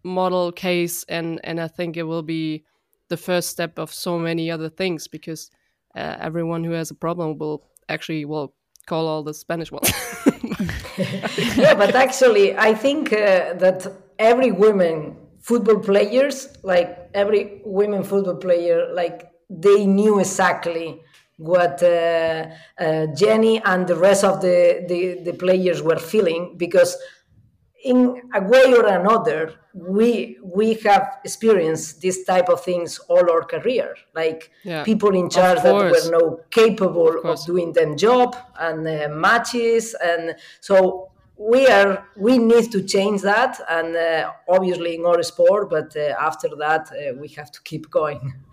model 0.03 0.51
case 0.51 1.03
and 1.09 1.41
and 1.43 1.59
I 1.59 1.67
think 1.67 1.97
it 1.97 2.03
will 2.03 2.23
be 2.23 2.63
the 3.09 3.17
first 3.17 3.49
step 3.49 3.79
of 3.79 3.91
so 3.91 4.19
many 4.19 4.51
other 4.51 4.69
things 4.69 5.07
because 5.07 5.49
uh, 5.95 6.15
everyone 6.19 6.63
who 6.63 6.71
has 6.71 6.91
a 6.91 6.95
problem 6.95 7.37
will 7.37 7.67
actually 7.89 8.23
will 8.23 8.53
call 8.89 9.07
all 9.07 9.23
the 9.23 9.33
Spanish 9.33 9.71
ones. 9.71 9.89
yeah, 11.55 11.75
but 11.75 11.95
actually, 11.95 12.57
I 12.57 12.73
think 12.73 13.13
uh, 13.13 13.53
that 13.63 13.79
every 14.17 14.51
woman 14.51 15.15
football 15.39 15.79
players, 15.79 16.35
like 16.63 16.89
every 17.13 17.61
women 17.65 18.03
football 18.03 18.35
player, 18.35 18.91
like 18.93 19.31
they 19.49 19.85
knew 19.85 20.19
exactly 20.19 21.01
what 21.37 21.81
uh, 21.81 22.47
uh, 22.85 23.07
Jenni 23.19 23.61
and 23.63 23.87
the 23.87 23.95
rest 23.95 24.23
of 24.25 24.41
the, 24.41 24.85
the, 24.89 25.31
the 25.31 25.33
players 25.37 25.81
were 25.81 25.97
feeling 25.97 26.55
because 26.57 26.97
in 27.83 28.21
a 28.33 28.41
way 28.41 28.73
or 28.73 28.85
another, 28.87 29.53
we 29.73 30.37
we 30.43 30.73
have 30.75 31.19
experienced 31.23 32.01
this 32.01 32.23
type 32.25 32.49
of 32.49 32.63
things 32.63 32.99
all 33.07 33.31
our 33.31 33.43
career. 33.43 33.95
Like 34.13 34.51
yeah. 34.63 34.83
people 34.83 35.15
in 35.15 35.29
charge 35.29 35.61
that 35.63 35.73
were 35.73 36.11
not 36.11 36.51
capable 36.51 37.19
of, 37.19 37.25
of 37.25 37.45
doing 37.45 37.73
them 37.73 37.95
job 37.95 38.35
and 38.59 38.87
uh, 38.87 39.09
matches, 39.09 39.95
and 40.03 40.35
so 40.59 41.11
we 41.37 41.67
are 41.67 42.05
we 42.17 42.37
need 42.37 42.71
to 42.71 42.83
change 42.83 43.21
that. 43.21 43.59
And 43.69 43.95
uh, 43.95 44.31
obviously 44.47 44.95
in 44.95 45.05
our 45.05 45.23
sport, 45.23 45.69
but 45.69 45.95
uh, 45.95 46.15
after 46.19 46.49
that 46.57 46.91
uh, 46.91 47.13
we 47.17 47.29
have 47.29 47.51
to 47.51 47.61
keep 47.63 47.89
going. 47.89 48.33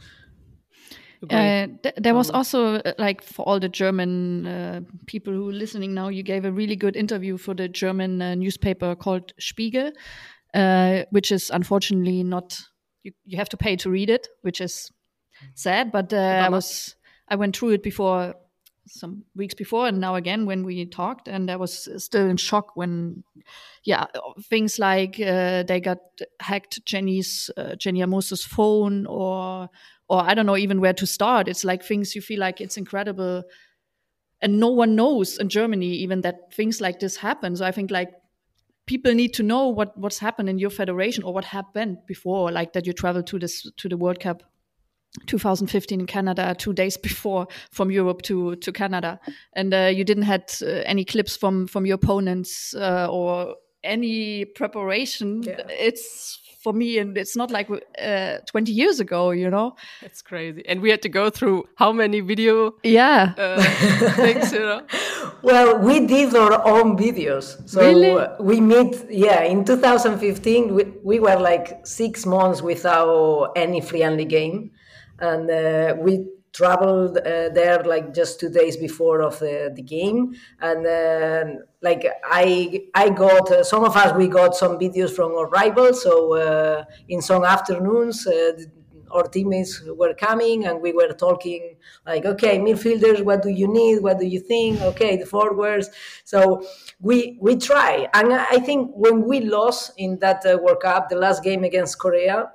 Uh, 1.31 1.67
th 1.83 1.95
there 1.97 2.15
was 2.15 2.31
um, 2.31 2.37
also 2.37 2.75
uh, 2.75 2.93
like 2.99 3.23
for 3.23 3.43
all 3.49 3.61
the 3.61 3.69
German 3.69 4.47
uh, 4.47 4.81
people 5.07 5.33
who 5.33 5.49
are 5.49 5.53
listening 5.53 5.95
now, 5.95 6.09
you 6.09 6.23
gave 6.23 6.45
a 6.45 6.53
really 6.53 6.77
good 6.77 6.97
interview 6.97 7.37
for 7.39 7.55
the 7.55 7.69
German 7.69 8.23
uh, 8.23 8.35
newspaper 8.35 8.95
called 8.95 9.33
Spiegel, 9.39 9.93
uh, 10.55 11.05
which 11.11 11.33
is 11.33 11.51
unfortunately 11.51 12.23
not 12.23 12.61
you, 13.03 13.13
you 13.25 13.39
have 13.39 13.49
to 13.49 13.57
pay 13.57 13.77
to 13.77 13.91
read 13.91 14.11
it, 14.11 14.29
which 14.43 14.61
is 14.61 14.91
sad. 15.55 15.91
But 15.93 16.13
uh, 16.13 16.47
I 16.47 16.49
was 16.49 16.97
I 17.29 17.37
went 17.37 17.57
through 17.57 17.71
it 17.71 17.83
before 17.83 18.35
some 18.89 19.25
weeks 19.35 19.55
before 19.55 19.89
and 19.89 20.01
now 20.01 20.15
again 20.15 20.47
when 20.47 20.65
we 20.65 20.87
talked 20.87 21.27
and 21.27 21.51
i 21.51 21.57
was 21.57 21.89
still 22.03 22.29
in 22.29 22.37
shock 22.37 22.77
when 22.77 23.25
yeah 23.83 24.07
things 24.49 24.79
like 24.79 25.19
uh, 25.21 25.63
they 25.65 25.81
got 25.81 25.99
hacked 26.41 26.85
Jenni's 26.85 27.51
uh, 27.57 27.75
Jenni 27.77 28.01
Hermoso's 28.01 28.45
phone 28.45 29.07
or 29.07 29.69
or 30.09 30.23
I 30.23 30.35
don't 30.35 30.47
know 30.47 30.57
even 30.57 30.81
where 30.81 30.95
to 30.95 31.07
start. 31.07 31.49
It's 31.49 31.65
like 31.65 31.83
things 31.83 32.15
you 32.15 32.23
feel 32.23 32.41
like 32.41 32.61
it's 32.61 32.77
incredible. 32.77 33.45
And 34.41 34.61
no 34.61 34.69
one 34.69 34.95
knows 34.95 35.39
in 35.39 35.49
Germany 35.49 35.87
even 35.87 36.21
that 36.21 36.53
things 36.53 36.81
like 36.81 37.01
this 37.01 37.17
happen. 37.17 37.57
So 37.57 37.65
I 37.65 37.73
think 37.73 37.91
like 37.91 38.11
people 38.87 39.15
need 39.15 39.35
to 39.35 39.43
know 39.43 39.69
what 39.69 39.97
what's 39.99 40.19
happened 40.19 40.49
in 40.49 40.59
your 40.59 40.71
federation 40.71 41.25
or 41.25 41.33
what 41.33 41.45
happened 41.45 41.99
before, 42.07 42.53
like 42.53 42.73
that 42.75 42.87
you 42.87 42.93
traveled 42.93 43.27
to 43.29 43.39
this 43.39 43.71
to 43.77 43.89
the 43.89 43.97
World 43.97 44.21
Cup 44.21 44.43
2015 45.27 46.01
in 46.01 46.07
Canada, 46.07 46.55
two 46.59 46.73
days 46.73 46.97
before 46.97 47.47
from 47.71 47.91
Europe 47.91 48.23
to 48.23 48.57
to 48.57 48.73
Canada, 48.73 49.19
and 49.55 49.75
uh, 49.75 49.91
you 49.93 50.05
didn't 50.05 50.25
had 50.25 50.53
uh, 50.63 50.83
any 50.87 51.05
clips 51.05 51.37
from 51.37 51.67
from 51.67 51.87
your 51.87 51.97
opponents 51.97 52.75
uh, 52.75 53.09
or 53.11 53.57
any 53.87 54.45
preparation. 54.45 55.43
Yeah. 55.43 55.61
It's 55.69 56.41
for 56.67 56.73
me 56.73 56.99
and 56.99 57.17
it's 57.17 57.37
not 57.37 57.49
like 57.53 57.69
uh, 57.71 58.39
20 58.47 58.73
years 58.73 58.99
ago 58.99 59.31
you 59.31 59.49
know 59.49 59.77
it's 60.03 60.21
crazy 60.21 60.65
and 60.67 60.81
we 60.81 60.91
had 60.91 61.01
to 61.01 61.09
go 61.09 61.31
through 61.31 61.65
how 61.77 61.93
many 61.93 62.19
video 62.19 62.75
yeah 62.83 63.35
uh, 63.39 63.63
things 64.17 64.53
you 64.53 64.59
know 64.59 64.83
well 65.43 65.79
we 65.79 66.05
did 66.09 66.35
our 66.35 66.67
own 66.67 66.99
videos 66.99 67.47
so 67.69 67.81
really? 67.81 68.11
we 68.41 68.61
meet 68.61 68.97
yeah 69.09 69.43
in 69.45 69.65
2015 69.65 70.75
we, 70.75 70.85
we 71.05 71.21
were 71.21 71.37
like 71.37 71.87
six 71.87 72.27
months 72.27 72.63
without 72.63 73.53
any 73.55 73.81
friendly 73.81 74.25
game 74.25 74.73
and 75.21 75.49
uh, 75.49 75.95
we 76.01 76.27
traveled 76.57 77.19
uh, 77.19 77.49
there 77.51 77.83
like 77.85 78.15
just 78.15 78.41
two 78.41 78.49
days 78.49 78.77
before 78.77 79.21
of 79.23 79.39
the, 79.39 79.73
the 79.75 79.83
game. 79.83 80.35
And 80.61 80.85
then 80.85 81.63
like 81.83 82.05
i 82.25 82.81
i 82.95 83.09
got 83.11 83.51
uh, 83.53 83.63
some 83.63 83.85
of 83.85 83.95
us 83.97 84.11
we 84.17 84.27
got 84.29 84.57
some 84.57 84.79
videos 84.79 85.15
from 85.15 85.31
our 85.33 85.49
rivals 85.61 86.03
so 86.03 86.35
uh, 86.35 86.85
in 87.09 87.21
some 87.21 87.45
afternoons 87.45 88.27
uh, 88.27 88.53
our 89.13 89.25
teammates 89.25 89.83
were 90.01 90.15
coming 90.15 90.67
and 90.67 90.81
we 90.81 90.93
were 90.93 91.13
talking 91.13 91.77
like 92.07 92.25
okay 92.25 92.59
midfielders 92.59 93.23
what 93.25 93.43
do 93.43 93.51
you 93.51 93.69
need? 93.69 94.01
What 94.01 94.19
do 94.19 94.27
you 94.27 94.41
think? 94.41 94.81
Okay 94.81 95.17
the 95.17 95.27
forwards. 95.27 95.91
So 96.25 96.67
we 97.01 97.39
we 97.41 97.57
try. 97.57 98.09
And 98.15 98.33
i 98.33 98.59
think 98.59 98.91
when 98.95 99.17
we 99.31 99.41
lost 99.41 99.93
in 99.97 100.19
that 100.21 100.45
uh, 100.45 100.59
world 100.63 100.81
cup 100.81 101.09
the 101.09 101.17
last 101.17 101.43
game 101.43 101.65
against 101.65 101.99
korea 101.99 102.51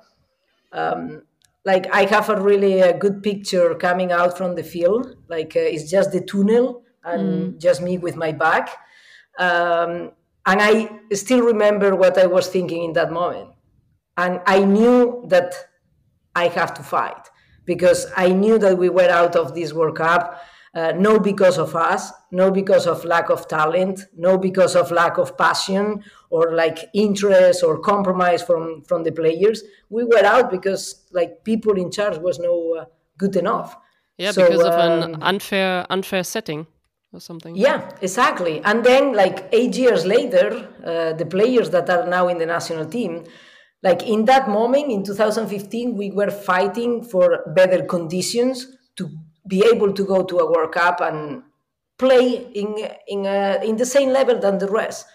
um, 0.72 1.22
like 1.64 1.92
I 1.92 2.04
have 2.06 2.28
a 2.28 2.40
really 2.40 2.80
a 2.80 2.96
good 2.96 3.22
picture 3.22 3.74
coming 3.74 4.12
out 4.12 4.36
from 4.36 4.54
the 4.54 4.64
field. 4.64 5.16
Like 5.28 5.54
uh, 5.56 5.60
it's 5.60 5.90
just 5.90 6.12
the 6.12 6.20
tunnel 6.20 6.82
and 7.04 7.54
mm. 7.54 7.60
just 7.60 7.82
me 7.82 7.98
with 7.98 8.16
my 8.16 8.32
back. 8.32 8.70
Um, 9.38 10.12
and 10.44 10.60
I 10.60 10.90
still 11.12 11.42
remember 11.42 11.94
what 11.94 12.18
I 12.18 12.26
was 12.26 12.48
thinking 12.48 12.84
in 12.84 12.92
that 12.94 13.12
moment. 13.12 13.50
And 14.16 14.40
I 14.46 14.64
knew 14.64 15.24
that 15.28 15.54
I 16.34 16.48
have 16.48 16.74
to 16.74 16.82
fight 16.82 17.28
because 17.64 18.06
I 18.16 18.28
knew 18.28 18.58
that 18.58 18.76
we 18.76 18.88
were 18.88 19.08
out 19.08 19.36
of 19.36 19.54
this 19.54 19.72
World 19.72 19.96
Cup 19.96 20.42
uh, 20.74 20.92
no 20.96 21.18
because 21.18 21.58
of 21.58 21.76
us, 21.76 22.12
no 22.30 22.50
because 22.50 22.86
of 22.86 23.04
lack 23.04 23.28
of 23.28 23.46
talent, 23.46 24.06
no 24.16 24.38
because 24.38 24.74
of 24.74 24.90
lack 24.90 25.18
of 25.18 25.36
passion 25.36 26.02
or 26.32 26.54
like 26.54 26.78
interest 26.94 27.62
or 27.62 27.78
compromise 27.78 28.42
from 28.42 28.82
from 28.88 29.04
the 29.04 29.12
players. 29.12 29.62
We 29.90 30.04
were 30.04 30.24
out 30.24 30.50
because 30.50 30.82
like 31.12 31.44
people 31.44 31.74
in 31.84 31.90
charge 31.90 32.18
was 32.18 32.38
no 32.38 32.54
uh, 32.80 32.84
good 33.18 33.36
enough. 33.36 33.76
Yeah, 34.18 34.32
so, 34.32 34.42
because 34.42 34.64
of 34.64 34.74
um, 34.74 35.02
an 35.02 35.22
unfair 35.22 35.86
unfair 35.90 36.24
setting 36.24 36.66
or 37.12 37.20
something. 37.20 37.54
Yeah, 37.54 37.90
exactly. 38.00 38.60
And 38.64 38.84
then 38.84 39.12
like 39.12 39.48
eight 39.52 39.76
years 39.76 40.04
later, 40.04 40.68
uh, 40.84 41.12
the 41.12 41.26
players 41.26 41.70
that 41.70 41.88
are 41.90 42.06
now 42.06 42.28
in 42.28 42.38
the 42.38 42.46
national 42.46 42.86
team 42.86 43.24
like 43.82 44.02
in 44.04 44.24
that 44.26 44.48
moment 44.48 44.90
in 44.90 45.02
2015 45.02 45.96
we 45.96 46.10
were 46.10 46.30
fighting 46.30 47.02
for 47.02 47.42
better 47.54 47.84
conditions 47.84 48.68
to 48.96 49.10
be 49.46 49.64
able 49.72 49.92
to 49.92 50.04
go 50.04 50.22
to 50.22 50.38
a 50.38 50.50
world 50.50 50.72
cup 50.72 51.00
and 51.00 51.42
play 51.98 52.46
in 52.54 52.76
in 53.08 53.26
a, 53.26 53.60
in 53.64 53.76
the 53.76 53.86
same 53.86 54.10
level 54.10 54.38
than 54.38 54.58
the 54.58 54.68
rest 54.68 55.06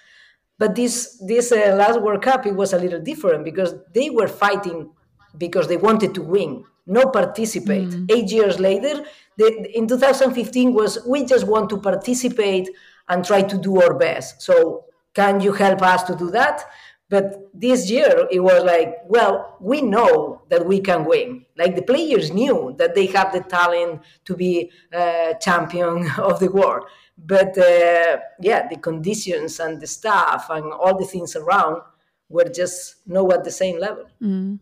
but 0.57 0.75
this 0.75 1.21
this 1.25 1.51
uh, 1.51 1.75
last 1.75 2.01
world 2.01 2.21
cup 2.21 2.45
it 2.45 2.55
was 2.55 2.73
a 2.73 2.79
little 2.79 2.99
different 2.99 3.43
because 3.43 3.75
they 3.93 4.09
were 4.09 4.27
fighting 4.27 4.89
because 5.37 5.67
they 5.67 5.77
wanted 5.77 6.13
to 6.15 6.21
win 6.21 6.63
no 6.89 7.05
participate. 7.07 7.89
Mm. 7.89 8.11
eight 8.11 8.31
years 8.31 8.59
later 8.59 9.03
the, 9.37 9.77
in 9.77 9.87
2015 9.87 10.73
was 10.73 10.99
we 11.07 11.23
just 11.25 11.45
want 11.45 11.69
to 11.69 11.77
participate 11.77 12.69
and 13.09 13.23
try 13.23 13.41
to 13.41 13.57
do 13.57 13.81
our 13.81 13.93
best. 13.93 14.41
So 14.41 14.85
can 15.13 15.39
you 15.41 15.51
help 15.53 15.81
us 15.81 16.03
to 16.03 16.15
do 16.15 16.29
that 16.31 16.63
but 17.09 17.49
this 17.53 17.89
year 17.89 18.27
it 18.31 18.41
was 18.41 18.63
like, 18.63 18.97
well, 19.05 19.57
we 19.61 19.81
know 19.81 20.41
that 20.49 20.65
we 20.65 20.81
can 20.81 21.05
win. 21.05 21.45
Like 21.57 21.75
the 21.75 21.81
players 21.81 22.31
knew 22.31 22.75
that 22.77 22.95
they 22.95 23.05
have 23.07 23.31
the 23.31 23.41
talent 23.41 24.01
to 24.25 24.35
be 24.35 24.71
uh, 24.93 25.33
champion 25.35 26.09
of 26.17 26.39
the 26.39 26.51
world. 26.51 26.85
But 27.17 27.57
uh, 27.57 28.17
yeah, 28.41 28.67
the 28.67 28.77
conditions 28.81 29.59
and 29.59 29.79
the 29.79 29.87
staff 29.87 30.47
and 30.49 30.71
all 30.73 30.97
the 30.97 31.05
things 31.05 31.35
around 31.35 31.81
were 32.29 32.49
just 32.49 32.95
no 33.07 33.31
at 33.31 33.43
the 33.43 33.51
same 33.51 33.79
level. 33.79 34.05
Mm. 34.21 34.59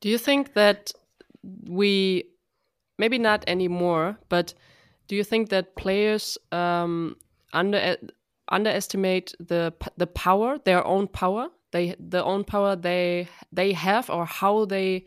Do 0.00 0.08
you 0.08 0.18
think 0.18 0.54
that 0.54 0.92
we, 1.68 2.24
maybe 2.98 3.18
not 3.18 3.44
anymore, 3.46 4.18
but 4.28 4.52
do 5.06 5.14
you 5.14 5.22
think 5.22 5.48
that 5.50 5.76
players 5.76 6.38
um, 6.50 7.16
under 7.52 7.96
underestimate 8.52 9.34
the 9.40 9.72
the 9.96 10.06
power, 10.06 10.58
their 10.58 10.86
own 10.86 11.08
power, 11.08 11.48
they 11.72 11.96
the 11.98 12.22
own 12.22 12.44
power 12.44 12.76
they 12.76 13.28
they 13.50 13.72
have, 13.72 14.10
or 14.10 14.26
how 14.26 14.64
they 14.66 15.06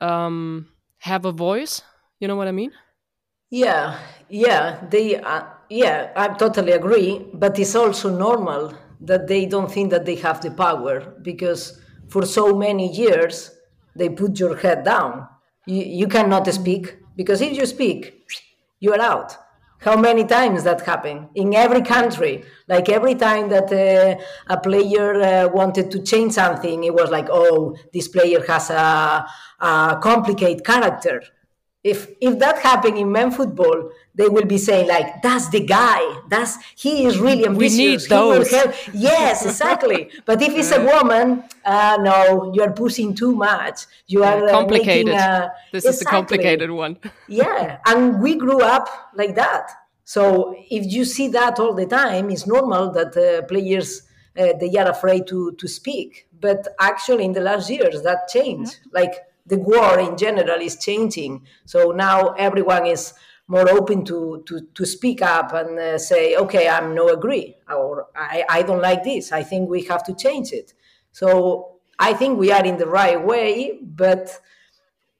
um, 0.00 0.68
have 0.98 1.24
a 1.24 1.32
voice. 1.32 1.82
You 2.20 2.28
know 2.28 2.36
what 2.36 2.48
I 2.48 2.52
mean? 2.52 2.72
Yeah, 3.50 3.98
yeah, 4.28 4.78
they, 4.90 5.16
uh, 5.16 5.42
yeah, 5.68 6.12
I 6.14 6.28
totally 6.28 6.72
agree. 6.72 7.26
But 7.34 7.58
it's 7.58 7.74
also 7.74 8.08
normal 8.08 8.74
that 9.00 9.26
they 9.26 9.46
don't 9.46 9.70
think 9.70 9.90
that 9.90 10.06
they 10.06 10.14
have 10.16 10.40
the 10.40 10.52
power 10.52 11.14
because 11.22 11.80
for 12.08 12.24
so 12.24 12.54
many 12.54 12.92
years 12.92 13.50
they 13.96 14.08
put 14.08 14.38
your 14.38 14.56
head 14.56 14.84
down. 14.84 15.26
You, 15.66 15.82
you 15.82 16.06
cannot 16.06 16.46
speak 16.52 16.96
because 17.16 17.40
if 17.40 17.56
you 17.56 17.66
speak, 17.66 18.24
you 18.78 18.92
are 18.92 19.00
out 19.00 19.36
how 19.80 19.96
many 19.96 20.24
times 20.24 20.64
that 20.64 20.82
happened? 20.82 21.28
In 21.34 21.54
every 21.54 21.82
country. 21.82 22.44
Like 22.68 22.88
every 22.88 23.14
time 23.14 23.48
that 23.48 23.72
uh, 23.72 24.22
a 24.48 24.60
player 24.60 25.20
uh, 25.20 25.48
wanted 25.48 25.90
to 25.90 26.02
change 26.02 26.34
something 26.34 26.84
it 26.84 26.94
was 26.94 27.10
like 27.10 27.28
oh 27.30 27.76
this 27.92 28.06
player 28.08 28.44
has 28.46 28.70
a, 28.70 29.26
a 29.58 29.98
complicated 30.00 30.64
character 30.64 31.22
if 31.82 32.08
if 32.20 32.38
that 32.38 32.58
happened 32.58 32.98
in 32.98 33.10
men 33.10 33.30
football 33.30 33.90
they 34.14 34.28
will 34.28 34.44
be 34.44 34.58
saying 34.58 34.86
like 34.86 35.22
that's 35.22 35.48
the 35.48 35.60
guy. 35.60 36.00
That's 36.28 36.58
he 36.76 37.06
is 37.06 37.18
really 37.18 37.46
ambitious. 37.46 37.78
we 37.78 37.86
need 37.86 38.00
those. 38.08 38.52
yes 38.92 39.46
exactly. 39.46 40.10
But 40.26 40.42
if 40.42 40.52
it's 40.54 40.72
a 40.72 40.84
woman 40.84 41.44
uh, 41.64 41.96
no 42.00 42.52
you 42.54 42.62
are 42.62 42.72
pushing 42.72 43.14
too 43.14 43.34
much. 43.34 43.86
You 44.06 44.24
are 44.24 44.46
uh, 44.46 44.50
complicated. 44.50 45.14
a, 45.14 45.52
this 45.72 45.84
exactly. 45.84 45.90
is 45.90 45.98
the 46.00 46.04
complicated 46.04 46.70
one. 46.70 46.98
Yeah 47.28 47.78
and 47.86 48.20
we 48.20 48.34
grew 48.36 48.60
up 48.60 48.88
like 49.14 49.34
that. 49.36 49.70
So 50.04 50.54
if 50.70 50.92
you 50.92 51.04
see 51.04 51.28
that 51.28 51.58
all 51.58 51.74
the 51.74 51.86
time 51.86 52.30
it's 52.30 52.46
normal 52.46 52.92
that 52.92 53.16
uh, 53.16 53.46
players 53.46 54.02
uh, 54.38 54.52
they 54.60 54.76
are 54.76 54.90
afraid 54.90 55.26
to 55.28 55.52
to 55.52 55.66
speak. 55.66 56.26
But 56.38 56.68
actually 56.78 57.24
in 57.24 57.32
the 57.32 57.40
last 57.40 57.70
years 57.70 58.02
that 58.02 58.28
changed. 58.28 58.80
Yeah. 58.82 59.00
like 59.00 59.14
the 59.50 59.58
war 59.58 59.98
in 60.00 60.16
general 60.16 60.60
is 60.60 60.76
changing. 60.76 61.46
So 61.66 61.90
now 61.90 62.28
everyone 62.30 62.86
is 62.86 63.12
more 63.46 63.68
open 63.68 64.04
to, 64.04 64.42
to, 64.46 64.60
to 64.74 64.86
speak 64.86 65.20
up 65.22 65.52
and 65.52 65.78
uh, 65.78 65.98
say, 65.98 66.36
okay, 66.36 66.68
I'm 66.68 66.94
no 66.94 67.08
agree, 67.08 67.56
or 67.68 68.06
I, 68.14 68.44
I 68.48 68.62
don't 68.62 68.80
like 68.80 69.02
this. 69.02 69.32
I 69.32 69.42
think 69.42 69.68
we 69.68 69.82
have 69.84 70.04
to 70.04 70.14
change 70.14 70.52
it. 70.52 70.72
So 71.10 71.80
I 71.98 72.14
think 72.14 72.38
we 72.38 72.52
are 72.52 72.64
in 72.64 72.78
the 72.78 72.86
right 72.86 73.20
way, 73.22 73.80
but 73.82 74.40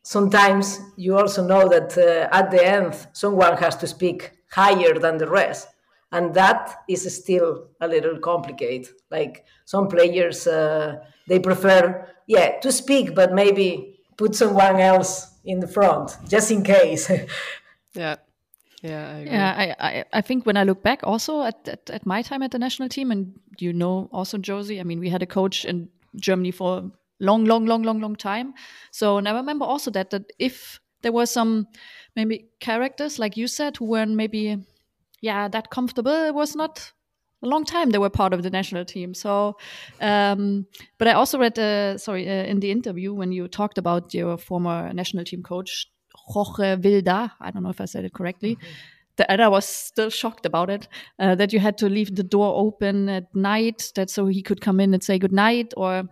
sometimes 0.02 0.80
you 0.96 1.18
also 1.18 1.44
know 1.44 1.68
that 1.68 1.98
uh, 1.98 2.34
at 2.34 2.52
the 2.52 2.64
end, 2.64 3.08
someone 3.12 3.56
has 3.56 3.76
to 3.78 3.86
speak 3.88 4.30
higher 4.52 4.94
than 4.98 5.18
the 5.18 5.28
rest. 5.28 5.66
And 6.12 6.34
that 6.34 6.82
is 6.88 7.12
still 7.14 7.68
a 7.80 7.86
little 7.86 8.18
complicated. 8.18 8.92
Like 9.10 9.44
some 9.64 9.88
players, 9.88 10.46
uh, 10.46 10.96
they 11.28 11.38
prefer, 11.38 12.08
yeah, 12.26 12.58
to 12.60 12.72
speak, 12.72 13.14
but 13.14 13.32
maybe 13.32 13.99
put 14.20 14.34
someone 14.34 14.78
else 14.78 15.10
in 15.44 15.60
the 15.60 15.66
front 15.66 16.16
just 16.28 16.50
in 16.50 16.62
case. 16.62 17.10
yeah. 17.94 18.16
Yeah, 18.82 19.14
I 19.14 19.20
yeah. 19.24 19.54
I, 19.62 19.88
I, 19.88 20.04
I 20.18 20.20
think 20.22 20.46
when 20.46 20.56
I 20.56 20.64
look 20.64 20.82
back, 20.82 21.00
also 21.02 21.42
at, 21.42 21.68
at, 21.68 21.90
at 21.90 22.06
my 22.06 22.22
time 22.22 22.42
at 22.42 22.50
the 22.50 22.58
national 22.58 22.88
team, 22.88 23.10
and 23.10 23.38
you 23.58 23.74
know, 23.74 24.08
also 24.10 24.38
Josie. 24.38 24.80
I 24.80 24.84
mean, 24.84 25.00
we 25.00 25.10
had 25.10 25.22
a 25.22 25.26
coach 25.26 25.66
in 25.66 25.90
Germany 26.16 26.50
for 26.50 26.78
a 26.78 26.90
long, 27.18 27.44
long, 27.44 27.66
long, 27.66 27.82
long, 27.82 28.00
long 28.00 28.16
time. 28.16 28.54
So, 28.90 29.18
and 29.18 29.28
I 29.28 29.32
remember 29.32 29.66
also 29.66 29.90
that 29.90 30.08
that 30.10 30.32
if 30.38 30.80
there 31.02 31.12
were 31.12 31.26
some 31.26 31.66
maybe 32.16 32.48
characters 32.60 33.18
like 33.18 33.36
you 33.36 33.48
said 33.48 33.76
who 33.76 33.84
weren't 33.84 34.16
maybe 34.16 34.56
yeah 35.20 35.48
that 35.48 35.68
comfortable, 35.68 36.28
it 36.28 36.34
was 36.34 36.56
not 36.56 36.92
a 37.42 37.46
long 37.46 37.64
time 37.64 37.90
they 37.90 37.98
were 37.98 38.10
part 38.10 38.32
of 38.32 38.42
the 38.42 38.50
national 38.50 38.84
team. 38.84 39.14
So, 39.14 39.56
um, 40.00 40.66
but 40.98 41.08
I 41.08 41.12
also 41.12 41.38
read, 41.38 41.58
uh, 41.58 41.98
sorry, 41.98 42.28
uh, 42.28 42.44
in 42.44 42.60
the 42.60 42.70
interview 42.70 43.14
when 43.14 43.32
you 43.32 43.48
talked 43.48 43.78
about 43.78 44.14
your 44.14 44.36
former 44.36 44.92
national 44.92 45.24
team 45.24 45.42
coach, 45.42 45.86
Jorge 46.14 46.76
Vilda. 46.76 47.32
I 47.40 47.50
don't 47.50 47.62
know 47.62 47.70
if 47.70 47.80
I 47.80 47.86
said 47.86 48.04
it 48.04 48.12
correctly. 48.12 48.52
Okay. 48.52 48.66
The, 49.16 49.30
and 49.30 49.42
I 49.42 49.48
was 49.48 49.66
still 49.66 50.08
shocked 50.08 50.46
about 50.46 50.70
it 50.70 50.88
uh, 51.18 51.34
that 51.34 51.52
you 51.52 51.58
had 51.58 51.76
to 51.78 51.88
leave 51.88 52.14
the 52.14 52.22
door 52.22 52.54
open 52.56 53.08
at 53.08 53.34
night, 53.34 53.92
that 53.96 54.08
so 54.08 54.26
he 54.26 54.42
could 54.42 54.60
come 54.60 54.80
in 54.80 54.94
and 54.94 55.02
say 55.02 55.18
good 55.18 55.32
night, 55.32 55.74
or 55.76 56.04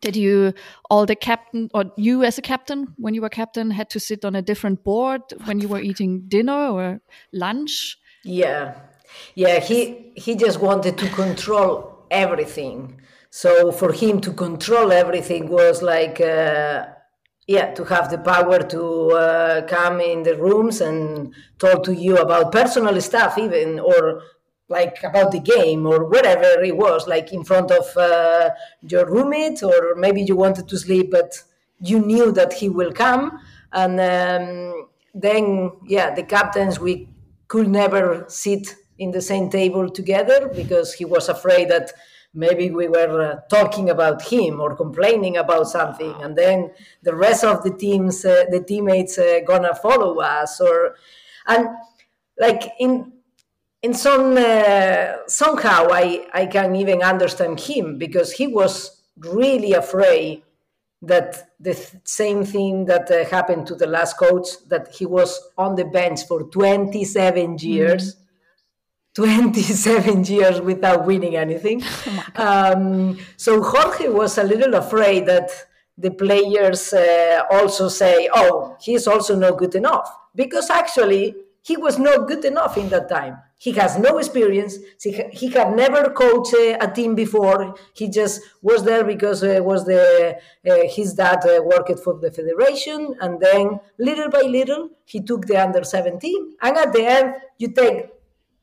did 0.00 0.16
you 0.16 0.54
all 0.88 1.04
the 1.04 1.16
captain 1.16 1.68
or 1.74 1.84
you 1.96 2.24
as 2.24 2.38
a 2.38 2.42
captain 2.42 2.94
when 2.96 3.12
you 3.14 3.20
were 3.20 3.28
captain 3.28 3.70
had 3.70 3.90
to 3.90 4.00
sit 4.00 4.24
on 4.24 4.34
a 4.34 4.42
different 4.42 4.82
board 4.84 5.20
when 5.44 5.60
you 5.60 5.68
were 5.68 5.80
eating 5.80 6.22
dinner 6.28 6.68
or 6.68 7.00
lunch? 7.32 7.98
Yeah, 8.24 8.74
yeah, 9.34 9.60
he 9.60 10.12
he 10.16 10.34
just 10.34 10.60
wanted 10.60 10.98
to 10.98 11.08
control 11.08 12.04
everything. 12.10 13.00
So 13.30 13.70
for 13.72 13.92
him 13.92 14.20
to 14.22 14.32
control 14.32 14.90
everything 14.92 15.48
was 15.48 15.82
like, 15.82 16.20
uh, 16.20 16.86
yeah, 17.46 17.72
to 17.74 17.84
have 17.84 18.10
the 18.10 18.18
power 18.18 18.58
to 18.58 19.10
uh, 19.10 19.62
come 19.66 20.00
in 20.00 20.22
the 20.24 20.36
rooms 20.36 20.80
and 20.80 21.34
talk 21.58 21.84
to 21.84 21.94
you 21.94 22.16
about 22.16 22.52
personal 22.52 23.00
stuff, 23.00 23.38
even 23.38 23.78
or 23.78 24.22
like 24.68 25.02
about 25.02 25.32
the 25.32 25.40
game 25.40 25.86
or 25.86 26.04
whatever 26.04 26.62
it 26.62 26.76
was, 26.76 27.06
like 27.08 27.32
in 27.32 27.44
front 27.44 27.70
of 27.70 27.96
uh, 27.96 28.50
your 28.82 29.04
roommate, 29.06 29.62
or 29.62 29.94
maybe 29.96 30.22
you 30.22 30.36
wanted 30.36 30.68
to 30.68 30.78
sleep, 30.78 31.10
but 31.10 31.42
you 31.80 31.98
knew 31.98 32.30
that 32.32 32.52
he 32.52 32.68
will 32.68 32.92
come. 32.92 33.38
And 33.72 34.00
um, 34.00 34.88
then, 35.14 35.72
yeah, 35.86 36.14
the 36.14 36.22
captains 36.22 36.78
we 36.78 37.08
could 37.48 37.68
never 37.68 38.24
sit 38.28 38.76
in 39.00 39.10
the 39.10 39.20
same 39.22 39.50
table 39.50 39.88
together 39.88 40.48
because 40.54 40.92
he 40.92 41.06
was 41.06 41.28
afraid 41.28 41.70
that 41.70 41.90
maybe 42.34 42.70
we 42.70 42.86
were 42.86 43.32
uh, 43.32 43.40
talking 43.48 43.90
about 43.90 44.22
him 44.22 44.60
or 44.60 44.76
complaining 44.76 45.38
about 45.38 45.66
something. 45.66 46.14
And 46.22 46.36
then 46.36 46.70
the 47.02 47.16
rest 47.16 47.42
of 47.42 47.64
the 47.64 47.72
teams 47.72 48.24
uh, 48.24 48.44
the 48.50 48.62
teammates 48.62 49.18
uh, 49.18 49.40
gonna 49.46 49.74
follow 49.74 50.20
us 50.20 50.60
or 50.60 50.96
and 51.46 51.68
like 52.38 52.62
in 52.78 53.12
in 53.82 53.94
some 53.94 54.36
uh, 54.36 55.26
somehow 55.26 55.88
I, 55.90 56.26
I 56.34 56.46
can 56.46 56.76
even 56.76 57.02
understand 57.02 57.58
him 57.58 57.96
because 57.96 58.32
he 58.32 58.46
was 58.46 59.02
really 59.16 59.72
afraid 59.72 60.42
that 61.02 61.52
the 61.58 61.72
th- 61.72 61.94
same 62.04 62.44
thing 62.44 62.84
that 62.84 63.10
uh, 63.10 63.24
happened 63.24 63.66
to 63.68 63.74
the 63.74 63.86
last 63.86 64.18
coach 64.18 64.48
that 64.68 64.94
he 64.94 65.06
was 65.06 65.40
on 65.56 65.74
the 65.74 65.86
bench 65.86 66.26
for 66.28 66.42
27 66.42 67.56
years. 67.58 68.14
Mm-hmm 68.14 68.19
27 69.14 70.24
years 70.24 70.60
without 70.60 71.06
winning 71.06 71.36
anything. 71.36 71.82
Oh 72.36 72.72
um, 72.72 73.18
so 73.36 73.62
Jorge 73.62 74.08
was 74.08 74.38
a 74.38 74.44
little 74.44 74.74
afraid 74.74 75.26
that 75.26 75.50
the 75.98 76.10
players 76.10 76.92
uh, 76.92 77.42
also 77.50 77.88
say, 77.88 78.28
oh, 78.32 78.76
he's 78.80 79.06
also 79.06 79.36
not 79.36 79.58
good 79.58 79.74
enough. 79.74 80.08
Because 80.34 80.70
actually, 80.70 81.34
he 81.62 81.76
was 81.76 81.98
not 81.98 82.26
good 82.26 82.44
enough 82.44 82.78
in 82.78 82.88
that 82.88 83.08
time. 83.08 83.38
He 83.58 83.72
has 83.72 83.98
no 83.98 84.16
experience. 84.16 84.78
He, 85.02 85.22
he 85.32 85.50
had 85.50 85.76
never 85.76 86.10
coached 86.10 86.54
a, 86.54 86.82
a 86.82 86.90
team 86.90 87.14
before. 87.14 87.74
He 87.92 88.08
just 88.08 88.40
was 88.62 88.84
there 88.84 89.04
because 89.04 89.44
uh, 89.44 89.60
was 89.62 89.84
the 89.84 90.38
uh, 90.66 90.74
his 90.88 91.12
dad 91.12 91.44
uh, 91.44 91.62
worked 91.62 91.98
for 92.00 92.18
the 92.18 92.32
federation, 92.32 93.14
and 93.20 93.38
then 93.38 93.80
little 93.98 94.30
by 94.30 94.40
little 94.40 94.88
he 95.04 95.20
took 95.20 95.46
the 95.46 95.62
under 95.62 95.84
17. 95.84 96.56
And 96.62 96.76
at 96.78 96.92
the 96.94 97.04
end, 97.04 97.34
you 97.58 97.72
take 97.72 98.08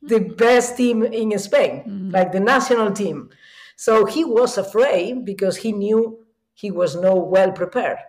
the 0.01 0.19
best 0.19 0.77
team 0.77 1.03
in 1.03 1.37
Spain, 1.39 1.83
mm-hmm. 1.87 2.09
like 2.11 2.31
the 2.31 2.39
national 2.39 2.91
team. 2.91 3.29
So 3.75 4.05
he 4.05 4.23
was 4.23 4.57
afraid 4.57 5.25
because 5.25 5.57
he 5.57 5.71
knew 5.71 6.25
he 6.53 6.71
was 6.71 6.95
not 6.95 7.27
well 7.27 7.51
prepared. 7.51 7.99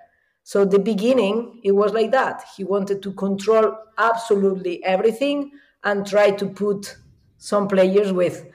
So 0.43 0.65
the 0.65 0.79
beginning, 0.79 1.61
it 1.63 1.73
was 1.73 1.93
like 1.93 2.11
that. 2.13 2.43
He 2.57 2.65
wanted 2.65 3.03
to 3.03 3.13
control 3.13 3.77
absolutely 3.99 4.83
everything 4.83 5.51
and 5.85 6.07
try 6.07 6.31
to 6.31 6.47
put 6.47 6.97
some 7.37 7.69
players 7.69 8.13
with 8.13 8.47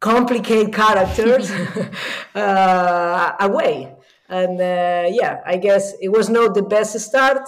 complicated 0.00 0.72
characters 0.82 1.50
uh, 2.34 3.32
away. 3.40 3.94
And 4.28 4.58
uh, 4.58 5.10
yeah, 5.10 5.42
I 5.44 5.58
guess 5.58 5.92
it 6.00 6.08
was 6.08 6.30
not 6.30 6.54
the 6.54 6.62
best 6.62 6.98
start, 6.98 7.46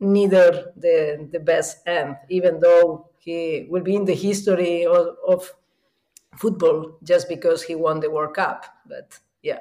neither 0.00 0.72
the 0.76 1.28
the 1.30 1.38
best 1.38 1.86
end. 1.86 2.16
Even 2.28 2.58
though 2.58 3.11
he 3.24 3.66
will 3.68 3.82
be 3.82 3.94
in 3.94 4.04
the 4.04 4.14
history 4.14 4.84
of, 4.84 5.16
of 5.26 5.54
football 6.36 6.98
just 7.04 7.28
because 7.28 7.62
he 7.62 7.74
won 7.74 8.00
the 8.00 8.10
World 8.10 8.34
Cup, 8.34 8.66
but 8.86 9.18
yeah. 9.42 9.60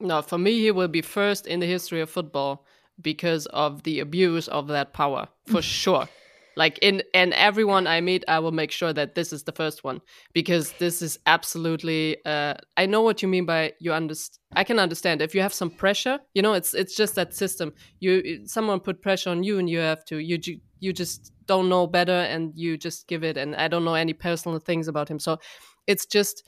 No, 0.00 0.22
for 0.22 0.38
me, 0.38 0.58
he 0.58 0.70
will 0.70 0.88
be 0.88 1.02
first 1.02 1.46
in 1.46 1.60
the 1.60 1.66
history 1.66 2.00
of 2.00 2.08
football 2.08 2.64
because 3.00 3.46
of 3.46 3.82
the 3.82 4.00
abuse 4.00 4.48
of 4.48 4.68
that 4.68 4.94
power, 4.94 5.28
for 5.46 5.60
sure. 5.80 6.08
Like 6.56 6.78
in 6.82 7.02
and 7.14 7.32
everyone 7.34 7.86
I 7.86 8.00
meet, 8.00 8.24
I 8.28 8.38
will 8.38 8.52
make 8.52 8.70
sure 8.70 8.92
that 8.92 9.14
this 9.14 9.32
is 9.32 9.44
the 9.44 9.52
first 9.52 9.84
one 9.84 10.00
because 10.32 10.72
this 10.78 11.02
is 11.02 11.18
absolutely. 11.26 12.24
Uh, 12.24 12.54
I 12.76 12.86
know 12.86 13.02
what 13.02 13.22
you 13.22 13.28
mean 13.28 13.46
by 13.46 13.72
you 13.80 13.92
understand. 13.92 14.38
I 14.54 14.64
can 14.64 14.78
understand 14.78 15.22
if 15.22 15.34
you 15.34 15.40
have 15.40 15.54
some 15.54 15.70
pressure. 15.70 16.18
You 16.34 16.42
know, 16.42 16.52
it's 16.54 16.74
it's 16.74 16.94
just 16.94 17.14
that 17.14 17.34
system. 17.34 17.72
You 18.00 18.46
someone 18.46 18.80
put 18.80 19.02
pressure 19.02 19.30
on 19.30 19.42
you, 19.42 19.58
and 19.58 19.68
you 19.68 19.78
have 19.78 20.04
to. 20.06 20.18
You 20.18 20.38
you 20.80 20.92
just 20.92 21.32
don't 21.46 21.68
know 21.68 21.86
better, 21.86 22.12
and 22.12 22.52
you 22.54 22.76
just 22.76 23.08
give 23.08 23.24
it. 23.24 23.36
And 23.36 23.56
I 23.56 23.68
don't 23.68 23.84
know 23.84 23.94
any 23.94 24.12
personal 24.12 24.58
things 24.58 24.88
about 24.88 25.08
him, 25.08 25.18
so 25.18 25.38
it's 25.86 26.06
just. 26.06 26.44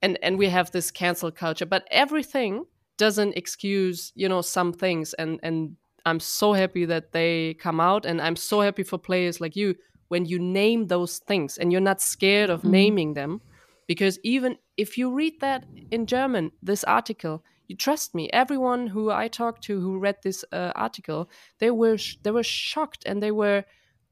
And 0.00 0.16
and 0.22 0.38
we 0.38 0.46
have 0.46 0.70
this 0.70 0.92
cancel 0.92 1.32
culture, 1.32 1.66
but 1.66 1.84
everything 1.90 2.64
doesn't 2.98 3.36
excuse 3.36 4.12
you 4.14 4.28
know 4.28 4.42
some 4.42 4.72
things 4.72 5.14
and 5.14 5.40
and 5.42 5.76
i'm 6.06 6.20
so 6.20 6.52
happy 6.52 6.84
that 6.84 7.12
they 7.12 7.54
come 7.54 7.80
out 7.80 8.04
and 8.04 8.20
i'm 8.20 8.36
so 8.36 8.60
happy 8.60 8.82
for 8.82 8.98
players 8.98 9.40
like 9.40 9.56
you 9.56 9.74
when 10.08 10.24
you 10.24 10.38
name 10.38 10.86
those 10.86 11.18
things 11.18 11.58
and 11.58 11.70
you're 11.70 11.80
not 11.80 12.00
scared 12.00 12.50
of 12.50 12.62
mm. 12.62 12.70
naming 12.70 13.14
them 13.14 13.40
because 13.86 14.18
even 14.22 14.56
if 14.76 14.98
you 14.98 15.12
read 15.12 15.40
that 15.40 15.64
in 15.90 16.06
german 16.06 16.50
this 16.62 16.84
article 16.84 17.42
you 17.68 17.76
trust 17.76 18.14
me 18.14 18.28
everyone 18.32 18.86
who 18.86 19.10
i 19.10 19.28
talked 19.28 19.62
to 19.62 19.80
who 19.80 19.98
read 19.98 20.16
this 20.22 20.44
uh, 20.52 20.72
article 20.74 21.28
they 21.58 21.70
were 21.70 21.98
they 22.22 22.30
were 22.30 22.42
shocked 22.42 23.04
and 23.06 23.22
they 23.22 23.30
were 23.32 23.64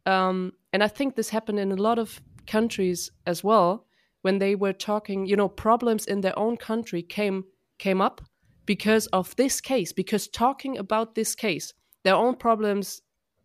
um, 0.05 0.53
and 0.73 0.83
i 0.83 0.89
think 0.89 1.15
this 1.15 1.31
happened 1.31 1.59
in 1.59 1.73
a 1.73 1.77
lot 1.77 1.99
of 1.99 2.21
countries 2.47 3.11
as 3.27 3.43
well 3.43 3.87
when 4.23 4.39
they 4.39 4.55
were 4.55 4.73
talking 4.73 5.27
you 5.27 5.37
know 5.37 5.49
problems 5.49 6.07
in 6.07 6.21
their 6.21 6.39
own 6.39 6.57
country 6.57 7.03
came 7.03 7.45
came 7.79 8.01
up 8.01 8.21
because 8.67 9.07
of 9.09 9.35
this 9.37 9.61
case, 9.61 9.93
because 9.93 10.29
talking 10.29 10.77
about 10.77 11.15
this 11.15 11.35
case, 11.35 11.73
their 12.05 12.15
own 12.15 12.35
problems 12.35 13.03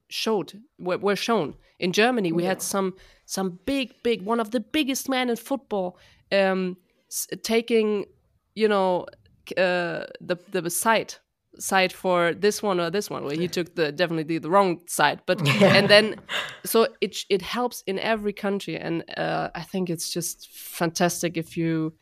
showed 0.09 0.59
were, 0.77 0.97
were 0.97 1.15
shown. 1.15 1.55
In 1.79 1.93
Germany, 1.93 2.31
we 2.31 2.43
yeah. 2.43 2.49
had 2.49 2.61
some 2.61 2.95
some 3.25 3.59
big, 3.65 3.93
big 4.03 4.23
one 4.23 4.39
of 4.39 4.51
the 4.51 4.59
biggest 4.59 5.07
men 5.07 5.29
in 5.29 5.35
football 5.35 5.97
um, 6.31 6.77
taking, 7.43 8.05
you 8.55 8.67
know, 8.67 9.05
uh, 9.57 10.05
the 10.19 10.37
the 10.51 10.69
side 10.69 11.15
side 11.59 11.91
for 11.91 12.33
this 12.33 12.63
one 12.63 12.79
or 12.79 12.89
this 12.89 13.09
one. 13.09 13.23
Well, 13.23 13.37
he 13.37 13.47
took 13.47 13.75
the 13.75 13.91
definitely 13.91 14.37
the 14.37 14.49
wrong 14.49 14.81
side, 14.87 15.21
but 15.25 15.45
yeah. 15.45 15.73
and 15.73 15.89
then 15.89 16.15
so 16.65 16.87
it 17.01 17.17
it 17.29 17.41
helps 17.41 17.83
in 17.87 17.99
every 17.99 18.33
country, 18.33 18.77
and 18.77 19.03
uh, 19.17 19.49
I 19.55 19.61
think 19.61 19.89
it's 19.89 20.09
just 20.09 20.49
fantastic 20.51 21.37
if 21.37 21.57
you 21.57 21.93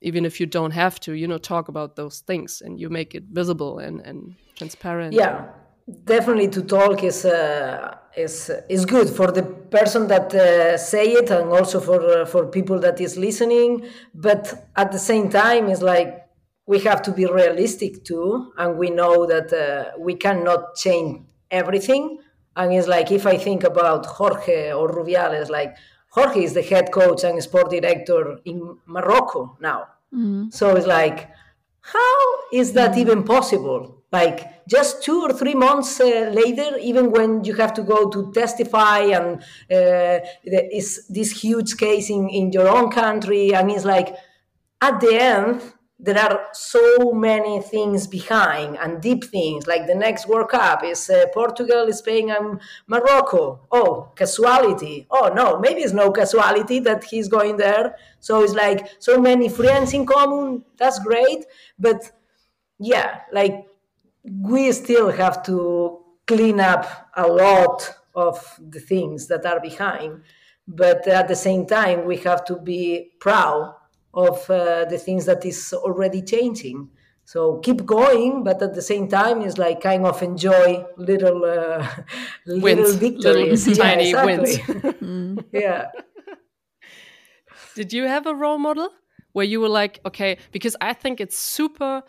even 0.00 0.24
if 0.24 0.40
you 0.40 0.46
don't 0.46 0.72
have 0.72 1.00
to 1.00 1.12
you 1.12 1.26
know 1.26 1.38
talk 1.38 1.68
about 1.68 1.96
those 1.96 2.20
things 2.20 2.62
and 2.62 2.80
you 2.80 2.88
make 2.90 3.14
it 3.14 3.24
visible 3.30 3.78
and, 3.78 4.00
and 4.00 4.34
transparent. 4.56 5.12
Yeah 5.14 5.46
definitely 6.04 6.48
to 6.48 6.62
talk 6.62 7.02
is 7.04 7.24
uh, 7.24 7.96
is 8.16 8.50
is 8.68 8.84
good 8.84 9.08
for 9.08 9.30
the 9.30 9.42
person 9.42 10.08
that 10.08 10.34
uh, 10.34 10.76
say 10.76 11.12
it 11.12 11.30
and 11.30 11.50
also 11.50 11.80
for 11.80 12.02
uh, 12.02 12.24
for 12.26 12.46
people 12.46 12.78
that 12.80 13.00
is 13.00 13.16
listening. 13.16 13.86
But 14.14 14.68
at 14.76 14.90
the 14.92 14.98
same 14.98 15.30
time 15.30 15.68
it's 15.68 15.82
like 15.82 16.26
we 16.66 16.80
have 16.80 17.02
to 17.02 17.12
be 17.12 17.26
realistic 17.26 18.04
too 18.04 18.52
and 18.58 18.76
we 18.76 18.90
know 18.90 19.26
that 19.26 19.52
uh, 19.52 19.96
we 19.98 20.14
cannot 20.14 20.74
change 20.74 21.22
everything. 21.50 22.18
And 22.56 22.72
it's 22.72 22.88
like 22.88 23.12
if 23.12 23.26
i 23.26 23.36
think 23.36 23.64
about 23.64 24.06
jorge 24.06 24.72
or 24.72 24.88
rubiales 24.88 25.50
like 25.50 25.76
Jorge 26.16 26.44
is 26.44 26.54
the 26.54 26.62
head 26.62 26.90
coach 26.90 27.24
and 27.24 27.42
sport 27.42 27.70
director 27.70 28.38
in 28.46 28.78
Morocco 28.86 29.56
now. 29.60 29.80
Mm-hmm. 30.14 30.48
So 30.50 30.74
it's 30.74 30.86
like, 30.86 31.30
how 31.80 32.16
is 32.52 32.72
that 32.72 32.92
mm-hmm. 32.92 33.00
even 33.00 33.22
possible? 33.22 34.02
Like 34.10 34.66
just 34.66 35.02
two 35.02 35.20
or 35.20 35.32
three 35.32 35.54
months 35.54 36.00
uh, 36.00 36.30
later, 36.32 36.78
even 36.78 37.10
when 37.10 37.44
you 37.44 37.54
have 37.54 37.74
to 37.74 37.82
go 37.82 38.08
to 38.08 38.32
testify 38.32 39.00
and 39.00 39.42
uh, 39.70 40.26
is 40.42 41.06
this 41.08 41.42
huge 41.42 41.76
case 41.76 42.08
in, 42.08 42.30
in 42.30 42.50
your 42.50 42.68
own 42.68 42.90
country, 42.90 43.54
and 43.54 43.70
it's 43.70 43.84
like 43.84 44.16
at 44.80 45.00
the 45.00 45.14
end, 45.20 45.60
there 45.98 46.18
are 46.18 46.48
so 46.52 47.12
many 47.12 47.60
things 47.62 48.06
behind 48.06 48.76
and 48.76 49.00
deep 49.00 49.24
things 49.24 49.66
like 49.66 49.86
the 49.86 49.94
next 49.94 50.28
world 50.28 50.50
cup 50.50 50.84
is 50.84 51.08
uh, 51.08 51.24
portugal 51.32 51.90
spain 51.92 52.30
and 52.30 52.60
morocco. 52.86 53.60
Oh 53.72 54.12
casuality. 54.14 55.06
Oh 55.10 55.32
no 55.34 55.58
maybe 55.58 55.80
it's 55.80 55.94
no 55.94 56.10
casuality 56.12 56.80
that 56.80 57.04
he's 57.04 57.28
going 57.28 57.56
there. 57.56 57.96
So 58.20 58.42
it's 58.42 58.52
like 58.52 58.88
so 58.98 59.18
many 59.18 59.48
friends 59.48 59.94
in 59.94 60.04
common. 60.04 60.64
That's 60.76 60.98
great. 60.98 61.46
But 61.78 62.10
yeah 62.78 63.22
like 63.32 63.66
we 64.22 64.72
still 64.72 65.10
have 65.10 65.42
to 65.44 66.02
clean 66.26 66.60
up 66.60 67.08
a 67.16 67.26
lot 67.26 67.90
of 68.14 68.60
the 68.68 68.80
things 68.80 69.28
that 69.28 69.46
are 69.46 69.60
behind. 69.60 70.22
But 70.68 71.06
at 71.08 71.28
the 71.28 71.36
same 71.36 71.64
time 71.64 72.04
we 72.04 72.18
have 72.18 72.44
to 72.46 72.56
be 72.56 73.12
proud 73.18 73.75
of 74.16 74.50
uh, 74.50 74.86
the 74.86 74.98
things 74.98 75.26
that 75.26 75.44
is 75.44 75.72
already 75.74 76.22
changing. 76.22 76.88
So 77.26 77.58
keep 77.58 77.84
going, 77.84 78.44
but 78.44 78.62
at 78.62 78.74
the 78.74 78.82
same 78.82 79.08
time, 79.08 79.42
it's 79.42 79.58
like 79.58 79.80
kind 79.82 80.06
of 80.06 80.22
enjoy 80.22 80.84
little 80.96 81.44
uh, 81.44 81.86
little 82.46 82.62
wins, 82.62 82.94
victories, 82.94 83.66
little 83.66 83.84
tiny 83.84 84.10
yeah, 84.10 84.26
exactly. 84.26 85.02
wins. 85.02 85.44
yeah. 85.52 85.90
Did 87.74 87.92
you 87.92 88.04
have 88.04 88.26
a 88.26 88.34
role 88.34 88.58
model 88.58 88.90
where 89.32 89.44
you 89.44 89.60
were 89.60 89.68
like, 89.68 90.00
okay, 90.06 90.38
because 90.50 90.76
I 90.80 90.94
think 90.94 91.20
it's 91.20 91.36
super. 91.36 92.02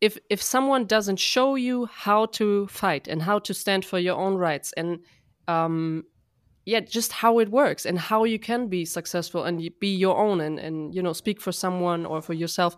If 0.00 0.18
if 0.28 0.42
someone 0.42 0.86
doesn't 0.86 1.18
show 1.18 1.54
you 1.54 1.86
how 1.86 2.26
to 2.26 2.66
fight 2.66 3.08
and 3.08 3.22
how 3.22 3.38
to 3.40 3.54
stand 3.54 3.84
for 3.84 3.98
your 3.98 4.16
own 4.16 4.34
rights 4.36 4.72
and 4.76 5.00
um, 5.48 6.04
yeah 6.66 6.80
just 6.80 7.12
how 7.12 7.38
it 7.38 7.48
works 7.48 7.86
and 7.86 7.98
how 7.98 8.24
you 8.24 8.38
can 8.38 8.68
be 8.68 8.84
successful 8.84 9.44
and 9.44 9.70
be 9.80 9.94
your 9.94 10.16
own 10.18 10.40
and 10.40 10.58
and 10.58 10.94
you 10.94 11.00
know 11.00 11.14
speak 11.14 11.40
for 11.40 11.52
someone 11.52 12.04
or 12.04 12.20
for 12.20 12.34
yourself. 12.34 12.76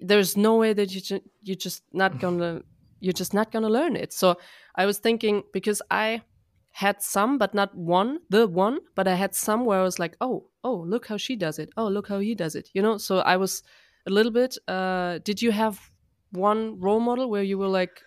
There's 0.00 0.36
no 0.36 0.56
way 0.56 0.72
that 0.72 0.94
you 0.94 1.00
ju- 1.00 1.28
you're 1.42 1.56
just 1.56 1.82
not 1.92 2.20
gonna 2.20 2.62
you're 3.00 3.12
just 3.12 3.34
not 3.34 3.50
gonna 3.50 3.68
learn 3.68 3.96
it. 3.96 4.12
So 4.12 4.36
i 4.76 4.86
was 4.86 4.98
thinking 4.98 5.42
because 5.52 5.82
i 5.90 6.22
had 6.70 7.02
some 7.02 7.36
but 7.36 7.52
not 7.52 7.74
one 7.76 8.20
the 8.30 8.46
one 8.46 8.78
but 8.94 9.06
i 9.06 9.14
had 9.14 9.34
some 9.34 9.66
where 9.66 9.80
i 9.80 9.82
was 9.82 9.98
like 9.98 10.16
oh 10.22 10.48
oh 10.64 10.76
look 10.88 11.06
how 11.08 11.18
she 11.18 11.36
does 11.36 11.58
it. 11.58 11.68
Oh 11.76 11.88
look 11.88 12.08
how 12.08 12.20
he 12.20 12.34
does 12.34 12.54
it 12.54 12.70
you 12.72 12.80
know? 12.82 12.96
So 12.98 13.18
i 13.18 13.36
was 13.36 13.62
a 14.06 14.10
little 14.10 14.32
bit 14.32 14.56
uh 14.68 15.18
did 15.24 15.42
you 15.42 15.50
have 15.52 15.90
one 16.30 16.78
role 16.80 17.00
model 17.00 17.28
where 17.28 17.42
you 17.42 17.58
were 17.58 17.68
like 17.68 18.00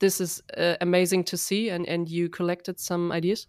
this 0.00 0.20
is 0.20 0.42
uh, 0.56 0.76
amazing 0.80 1.24
to 1.24 1.36
see 1.36 1.68
and 1.68 1.86
and 1.86 2.08
you 2.08 2.28
collected 2.28 2.80
some 2.80 3.12
ideas 3.12 3.46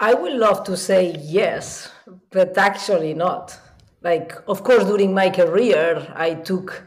I 0.00 0.14
would 0.14 0.34
love 0.34 0.62
to 0.64 0.76
say 0.76 1.16
yes, 1.20 1.90
but 2.30 2.56
actually 2.56 3.14
not. 3.14 3.58
Like, 4.00 4.32
of 4.46 4.62
course, 4.62 4.84
during 4.84 5.12
my 5.12 5.28
career, 5.28 6.12
I 6.14 6.34
took 6.34 6.84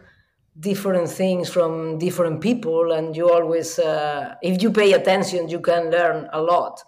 different 0.57 1.09
things 1.09 1.49
from 1.49 1.97
different 1.97 2.39
people, 2.39 2.93
and 2.93 3.15
you 3.15 3.29
always, 3.29 3.79
uh, 3.79 4.35
if 4.41 4.61
you 4.61 4.71
pay 4.71 4.93
attention, 4.93 5.49
you 5.49 5.59
can 5.59 5.91
learn 5.91 6.29
a 6.31 6.41
lot. 6.41 6.81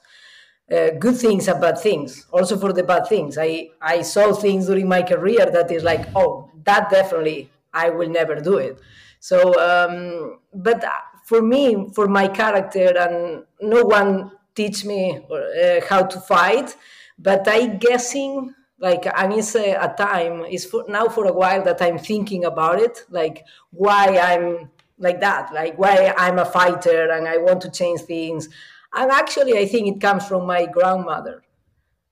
Uh, 0.71 0.91
good 0.97 1.17
things 1.17 1.49
and 1.49 1.59
bad 1.59 1.77
things. 1.77 2.25
Also 2.31 2.57
for 2.57 2.71
the 2.71 2.83
bad 2.83 3.05
things, 3.07 3.37
I 3.37 3.69
I 3.81 4.01
saw 4.01 4.33
things 4.33 4.67
during 4.67 4.87
my 4.87 5.03
career 5.03 5.45
that 5.51 5.69
is 5.71 5.83
like, 5.83 6.07
oh, 6.15 6.49
that 6.63 6.89
definitely 6.89 7.49
I 7.73 7.89
will 7.89 8.09
never 8.09 8.35
do 8.39 8.57
it. 8.57 8.79
So, 9.19 9.37
um, 9.59 10.39
but 10.53 10.85
for 11.25 11.41
me, 11.41 11.89
for 11.93 12.07
my 12.07 12.29
character, 12.29 12.97
and 12.97 13.43
no 13.61 13.83
one 13.83 14.31
teach 14.55 14.85
me 14.85 15.19
uh, 15.31 15.81
how 15.89 16.03
to 16.03 16.19
fight. 16.19 16.75
But 17.17 17.47
I 17.47 17.67
guessing 17.67 18.53
like 18.79 19.07
I 19.15 19.27
mean, 19.27 19.39
a 19.39 19.93
time 19.97 20.41
is 20.41 20.65
for 20.65 20.83
now 20.89 21.07
for 21.07 21.25
a 21.25 21.31
while 21.33 21.63
that 21.63 21.81
I'm 21.81 21.97
thinking 21.97 22.43
about 22.43 22.79
it, 22.79 23.05
like 23.09 23.45
why 23.71 24.17
I'm 24.17 24.69
like 24.97 25.21
that, 25.21 25.53
like 25.53 25.77
why 25.77 26.13
I'm 26.17 26.37
a 26.37 26.45
fighter 26.45 27.09
and 27.11 27.27
I 27.27 27.37
want 27.37 27.61
to 27.61 27.71
change 27.71 28.01
things. 28.01 28.49
And 28.93 29.09
actually, 29.09 29.57
I 29.57 29.65
think 29.67 29.87
it 29.87 30.01
comes 30.01 30.27
from 30.27 30.45
my 30.45 30.65
grandmother, 30.65 31.43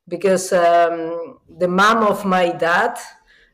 because 0.07 0.53
um, 0.53 1.39
the 1.49 1.67
mom 1.67 2.03
of 2.03 2.25
my 2.25 2.51
dad 2.51 2.97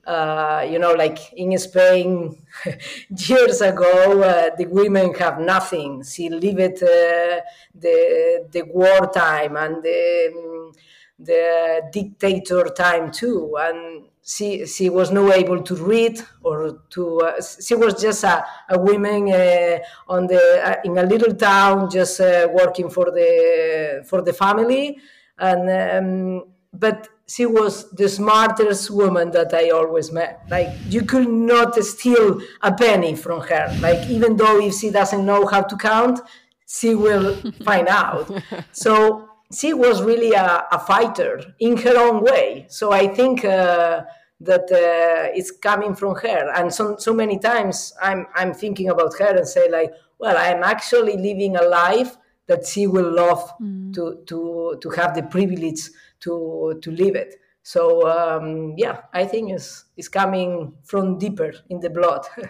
uh, 0.08 0.66
you 0.70 0.80
know, 0.80 0.94
like 0.94 1.34
in 1.34 1.58
Spain 1.58 2.38
years 3.10 3.60
ago, 3.62 4.22
uh, 4.24 4.56
the 4.56 4.66
women 4.68 5.14
have 5.16 5.38
nothing. 5.40 6.02
She 6.04 6.30
lived 6.30 6.82
uh, 6.82 7.42
the 7.76 8.48
the 8.50 8.62
wartime 8.74 9.58
and 9.58 9.84
the, 9.84 10.72
the 11.20 11.90
dictator 11.92 12.64
time 12.76 13.12
too, 13.12 13.54
and 13.60 14.06
she 14.24 14.66
she 14.66 14.90
was 14.90 15.12
not 15.12 15.34
able 15.36 15.62
to 15.62 15.76
read 15.76 16.22
or 16.42 16.80
to. 16.92 17.20
Uh, 17.20 17.42
she 17.42 17.76
was 17.76 18.02
just 18.02 18.24
a, 18.24 18.46
a 18.70 18.80
woman 18.80 19.30
uh, 19.30 19.80
on 20.08 20.28
the 20.28 20.42
uh, 20.66 20.76
in 20.86 20.98
a 20.98 21.04
little 21.04 21.34
town, 21.36 21.90
just 21.90 22.22
working 22.54 22.90
for 22.90 23.12
the 23.12 24.06
for 24.08 24.22
the 24.22 24.32
family, 24.32 24.98
and 25.38 25.70
um, 25.70 26.44
but 26.74 27.10
she 27.30 27.46
was 27.46 27.92
the 27.92 28.08
smartest 28.08 28.90
woman 28.90 29.32
that 29.32 29.54
I 29.54 29.70
always 29.70 30.12
met. 30.12 30.44
Like 30.50 30.70
you 30.88 31.04
could 31.04 31.28
not 31.28 31.76
steal 31.84 32.40
a 32.62 32.74
penny 32.74 33.16
from 33.16 33.42
her. 33.42 33.76
Like 33.82 34.10
even 34.10 34.38
though 34.38 34.60
if 34.60 34.76
she 34.76 34.90
doesn't 34.90 35.26
know 35.26 35.46
how 35.46 35.62
to 35.62 35.76
count, 35.76 36.22
she 36.68 36.96
will 36.96 37.36
find 37.66 37.88
out. 37.88 38.32
So 38.72 39.28
she 39.54 39.74
was 39.74 40.02
really 40.02 40.32
a, 40.34 40.66
a, 40.72 40.80
fighter 40.80 41.42
in 41.60 41.78
her 41.78 41.98
own 41.98 42.24
way. 42.24 42.66
So 42.70 42.92
I 42.92 43.08
think 43.08 43.46
uh, 43.46 44.04
that 44.42 44.64
uh, 44.72 45.32
it's 45.34 45.52
coming 45.52 45.96
from 45.96 46.16
her. 46.16 46.52
And 46.56 46.74
so 46.74 46.96
so 46.98 47.14
many 47.14 47.40
times 47.40 47.94
I'm 48.02 48.28
I'm 48.36 48.54
thinking 48.54 48.90
about 48.90 49.18
her 49.20 49.36
and 49.36 49.48
say 49.48 49.70
like, 49.70 49.92
well, 50.18 50.38
I'm 50.38 50.64
actually 50.64 51.18
living 51.18 51.58
a 51.58 51.64
life 51.64 52.18
that 52.48 52.66
she 52.66 52.88
will 52.88 53.14
love 53.14 53.52
mm. 53.62 53.94
to 53.94 54.24
to 54.28 54.78
to 54.82 54.90
have 54.92 55.14
the 55.14 55.24
privilege 55.24 55.90
to 56.22 56.80
to 56.82 56.92
live 56.92 57.16
it. 57.16 57.36
So 57.64 58.08
um, 58.08 58.76
yeah, 58.78 59.02
I 59.14 59.26
think 59.26 59.52
it's 59.52 59.86
it's 59.98 60.10
coming 60.10 60.74
from 60.84 61.18
deeper 61.18 61.54
in 61.70 61.80
the 61.80 61.90
blood. 61.90 62.26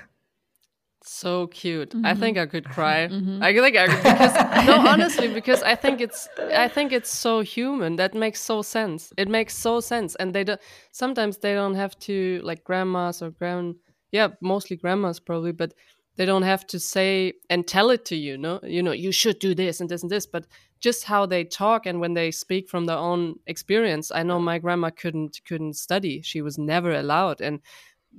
so 1.08 1.48
cute. 1.48 1.92
Mm-hmm. 1.92 2.06
I 2.06 2.14
think 2.14 2.38
I 2.38 2.46
could 2.46 2.66
cry. 2.66 3.08
Mm-hmm. 3.08 3.42
I 3.42 3.54
think 3.54 3.78
I 3.78 3.88
could, 3.88 4.04
because 4.04 4.68
no, 4.68 4.76
honestly, 4.88 5.28
because 5.34 5.64
I 5.64 5.76
think 5.76 6.02
it's 6.02 6.28
I 6.38 6.68
think 6.68 6.92
it's 6.92 7.12
so 7.12 7.42
human. 7.42 7.96
That 7.96 8.14
makes 8.14 8.42
so 8.42 8.62
sense. 8.62 9.14
It 9.18 9.28
makes 9.28 9.56
so 9.56 9.80
sense, 9.80 10.16
and 10.16 10.34
they 10.34 10.44
don't 10.44 10.62
sometimes 10.92 11.38
they 11.38 11.54
don't 11.54 11.76
have 11.76 11.98
to 12.00 12.42
like 12.44 12.64
grandmas 12.64 13.22
or 13.22 13.32
grand 13.32 13.76
yeah 14.12 14.30
mostly 14.42 14.76
grandmas 14.76 15.20
probably, 15.20 15.52
but 15.52 15.74
they 16.18 16.26
don't 16.26 16.44
have 16.44 16.66
to 16.68 16.80
say 16.80 17.34
and 17.50 17.66
tell 17.68 17.90
it 17.90 18.06
to 18.06 18.16
you. 18.16 18.38
No, 18.38 18.60
you 18.64 18.84
know 18.84 18.92
you 18.92 19.12
should 19.12 19.40
do 19.40 19.56
this 19.56 19.80
and 19.80 19.90
this 19.90 20.04
and 20.04 20.12
this, 20.12 20.26
but 20.26 20.46
just 20.80 21.04
how 21.04 21.26
they 21.26 21.44
talk 21.44 21.86
and 21.86 22.00
when 22.00 22.14
they 22.14 22.32
speak 22.32 22.70
from 22.70 22.86
their 22.86 22.98
own 22.98 23.40
experience. 23.48 24.12
I 24.12 24.24
know 24.24 24.40
my 24.40 24.60
grandma 24.60 24.90
couldn't 24.90 25.42
couldn't 25.46 25.74
study; 25.74 26.22
she 26.22 26.42
was 26.42 26.58
never 26.58 26.92
allowed, 26.92 27.42
and 27.42 27.60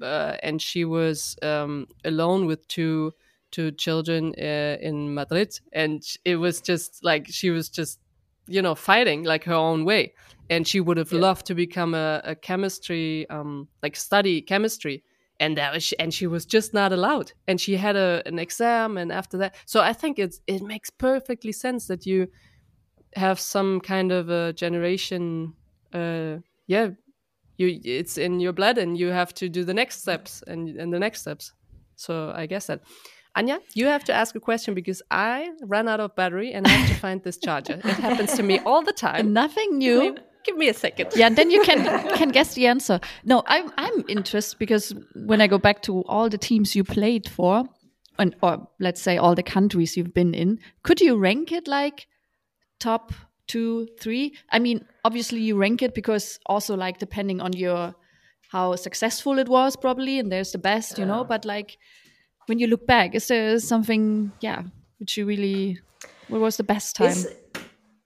uh, 0.03 0.37
and 0.43 0.61
she 0.61 0.85
was 0.85 1.37
um, 1.43 1.87
alone 2.05 2.47
with 2.47 2.67
two 2.69 3.13
two 3.51 3.71
children 3.73 4.35
uh, 4.39 4.77
in 4.81 5.15
Madrid, 5.15 5.59
and 5.73 6.03
it 6.25 6.37
was 6.37 6.61
just 6.61 7.03
like 7.03 7.27
she 7.29 7.51
was 7.51 7.69
just 7.69 7.99
you 8.47 8.63
know 8.63 8.75
fighting 8.75 9.25
like 9.25 9.45
her 9.45 9.55
own 9.55 9.85
way, 9.85 10.15
and 10.51 10.67
she 10.67 10.81
would 10.81 10.97
have 10.97 11.13
yeah. 11.13 11.21
loved 11.21 11.47
to 11.47 11.55
become 11.55 11.95
a, 11.95 12.21
a 12.25 12.35
chemistry 12.35 13.29
um, 13.31 13.69
like 13.83 13.97
study 13.97 14.41
chemistry. 14.43 15.03
And 15.41 15.57
that 15.57 15.73
was 15.73 15.93
and 16.01 16.13
she 16.13 16.27
was 16.27 16.45
just 16.45 16.75
not 16.75 16.93
allowed. 16.93 17.33
And 17.47 17.61
she 17.61 17.77
had 17.77 17.95
a 17.95 18.23
an 18.27 18.41
exam 18.41 18.99
and 18.99 19.13
after 19.13 19.39
that. 19.39 19.55
So 19.67 19.81
i 19.81 19.93
think 19.93 20.19
it's 20.19 20.41
it 20.49 20.63
makes 20.63 20.91
perfectly 20.91 21.53
sense 21.53 21.87
that 21.87 22.07
you 22.07 22.27
have 23.15 23.41
some 23.41 23.81
kind 23.81 24.13
of 24.13 24.29
a 24.29 24.53
generation 24.53 25.55
uh 25.95 26.37
yeah 26.67 26.89
you 27.57 27.81
it's 27.85 28.19
in 28.19 28.41
your 28.41 28.53
blood 28.53 28.79
and 28.79 28.97
you 28.97 29.09
have 29.09 29.35
to 29.35 29.49
do 29.49 29.65
the 29.65 29.75
next 29.75 30.01
steps 30.01 30.43
and 30.47 30.77
and 30.77 30.93
the 30.93 30.99
next 30.99 31.23
steps. 31.23 31.53
So 31.97 32.33
i 32.35 32.47
guess 32.47 32.67
that 32.67 32.81
anya 33.35 33.59
you 33.75 33.87
have 33.87 34.05
to 34.05 34.13
ask 34.13 34.37
a 34.37 34.41
question 34.41 34.75
because 34.75 35.03
i 35.11 35.51
ran 35.63 35.89
out 35.89 36.01
of 36.01 36.15
battery 36.15 36.53
and 36.53 36.67
i 36.67 36.71
have 36.71 36.89
to 36.89 36.95
find 36.95 37.23
this 37.23 37.39
charger. 37.39 37.81
It 37.85 37.99
happens 38.07 38.35
to 38.35 38.43
me 38.43 38.61
all 38.61 38.83
the 38.83 38.93
time. 38.93 39.33
Nothing 39.33 39.79
new. 39.79 40.01
Give 40.03 40.15
me, 40.15 40.21
give 40.45 40.57
me 40.57 40.69
a 40.69 40.75
second. 40.75 41.09
Yeah 41.17 41.29
then 41.31 41.51
you 41.51 41.63
can 41.65 41.85
can 42.17 42.29
guess 42.29 42.55
the 42.55 42.67
answer. 42.67 43.01
No 43.25 43.43
i'm 43.47 43.73
i'm 43.77 44.05
interested 44.09 44.59
because 44.59 44.95
when 45.15 45.41
i 45.41 45.47
go 45.47 45.59
back 45.59 45.83
to 45.83 46.03
all 46.03 46.29
the 46.29 46.39
teams 46.39 46.77
you 46.77 46.85
played 46.85 47.29
for 47.29 47.65
and 48.19 48.37
or 48.43 48.69
let's 48.79 49.01
say 49.01 49.17
all 49.17 49.35
the 49.35 49.43
countries 49.43 49.97
you've 49.97 50.15
been 50.15 50.35
in 50.35 50.59
could 50.83 51.01
you 51.01 51.17
rank 51.17 51.53
it 51.53 51.67
like 51.67 52.07
top 52.79 53.13
two, 53.47 53.89
three. 53.99 54.35
I 54.51 54.59
mean, 54.59 54.85
obviously 55.05 55.41
you 55.41 55.57
rank 55.57 55.83
it 55.83 55.95
because 55.95 56.39
also 56.47 56.77
like 56.77 56.99
depending 56.99 57.41
on 57.41 57.53
your 57.55 57.95
how 58.51 58.77
successful 58.77 59.39
it 59.39 59.49
was 59.49 59.77
probably, 59.77 60.19
and 60.19 60.31
there's 60.33 60.53
the 60.53 60.59
best, 60.59 60.99
you 60.99 61.05
know. 61.05 61.25
But 61.25 61.45
like 61.45 61.79
when 62.47 62.59
you 62.59 62.67
look 62.67 62.87
back, 62.87 63.15
is 63.15 63.27
there 63.29 63.59
something, 63.59 64.33
yeah, 64.41 64.63
which 64.99 65.17
you 65.17 65.27
really, 65.27 65.81
what 66.29 66.41
was 66.41 66.57
the 66.57 66.65
best 66.65 66.97
time? 66.97 67.11
It's, 67.11 67.27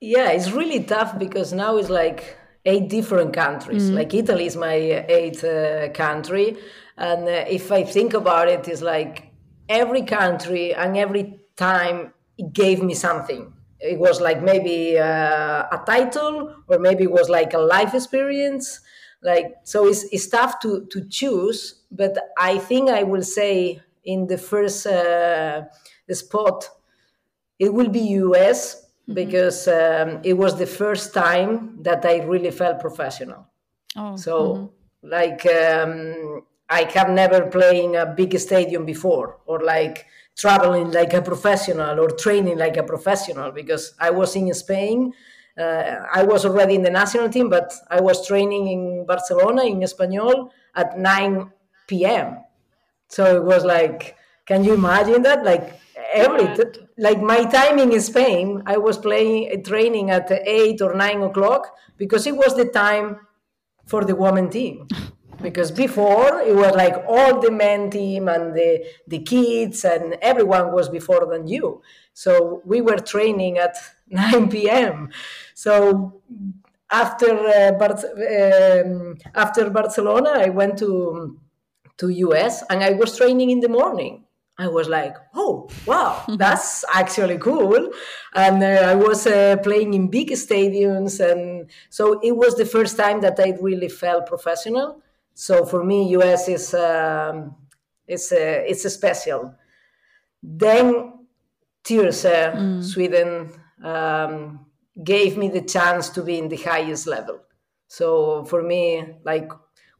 yeah, 0.01 0.31
it's 0.31 0.51
really 0.51 0.83
tough 0.83 1.17
because 1.17 1.53
now 1.53 1.77
it's 1.77 1.89
like 1.89 2.37
eight 2.65 2.89
different 2.89 3.33
countries. 3.33 3.83
Mm-hmm. 3.83 3.95
Like 3.95 4.13
Italy 4.13 4.45
is 4.45 4.55
my 4.55 4.73
eighth 4.73 5.43
uh, 5.43 5.89
country, 5.93 6.57
and 6.97 7.23
uh, 7.23 7.45
if 7.47 7.71
I 7.71 7.83
think 7.83 8.13
about 8.13 8.49
it, 8.49 8.67
it's 8.67 8.81
like 8.81 9.31
every 9.69 10.03
country 10.03 10.73
and 10.73 10.97
every 10.97 11.39
time 11.55 12.13
it 12.37 12.51
gave 12.51 12.83
me 12.83 12.93
something 12.93 13.53
it 13.83 13.99
was 13.99 14.21
like 14.21 14.41
maybe 14.41 14.97
uh, 14.97 15.67
a 15.71 15.83
title 15.85 16.55
or 16.67 16.79
maybe 16.79 17.03
it 17.03 17.11
was 17.11 17.29
like 17.29 17.53
a 17.53 17.57
life 17.57 17.93
experience 17.93 18.79
like 19.21 19.55
so 19.63 19.87
it's, 19.87 20.03
it's 20.11 20.27
tough 20.27 20.59
to 20.59 20.87
to 20.89 21.07
choose 21.09 21.81
but 21.91 22.17
i 22.37 22.57
think 22.57 22.89
i 22.89 23.03
will 23.03 23.21
say 23.21 23.81
in 24.05 24.27
the 24.27 24.37
first 24.37 24.87
uh, 24.87 25.63
spot 26.11 26.69
it 27.59 27.73
will 27.73 27.89
be 27.89 28.01
us 28.01 28.75
mm-hmm. 28.75 29.13
because 29.13 29.67
um, 29.67 30.19
it 30.23 30.33
was 30.33 30.57
the 30.57 30.65
first 30.65 31.13
time 31.13 31.77
that 31.81 32.05
i 32.05 32.17
really 32.23 32.51
felt 32.51 32.79
professional 32.79 33.45
oh, 33.97 34.15
so 34.15 34.33
mm-hmm. 34.53 35.09
like 35.09 35.45
um, 35.45 36.41
i 36.69 36.83
have 36.93 37.09
never 37.09 37.47
played 37.47 37.83
in 37.83 37.95
a 37.95 38.05
big 38.05 38.37
stadium 38.39 38.85
before 38.85 39.39
or 39.45 39.61
like 39.61 40.05
traveling 40.35 40.91
like 40.91 41.13
a 41.13 41.21
professional 41.21 41.99
or 41.99 42.09
training 42.09 42.57
like 42.57 42.77
a 42.77 42.83
professional 42.83 43.51
because 43.51 43.93
I 43.99 44.09
was 44.09 44.35
in 44.35 44.53
Spain. 44.53 45.13
Uh, 45.57 45.99
I 46.11 46.23
was 46.23 46.45
already 46.45 46.75
in 46.75 46.81
the 46.81 46.89
national 46.89 47.29
team, 47.29 47.49
but 47.49 47.71
I 47.89 48.01
was 48.01 48.25
training 48.25 48.67
in 48.67 49.05
Barcelona 49.05 49.63
in 49.65 49.81
Espanyol 49.81 50.49
at 50.75 50.97
9 50.97 51.51
p.m. 51.87 52.39
So 53.07 53.37
it 53.37 53.43
was 53.43 53.63
like, 53.63 54.17
can 54.47 54.63
you 54.63 54.73
imagine 54.73 55.21
that? 55.21 55.43
Like 55.45 55.79
every, 56.13 56.47
like 56.97 57.21
my 57.21 57.45
time 57.45 57.77
in 57.77 57.99
Spain, 58.01 58.63
I 58.65 58.77
was 58.77 58.97
playing, 58.97 59.63
training 59.63 60.09
at 60.09 60.31
8 60.31 60.81
or 60.81 60.95
9 60.95 61.21
o'clock 61.21 61.75
because 61.97 62.25
it 62.25 62.35
was 62.35 62.55
the 62.55 62.65
time 62.65 63.19
for 63.85 64.03
the 64.03 64.15
women 64.15 64.49
team. 64.49 64.87
because 65.43 65.69
before 65.71 66.39
it 66.39 66.55
was 66.55 66.73
like 66.73 66.95
all 67.07 67.39
the 67.39 67.51
men 67.51 67.89
team 67.89 68.27
and 68.27 68.55
the 68.55 68.71
the 69.07 69.19
kids 69.19 69.85
and 69.85 70.17
everyone 70.21 70.71
was 70.71 70.89
before 70.89 71.25
than 71.27 71.47
you 71.47 71.81
so 72.13 72.61
we 72.65 72.81
were 72.81 72.97
training 72.97 73.57
at 73.57 73.75
9 74.09 74.49
p.m 74.49 75.09
so 75.53 76.21
after 76.89 77.31
uh, 77.57 77.71
Bar- 77.73 78.83
um, 78.83 79.17
after 79.35 79.69
barcelona 79.69 80.31
i 80.35 80.49
went 80.49 80.77
to 80.77 81.37
to 81.97 82.07
us 82.31 82.63
and 82.69 82.83
i 82.83 82.91
was 82.91 83.17
training 83.17 83.49
in 83.49 83.59
the 83.59 83.69
morning 83.69 84.23
I 84.55 84.67
was 84.67 84.87
like, 84.87 85.15
oh, 85.33 85.67
wow, 85.87 86.23
that's 86.37 86.85
actually 86.93 87.39
cool. 87.39 87.89
And 88.35 88.63
uh, 88.63 88.85
I 88.91 88.93
was 88.93 89.25
uh, 89.25 89.57
playing 89.63 89.95
in 89.95 90.09
big 90.09 90.29
stadiums. 90.31 91.19
And 91.19 91.71
so 91.89 92.19
it 92.21 92.37
was 92.37 92.55
the 92.55 92.65
first 92.65 92.95
time 92.95 93.21
that 93.21 93.39
I 93.39 93.57
really 93.59 93.89
felt 93.89 94.27
professional. 94.27 95.02
So 95.33 95.65
for 95.65 95.83
me, 95.83 96.09
US 96.17 96.47
is 96.47 96.73
um, 96.73 97.55
it's 98.07 98.31
a, 98.31 98.69
it's 98.69 98.85
a 98.85 98.89
special. 98.89 99.55
Then 100.41 101.25
Tyresö, 101.83 102.55
mm. 102.55 102.83
Sweden, 102.83 103.51
um, 103.83 104.65
gave 105.03 105.37
me 105.37 105.47
the 105.49 105.61
chance 105.61 106.09
to 106.09 106.21
be 106.21 106.37
in 106.37 106.49
the 106.49 106.57
highest 106.57 107.07
level. 107.07 107.39
So 107.87 108.45
for 108.45 108.61
me, 108.61 109.17
like 109.23 109.49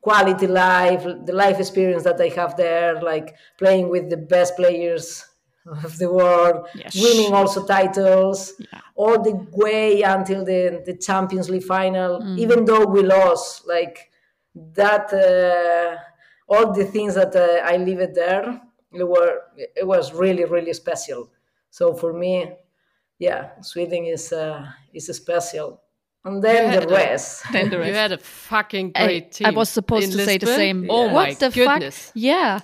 quality 0.02 0.48
life, 0.48 1.04
the 1.04 1.34
life 1.34 1.60
experience 1.60 2.04
that 2.04 2.20
I 2.20 2.28
have 2.30 2.56
there, 2.58 3.02
like 3.02 3.36
playing 3.58 3.90
with 3.90 4.10
the 4.10 4.18
best 4.18 4.56
players 4.56 5.26
of 5.66 5.98
the 5.98 6.12
world, 6.12 6.68
yes. 6.76 7.02
winning 7.02 7.34
also 7.34 7.66
titles, 7.66 8.54
yeah. 8.60 8.82
all 8.96 9.22
the 9.22 9.48
way 9.52 10.02
until 10.02 10.44
the, 10.44 10.84
the 10.86 10.98
Champions 10.98 11.50
League 11.50 11.64
final, 11.64 12.20
mm. 12.20 12.38
even 12.38 12.66
though 12.66 12.86
we 12.86 13.02
lost, 13.02 13.66
like 13.68 14.12
that 14.56 15.12
uh, 15.14 15.98
all 16.48 16.72
the 16.74 16.86
things 16.86 17.16
that 17.16 17.36
uh, 17.36 17.66
I 17.66 17.78
lived 17.78 18.16
there, 18.16 18.62
it 18.92 19.04
were 19.08 19.42
it 19.56 19.86
was 19.88 20.14
really 20.14 20.46
really 20.46 20.74
special. 20.74 21.30
So 21.70 21.94
for 21.94 22.14
me, 22.14 22.54
yeah, 23.20 23.52
Sweden 23.62 24.06
is 24.06 24.32
uh, 24.34 24.66
is 24.94 25.08
special. 25.08 25.82
and 26.26 26.42
then 26.42 26.56
You 26.56 26.70
the 26.70 26.82
had 26.82 26.92
a- 26.92 26.94
rest. 26.94 27.44
Then 27.52 27.70
the 27.70 27.78
You 27.88 27.94
had 27.94 28.12
a 28.12 28.18
fucking 28.18 28.92
I- 28.96 29.06
great 29.06 29.32
team. 29.34 29.48
I 29.48 29.52
was 29.52 29.70
supposed 29.70 30.12
in 30.12 30.18
to 30.20 30.26
say 30.26 30.38
the 30.38 30.46
Lisbon. 30.46 30.56
same. 30.64 30.88
Oh 30.90 31.06
what 31.12 31.30
my 31.30 31.34
the 31.34 31.50
goodness. 31.50 31.98
fuck? 32.08 32.14
Yeah. 32.16 32.60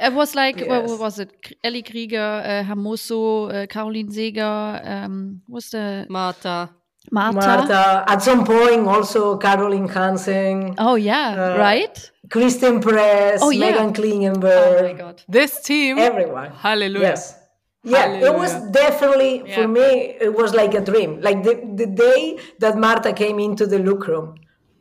It 0.00 0.12
was 0.12 0.34
like, 0.34 0.56
what, 0.58 0.80
Yes. 0.82 0.90
what 0.90 0.98
was 1.06 1.18
it? 1.20 1.30
Ali 1.64 1.82
Krieger, 1.82 2.18
uh, 2.44 2.64
Hermoso, 2.68 3.22
uh, 3.48 3.66
Caroline 3.68 4.10
Seger, 4.10 4.80
um, 4.84 5.40
what's 5.46 5.70
the 5.70 6.04
Marta. 6.10 6.70
Marta? 7.10 7.36
Marta, 7.36 8.04
at 8.08 8.22
some 8.22 8.44
point 8.44 8.86
also 8.88 9.36
Caroline 9.36 9.88
Hansen, 9.88 10.74
Oh 10.78 10.94
yeah, 10.96 11.54
Uh, 11.54 11.58
right. 11.58 12.10
Christen 12.30 12.80
Press, 12.80 13.40
Oh, 13.42 13.50
yeah. 13.50 13.72
Meghan 13.72 13.94
Klingenberg. 13.94 14.78
Oh 14.80 14.82
my 14.82 14.92
god. 14.94 15.22
This 15.28 15.60
team. 15.60 15.98
everyone. 15.98 16.50
Hallelujah. 16.50 17.08
Yes. 17.08 17.36
Yeah, 17.86 18.06
it 18.28 18.34
was 18.34 18.52
definitely 18.72 19.42
Yeah. 19.46 19.54
for 19.56 19.68
me. 19.68 20.16
It 20.26 20.32
was 20.34 20.54
like 20.54 20.72
a 20.74 20.80
dream. 20.80 21.20
Like 21.20 21.42
the, 21.42 21.54
the 21.76 21.86
day 21.86 22.38
that 22.60 22.78
Marta 22.78 23.12
came 23.12 23.38
into 23.38 23.66
the 23.66 23.78
look 23.78 24.06
room, 24.08 24.36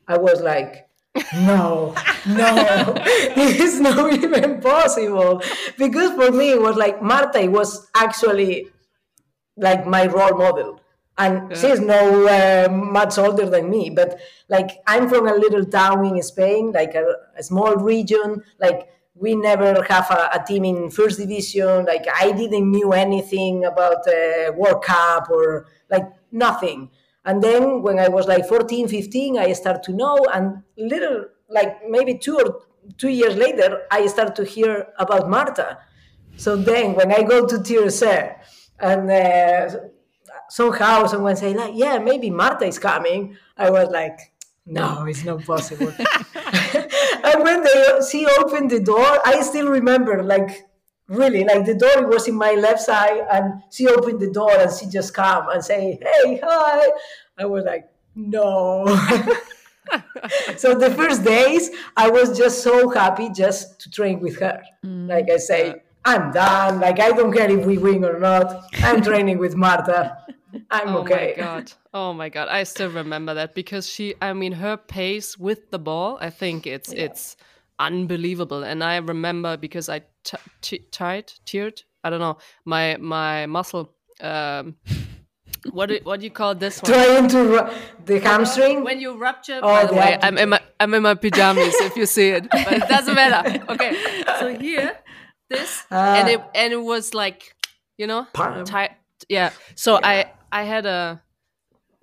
I 0.07 0.17
was 0.17 0.41
like, 0.41 0.87
no, 1.35 1.93
no, 2.25 2.93
this 3.35 3.59
is 3.59 3.79
not 3.81 4.11
even 4.13 4.61
possible. 4.61 5.41
Because 5.77 6.11
for 6.19 6.31
me, 6.31 6.51
it 6.51 6.61
was 6.61 6.77
like 6.77 7.01
Marta 7.01 7.45
was 7.49 7.87
actually 7.93 8.67
like 9.57 9.85
my 9.85 10.07
role 10.07 10.37
model. 10.37 10.79
And 11.17 11.55
she's 11.55 11.79
no 11.79 12.27
uh, 12.27 12.71
much 12.71 13.19
older 13.19 13.47
than 13.47 13.69
me, 13.69 13.91
but 13.91 14.19
like 14.49 14.81
I'm 14.87 15.07
from 15.07 15.27
a 15.27 15.33
little 15.35 15.63
town 15.63 16.05
in 16.05 16.21
Spain, 16.23 16.71
like 16.71 16.95
a, 16.95 17.05
a 17.37 17.43
small 17.43 17.75
region. 17.75 18.41
Like 18.59 18.89
we 19.13 19.35
never 19.35 19.83
have 19.83 20.09
a, 20.09 20.29
a 20.33 20.43
team 20.43 20.65
in 20.65 20.89
first 20.89 21.19
division. 21.19 21.85
Like 21.85 22.05
I 22.13 22.31
didn't 22.31 22.69
knew 22.71 22.93
anything 22.93 23.65
about 23.65 24.07
uh, 24.07 24.53
World 24.53 24.83
Cup 24.83 25.29
or 25.29 25.67
like 25.89 26.07
nothing. 26.31 26.89
And 27.25 27.41
then 27.41 27.81
when 27.81 27.99
I 27.99 28.09
was 28.09 28.27
like 28.27 28.47
14, 28.47 28.87
15, 28.87 29.37
I 29.37 29.53
start 29.53 29.83
to 29.83 29.93
know. 29.93 30.17
And 30.33 30.63
little, 30.77 31.25
like 31.47 31.87
maybe 31.87 32.17
two 32.17 32.37
or 32.37 32.61
two 32.97 33.09
years 33.09 33.35
later, 33.35 33.83
I 33.91 34.07
start 34.07 34.35
to 34.37 34.43
hear 34.43 34.87
about 34.97 35.29
Marta. 35.29 35.77
So 36.35 36.55
then 36.55 36.95
when 36.95 37.11
I 37.11 37.21
go 37.23 37.45
to 37.45 37.57
Tyresö 37.57 38.35
and 38.79 39.09
uh, 39.09 39.77
somehow 40.53 41.07
someone 41.07 41.35
say 41.35 41.51
like, 41.51 41.73
yeah, 41.75 41.97
maybe 41.97 42.29
Marta 42.29 42.65
is 42.65 42.77
coming, 42.77 43.35
I 43.57 43.71
was 43.71 43.89
like, 43.89 44.19
no, 44.67 45.03
it's 45.05 45.23
not 45.25 45.43
possible. 45.43 45.91
and 47.23 47.43
when 47.43 47.63
they 47.63 47.99
she 48.09 48.27
opened 48.27 48.69
the 48.69 48.79
door, 48.79 49.19
I 49.25 49.41
still 49.41 49.69
remember 49.69 50.21
like 50.21 50.67
really 51.07 51.43
like 51.43 51.65
the 51.65 51.73
door 51.73 52.07
was 52.07 52.27
in 52.27 52.35
my 52.35 52.53
left 52.53 52.81
side 52.81 53.25
and 53.31 53.63
she 53.71 53.87
opened 53.87 54.19
the 54.19 54.29
door 54.29 54.51
and 54.51 54.71
she 54.71 54.85
just 54.85 55.13
come 55.13 55.49
and 55.49 55.65
say, 55.65 55.99
hey, 56.01 56.39
hi. 56.43 56.87
I 57.37 57.45
was 57.45 57.65
like, 57.65 57.89
no. 58.15 58.85
so 60.55 60.75
the 60.75 60.91
first 60.95 61.23
days 61.23 61.71
I 61.97 62.11
was 62.11 62.37
just 62.37 62.61
so 62.61 62.89
happy 62.89 63.29
just 63.31 63.81
to 63.81 63.89
train 63.89 64.19
with 64.19 64.39
her. 64.39 64.61
Mm. 64.85 65.09
Like 65.09 65.31
I 65.31 65.37
say, 65.37 65.81
I'm 66.05 66.31
done. 66.31 66.79
Like 66.79 66.99
I 66.99 67.11
don't 67.11 67.33
care 67.33 67.49
if 67.49 67.65
we 67.65 67.77
win 67.77 68.05
or 68.05 68.19
not. 68.19 68.65
I'm 68.83 69.01
training 69.01 69.39
with 69.39 69.55
Marta. 69.55 70.22
I'm 70.73 70.89
Oh 70.95 70.99
okay. 71.01 71.33
my 71.37 71.43
god. 71.43 71.71
Oh 71.93 72.11
my 72.11 72.29
god. 72.29 72.47
I 72.49 72.63
still 72.63 72.89
remember 72.89 73.35
that 73.35 73.53
because 73.53 73.87
she 73.87 74.15
I 74.19 74.33
mean 74.33 74.53
her 74.53 74.75
pace 74.77 75.37
with 75.37 75.69
the 75.69 75.77
ball, 75.77 76.17
I 76.19 76.31
think 76.31 76.65
it's 76.65 76.91
it's 76.91 77.37
unbelievable. 77.77 78.63
And 78.63 78.83
I 78.83 78.97
remember 78.97 79.57
because 79.57 79.89
I 79.89 79.99
t- 80.23 80.37
t- 80.61 80.85
tied 80.91 81.27
teared, 81.45 81.83
I 82.03 82.09
don't 82.09 82.19
know, 82.19 82.37
my 82.65 82.97
my 82.97 83.45
muscle 83.45 83.93
um 84.21 84.75
what 85.71 85.87
do, 85.89 85.99
what 86.03 86.19
do 86.19 86.25
you 86.25 86.31
call 86.31 86.55
this 86.55 86.81
one? 86.81 86.91
Trying 86.91 87.27
to 87.29 87.39
ru- 87.43 87.69
the 88.05 88.19
hamstring. 88.19 88.83
When 88.83 88.99
you 88.99 89.15
rupture, 89.17 89.59
Oh, 89.61 89.67
by 89.67 89.85
the 89.85 89.93
the 89.93 89.99
way. 89.99 90.17
I'm 90.21 90.37
in 90.37 90.49
my 90.49 90.59
I'm 90.79 90.93
in 90.93 91.03
my 91.03 91.13
pajamas 91.13 91.75
if 91.81 91.95
you 91.95 92.05
see 92.05 92.29
it, 92.29 92.49
but 92.51 92.73
it 92.73 92.87
doesn't 92.87 93.15
matter. 93.15 93.63
Okay, 93.69 93.95
so 94.39 94.49
here, 94.57 94.97
this, 95.49 95.85
and 95.91 96.27
it 96.27 96.41
and 96.55 96.73
it 96.73 96.81
was 96.81 97.13
like, 97.13 97.55
you 97.97 98.07
know, 98.07 98.25
tight. 98.65 98.91
Yeah. 99.29 99.51
So 99.75 99.99
I 100.03 100.31
I 100.53 100.63
had 100.63 100.85
a. 100.85 101.21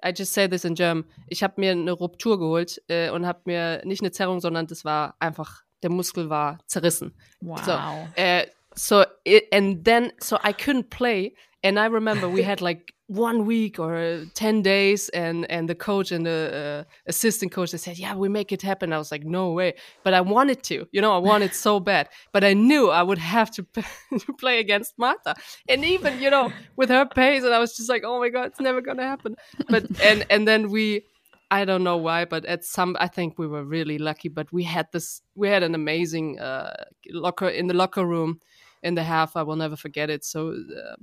I 0.02 0.12
just 0.12 0.32
say 0.32 0.48
this 0.48 0.64
in 0.64 0.74
German. 0.74 1.04
Ich 1.28 1.42
habe 1.42 1.54
mir 1.58 1.72
eine 1.72 1.92
Ruptur 1.92 2.38
geholt 2.38 2.82
äh, 2.88 3.10
und 3.10 3.26
habe 3.26 3.40
mir 3.44 3.82
nicht 3.84 4.00
eine 4.00 4.12
Zerrung, 4.12 4.40
sondern 4.40 4.66
das 4.66 4.84
war 4.84 5.14
einfach 5.18 5.62
der 5.82 5.90
Muskel 5.90 6.30
war 6.30 6.58
zerrissen. 6.66 7.14
Wow. 7.40 7.60
So, 7.64 7.72
uh, 7.72 8.42
so 8.74 9.04
it, 9.24 9.44
and 9.52 9.84
then 9.84 10.12
so 10.20 10.36
I 10.36 10.52
couldn't 10.52 10.90
play, 10.90 11.34
and 11.62 11.78
I 11.78 11.86
remember 11.86 12.28
we 12.28 12.46
had 12.46 12.60
like 12.60 12.94
one 13.10 13.44
week 13.44 13.80
or 13.80 14.24
ten 14.34 14.62
days, 14.62 15.08
and 15.08 15.44
and 15.50 15.68
the 15.68 15.74
coach 15.74 16.12
and 16.12 16.24
the 16.24 16.86
uh, 16.86 16.90
assistant 17.06 17.50
coach 17.50 17.72
they 17.72 17.78
said, 17.78 17.98
"Yeah, 17.98 18.14
we 18.14 18.28
make 18.28 18.52
it 18.52 18.62
happen." 18.62 18.92
I 18.92 18.98
was 18.98 19.10
like, 19.10 19.24
"No 19.24 19.50
way!" 19.50 19.74
But 20.04 20.14
I 20.14 20.20
wanted 20.20 20.62
to, 20.64 20.86
you 20.92 21.00
know, 21.00 21.12
I 21.12 21.18
wanted 21.18 21.52
so 21.52 21.80
bad, 21.80 22.08
but 22.32 22.44
I 22.44 22.54
knew 22.54 22.88
I 22.88 23.02
would 23.02 23.18
have 23.18 23.50
to 23.52 23.66
to 24.18 24.32
play 24.34 24.60
against 24.60 24.96
Marta, 24.96 25.34
and 25.68 25.84
even 25.84 26.20
you 26.20 26.30
know 26.30 26.52
with 26.76 26.88
her 26.88 27.04
pace, 27.04 27.42
and 27.42 27.52
I 27.52 27.58
was 27.58 27.76
just 27.76 27.88
like, 27.88 28.04
"Oh 28.04 28.20
my 28.20 28.28
god, 28.28 28.46
it's 28.46 28.60
never 28.60 28.80
gonna 28.80 29.02
happen." 29.06 29.34
But 29.68 29.84
and 30.02 30.24
and 30.30 30.46
then 30.46 30.70
we. 30.70 31.02
I 31.52 31.64
don't 31.64 31.82
know 31.82 31.96
why, 31.96 32.26
but 32.26 32.44
at 32.44 32.64
some, 32.64 32.96
I 33.00 33.08
think 33.08 33.36
we 33.36 33.48
were 33.48 33.64
really 33.64 33.98
lucky. 33.98 34.28
But 34.28 34.52
we 34.52 34.62
had 34.62 34.86
this, 34.92 35.20
we 35.34 35.48
had 35.48 35.64
an 35.64 35.74
amazing 35.74 36.38
uh, 36.38 36.84
locker 37.10 37.48
in 37.48 37.66
the 37.66 37.74
locker 37.74 38.06
room 38.06 38.38
in 38.84 38.94
the 38.94 39.02
half. 39.02 39.34
I 39.34 39.42
will 39.42 39.56
never 39.56 39.74
forget 39.74 40.10
it. 40.10 40.24
So 40.24 40.50
uh, 40.50 40.94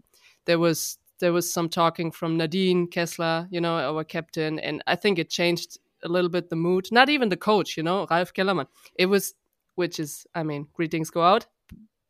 there 0.45 0.57
was 0.57 0.99
there 1.19 1.33
was 1.33 1.51
some 1.51 1.69
talking 1.69 2.11
from 2.11 2.37
Nadine 2.37 2.87
Kessler, 2.87 3.47
you 3.51 3.61
know, 3.61 3.75
our 3.77 4.03
captain, 4.03 4.59
and 4.59 4.81
I 4.87 4.95
think 4.95 5.19
it 5.19 5.29
changed 5.29 5.77
a 6.03 6.07
little 6.07 6.29
bit 6.29 6.49
the 6.49 6.55
mood. 6.55 6.87
Not 6.91 7.09
even 7.09 7.29
the 7.29 7.37
coach, 7.37 7.77
you 7.77 7.83
know, 7.83 8.05
Ralf 8.09 8.33
Kellermann. 8.33 8.67
It 8.95 9.07
was, 9.07 9.33
which 9.75 9.99
is, 9.99 10.25
I 10.35 10.43
mean, 10.43 10.67
greetings 10.73 11.09
go 11.09 11.21
out, 11.23 11.47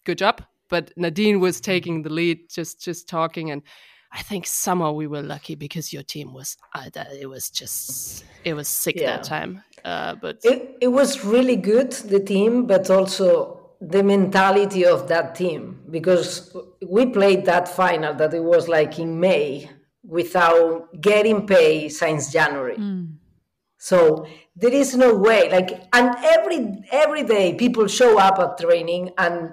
good 0.03 0.17
job. 0.17 0.41
But 0.69 0.91
Nadine 0.97 1.39
was 1.39 1.61
taking 1.61 2.03
the 2.03 2.09
lead, 2.09 2.49
just 2.49 2.83
just 2.83 3.07
talking 3.07 3.51
and. 3.51 3.61
I 4.09 4.21
think 4.23 4.47
somehow 4.47 4.93
we 4.93 5.05
were 5.05 5.21
lucky 5.21 5.55
because 5.55 5.91
your 5.91 6.01
team 6.01 6.33
was 6.33 6.55
uh, 6.73 6.89
it 7.19 7.27
was 7.27 7.49
just 7.49 8.23
it 8.45 8.53
was 8.53 8.69
sick 8.69 8.95
Yeah. 8.95 9.17
that 9.17 9.23
time. 9.23 9.63
Uh, 9.83 10.15
but 10.15 10.39
It, 10.43 10.77
it 10.79 10.87
was 10.87 11.25
really 11.25 11.57
good, 11.57 11.91
the 11.91 12.21
team, 12.21 12.65
but 12.67 12.89
also 12.89 13.56
the 13.81 14.03
mentality 14.03 14.85
of 14.85 15.07
that 15.07 15.35
team 15.35 15.79
because 15.89 16.55
we 16.87 17.05
played 17.05 17.45
that 17.45 17.67
final 17.67 18.13
that 18.15 18.33
it 18.33 18.43
was 18.43 18.67
like 18.67 18.97
in 18.99 19.19
May 19.19 19.69
without 20.03 21.01
getting 21.01 21.45
pay 21.45 21.89
since 21.89 22.31
January. 22.31 22.77
So 23.77 24.25
there 24.55 24.73
is 24.73 24.95
no 24.95 25.15
way 25.15 25.51
like 25.51 25.87
and 25.93 26.15
every 26.23 26.83
every 26.91 27.23
day 27.23 27.53
people 27.53 27.87
show 27.87 28.17
up 28.19 28.39
at 28.39 28.57
training 28.57 29.11
and 29.17 29.51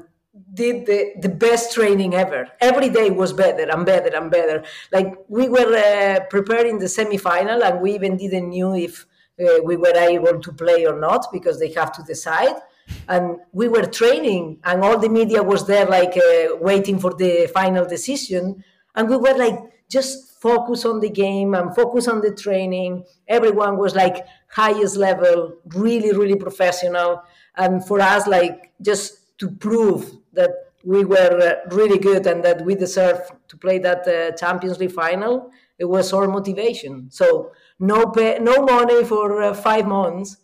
did 0.55 0.87
the, 0.87 1.12
the 1.20 1.29
best 1.29 1.75
training 1.75 2.14
ever. 2.14 2.49
Every 2.61 2.89
day 2.89 3.11
was 3.11 3.33
better 3.33 3.70
and 3.70 3.85
better 3.85 4.16
and 4.16 4.31
better. 4.31 4.64
Like 4.93 5.14
we 5.29 5.49
were 5.49 5.75
uh, 5.77 6.20
preparing 6.31 6.79
the 6.79 6.87
semifinal 6.87 7.62
and 7.62 7.81
we 7.81 7.95
even 7.95 8.16
didn't 8.16 8.49
knew 8.49 8.75
if 8.75 9.07
uh, 9.41 9.61
we 9.62 9.77
were 9.77 9.95
able 9.97 10.41
to 10.41 10.53
play 10.53 10.87
or 10.87 10.99
not 10.99 11.27
because 11.33 11.59
they 11.59 11.72
have 11.72 11.93
to 11.93 12.03
decide. 12.03 12.57
And 13.09 13.39
we 13.53 13.68
were 13.68 13.87
training 13.87 14.61
and 14.64 14.82
all 14.82 14.99
the 14.99 15.09
media 15.09 15.43
was 15.43 15.66
there 15.66 15.87
like 15.87 16.16
uh, 16.16 16.57
waiting 16.57 16.99
for 16.99 17.12
the 17.12 17.51
final 17.53 17.85
decision. 17.87 18.64
And 18.95 19.09
we 19.09 19.16
were 19.16 19.37
like, 19.37 19.59
just 19.91 20.41
focus 20.41 20.85
on 20.85 21.01
the 21.01 21.11
game 21.11 21.55
and 21.55 21.74
focus 21.74 22.09
on 22.09 22.20
the 22.20 22.35
training. 22.35 23.05
Everyone 23.28 23.76
was 23.78 23.95
like 23.95 24.26
highest 24.49 24.97
level, 24.97 25.57
really, 25.68 26.12
really 26.12 26.37
professional. 26.37 27.22
And 27.57 27.87
for 27.87 28.01
us, 28.01 28.26
like 28.26 28.72
just 28.80 29.39
to 29.39 29.51
prove 29.51 30.11
that 30.32 30.51
we 30.85 31.05
were 31.05 31.41
uh, 31.41 31.74
really 31.74 31.99
good 31.99 32.26
and 32.26 32.45
that 32.45 32.62
we 32.62 32.74
deserve 32.74 33.20
to 33.49 33.57
play 33.57 33.78
that 33.78 34.07
uh, 34.07 34.37
Champions 34.37 34.78
League 34.78 34.93
final, 34.93 35.51
it 35.78 35.87
was 35.87 36.12
our 36.12 36.28
motivation. 36.28 37.11
So 37.11 37.53
no 37.78 38.07
pay, 38.07 38.39
no 38.41 38.62
money 38.62 39.05
for 39.05 39.43
uh, 39.43 39.55
five 39.55 39.87
months, 39.87 40.37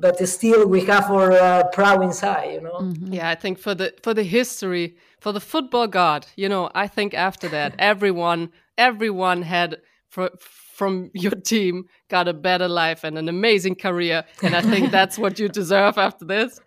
but 0.00 0.16
still 0.28 0.66
we 0.66 0.84
have 0.86 1.10
our 1.10 1.32
uh, 1.32 1.64
proud 1.72 2.02
inside, 2.02 2.52
you 2.54 2.60
know. 2.60 2.92
Yeah, 3.04 3.28
I 3.28 3.34
think 3.34 3.58
for 3.58 3.74
the 3.74 3.94
for 4.02 4.14
the 4.14 4.22
history, 4.22 4.96
for 5.20 5.32
the 5.32 5.40
football 5.40 5.86
god, 5.86 6.26
you 6.36 6.48
know, 6.48 6.70
I 6.74 6.86
think 6.88 7.14
after 7.14 7.48
that, 7.48 7.74
everyone 7.78 8.50
everyone 8.78 9.42
had 9.42 9.78
fr- 10.08 10.36
from 10.40 11.10
your 11.12 11.32
team 11.32 11.84
got 12.08 12.28
a 12.28 12.32
better 12.32 12.68
life 12.68 13.04
and 13.04 13.18
an 13.18 13.28
amazing 13.28 13.74
career, 13.74 14.24
and 14.42 14.56
I 14.56 14.62
think 14.62 14.90
that's 14.90 15.18
what 15.18 15.38
you 15.38 15.48
deserve 15.48 15.98
after 15.98 16.24
this. 16.24 16.58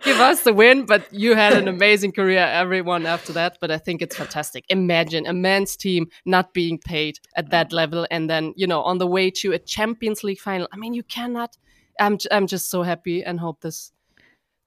Give 0.00 0.18
us 0.18 0.42
the 0.42 0.52
win, 0.52 0.86
but 0.86 1.06
you 1.12 1.36
had 1.36 1.52
an 1.52 1.68
amazing 1.68 2.10
career, 2.10 2.40
everyone 2.40 3.06
after 3.06 3.32
that. 3.34 3.58
But 3.60 3.70
I 3.70 3.78
think 3.78 4.02
it's 4.02 4.16
fantastic. 4.16 4.64
Imagine 4.70 5.24
a 5.24 5.32
men's 5.32 5.76
team 5.76 6.08
not 6.24 6.52
being 6.52 6.78
paid 6.78 7.20
at 7.36 7.50
that 7.50 7.72
level, 7.72 8.04
and 8.10 8.28
then 8.28 8.54
you 8.56 8.66
know 8.66 8.82
on 8.82 8.98
the 8.98 9.06
way 9.06 9.30
to 9.42 9.52
a 9.52 9.58
Champions 9.58 10.24
League 10.24 10.40
final. 10.40 10.66
I 10.72 10.76
mean, 10.76 10.94
you 10.94 11.04
cannot. 11.04 11.56
I'm 11.98 12.18
I'm 12.30 12.46
just 12.46 12.70
so 12.70 12.82
happy 12.82 13.24
and 13.24 13.40
hope 13.40 13.60
this 13.60 13.92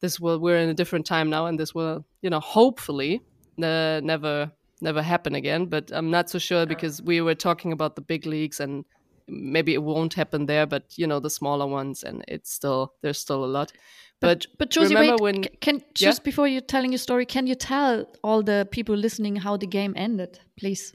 this 0.01 0.19
will 0.19 0.39
we're 0.39 0.57
in 0.57 0.69
a 0.69 0.73
different 0.73 1.05
time 1.05 1.29
now 1.29 1.45
and 1.45 1.59
this 1.59 1.73
will 1.75 2.05
you 2.21 2.29
know 2.29 2.39
hopefully 2.39 3.21
uh, 3.61 4.01
never 4.03 4.51
never 4.81 5.01
happen 5.01 5.35
again 5.35 5.67
but 5.67 5.91
i'm 5.93 6.09
not 6.09 6.27
so 6.27 6.39
sure 6.39 6.65
because 6.65 7.03
we 7.03 7.21
were 7.21 7.35
talking 7.35 7.71
about 7.71 7.95
the 7.95 8.01
big 8.01 8.25
leagues 8.25 8.59
and 8.59 8.83
maybe 9.31 9.73
it 9.73 9.81
won't 9.81 10.13
happen 10.13 10.45
there, 10.45 10.65
but 10.65 10.83
you 10.97 11.07
know 11.07 11.19
the 11.19 11.29
smaller 11.29 11.65
ones, 11.65 12.03
and 12.03 12.23
it's 12.27 12.51
still 12.51 12.93
there's 13.01 13.19
still 13.19 13.43
a 13.43 13.47
lot. 13.47 13.71
But 14.19 14.45
But 14.59 14.69
Josie, 14.69 14.95
remember 14.95 15.23
wait, 15.23 15.35
when 15.35 15.43
can 15.61 15.75
Yeah? 15.97 16.09
just 16.09 16.23
before 16.23 16.47
you're 16.47 16.61
telling 16.61 16.91
your 16.91 16.99
story, 16.99 17.25
can 17.25 17.47
you 17.47 17.55
tell 17.55 18.05
all 18.23 18.43
the 18.43 18.67
people 18.71 18.95
listening 18.95 19.37
how 19.37 19.57
the 19.57 19.67
game 19.67 19.93
ended, 19.95 20.39
please? 20.57 20.93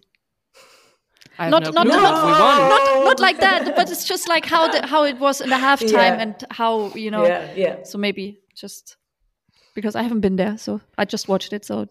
I 1.39 1.45
have 1.45 1.51
Not 1.51 1.63
no 1.65 1.71
not, 1.71 1.87
clue, 1.87 1.97
not, 1.97 2.15
but 2.15 2.27
we 2.27 2.33
won. 2.33 2.69
not 2.75 3.05
not 3.05 3.21
like 3.21 3.39
that, 3.41 3.77
but 3.77 3.91
it's 3.91 4.05
just 4.05 4.29
like 4.29 4.47
how 4.47 4.69
the, 4.73 4.87
how 4.87 5.05
it 5.05 5.19
was 5.19 5.41
in 5.41 5.51
the 5.51 5.57
halftime 5.57 5.93
Yeah. 5.93 6.23
and 6.23 6.35
how 6.51 6.93
you 6.95 7.11
know. 7.11 7.25
Yeah, 7.27 7.53
yeah. 7.55 7.83
So 7.85 7.99
maybe 7.99 8.39
just 8.55 8.97
because 9.75 9.95
I 9.97 10.03
haven't 10.03 10.21
been 10.21 10.37
there, 10.37 10.57
so 10.59 10.81
I 10.97 11.05
just 11.05 11.29
watched 11.29 11.53
it. 11.53 11.65
So 11.65 11.89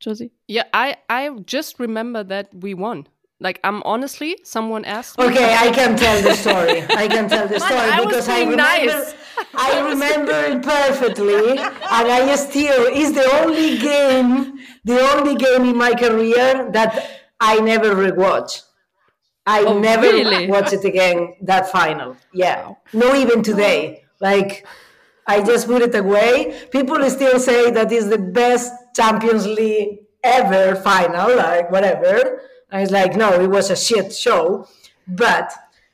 Josie, 0.00 0.30
Yeah, 0.48 0.64
I 0.72 0.96
I 1.10 1.28
just 1.46 1.78
remember 1.78 2.24
that 2.24 2.48
we 2.54 2.74
won. 2.74 3.06
Like 3.38 3.60
I'm 3.64 3.82
honestly, 3.84 4.38
someone 4.44 4.84
asked 4.86 5.18
me. 5.18 5.24
Okay, 5.26 5.54
I 5.54 5.70
can 5.70 5.94
tell 5.96 6.22
the 6.22 6.32
story. 6.34 6.78
I 7.02 7.06
can 7.06 7.28
tell 7.28 7.46
the 7.46 7.60
story 7.66 7.80
I 7.80 8.00
was 8.00 8.06
because 8.06 8.28
I 8.30 8.40
remember, 8.40 8.56
nice. 8.56 9.14
I 9.54 9.70
remember 9.90 10.32
it 10.32 10.62
perfectly, 10.62 11.50
and 11.58 12.06
I 12.18 12.34
still 12.36 12.86
is 13.02 13.12
the 13.12 13.28
only 13.42 13.76
game, 13.76 14.58
the 14.84 14.98
only 15.12 15.34
game 15.36 15.64
in 15.68 15.76
my 15.76 15.92
career 15.94 16.70
that 16.72 16.92
I 17.38 17.60
never 17.60 17.94
rewatch. 17.94 18.62
I 19.46 19.60
Oh, 19.64 19.78
never 19.78 20.02
really? 20.02 20.48
watch 20.54 20.72
it 20.72 20.84
again. 20.84 21.34
That 21.42 21.70
final, 21.70 22.16
yeah, 22.32 22.72
no, 22.92 23.14
even 23.14 23.42
today. 23.42 24.04
Like 24.20 24.66
I 25.26 25.42
just 25.42 25.66
put 25.66 25.82
it 25.82 25.94
away. 25.94 26.66
People 26.70 26.98
still 27.10 27.38
say 27.38 27.70
that 27.70 27.92
is 27.92 28.08
the 28.08 28.18
best 28.18 28.72
Champions 28.94 29.46
League 29.46 30.00
ever 30.24 30.74
final, 30.76 31.36
like 31.36 31.70
whatever. 31.70 32.40
I 32.72 32.80
was 32.80 32.90
like, 32.90 33.14
no, 33.16 33.32
it 33.40 33.48
was 33.48 33.70
a 33.70 33.76
shit 33.76 34.12
show. 34.14 34.66
But 35.06 35.52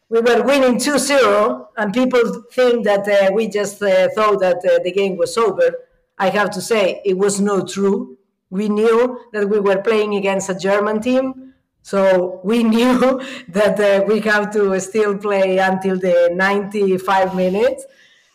we 0.09 0.21
were 0.21 0.43
winning 0.43 0.79
2 0.79 0.99
0, 0.99 1.69
and 1.77 1.93
people 1.93 2.43
think 2.53 2.85
that 2.85 3.07
uh, 3.09 3.31
we 3.33 3.49
just 3.49 3.83
uh, 3.83 4.09
thought 4.15 4.41
that 4.41 4.57
uh, 4.65 4.79
the 4.83 4.93
game 4.93 5.17
was 5.17 5.37
over. 5.37 5.75
I 6.19 6.29
have 6.31 6.51
to 6.51 6.61
say, 6.63 7.01
it 7.05 7.17
was 7.19 7.41
not 7.41 7.69
true. 7.69 8.17
We 8.51 8.69
knew 8.69 9.21
that 9.33 9.49
we 9.49 9.59
were 9.61 9.81
playing 9.83 10.15
against 10.15 10.49
a 10.51 10.55
German 10.55 11.01
team. 11.01 11.52
So 11.83 12.41
we 12.45 12.63
knew 12.75 13.21
that 13.49 13.79
uh, 13.79 14.05
we 14.07 14.21
have 14.21 14.53
to 14.53 14.81
still 14.81 15.19
play 15.19 15.59
until 15.59 15.99
the 15.99 16.31
95 16.33 17.35
minutes. 17.35 17.85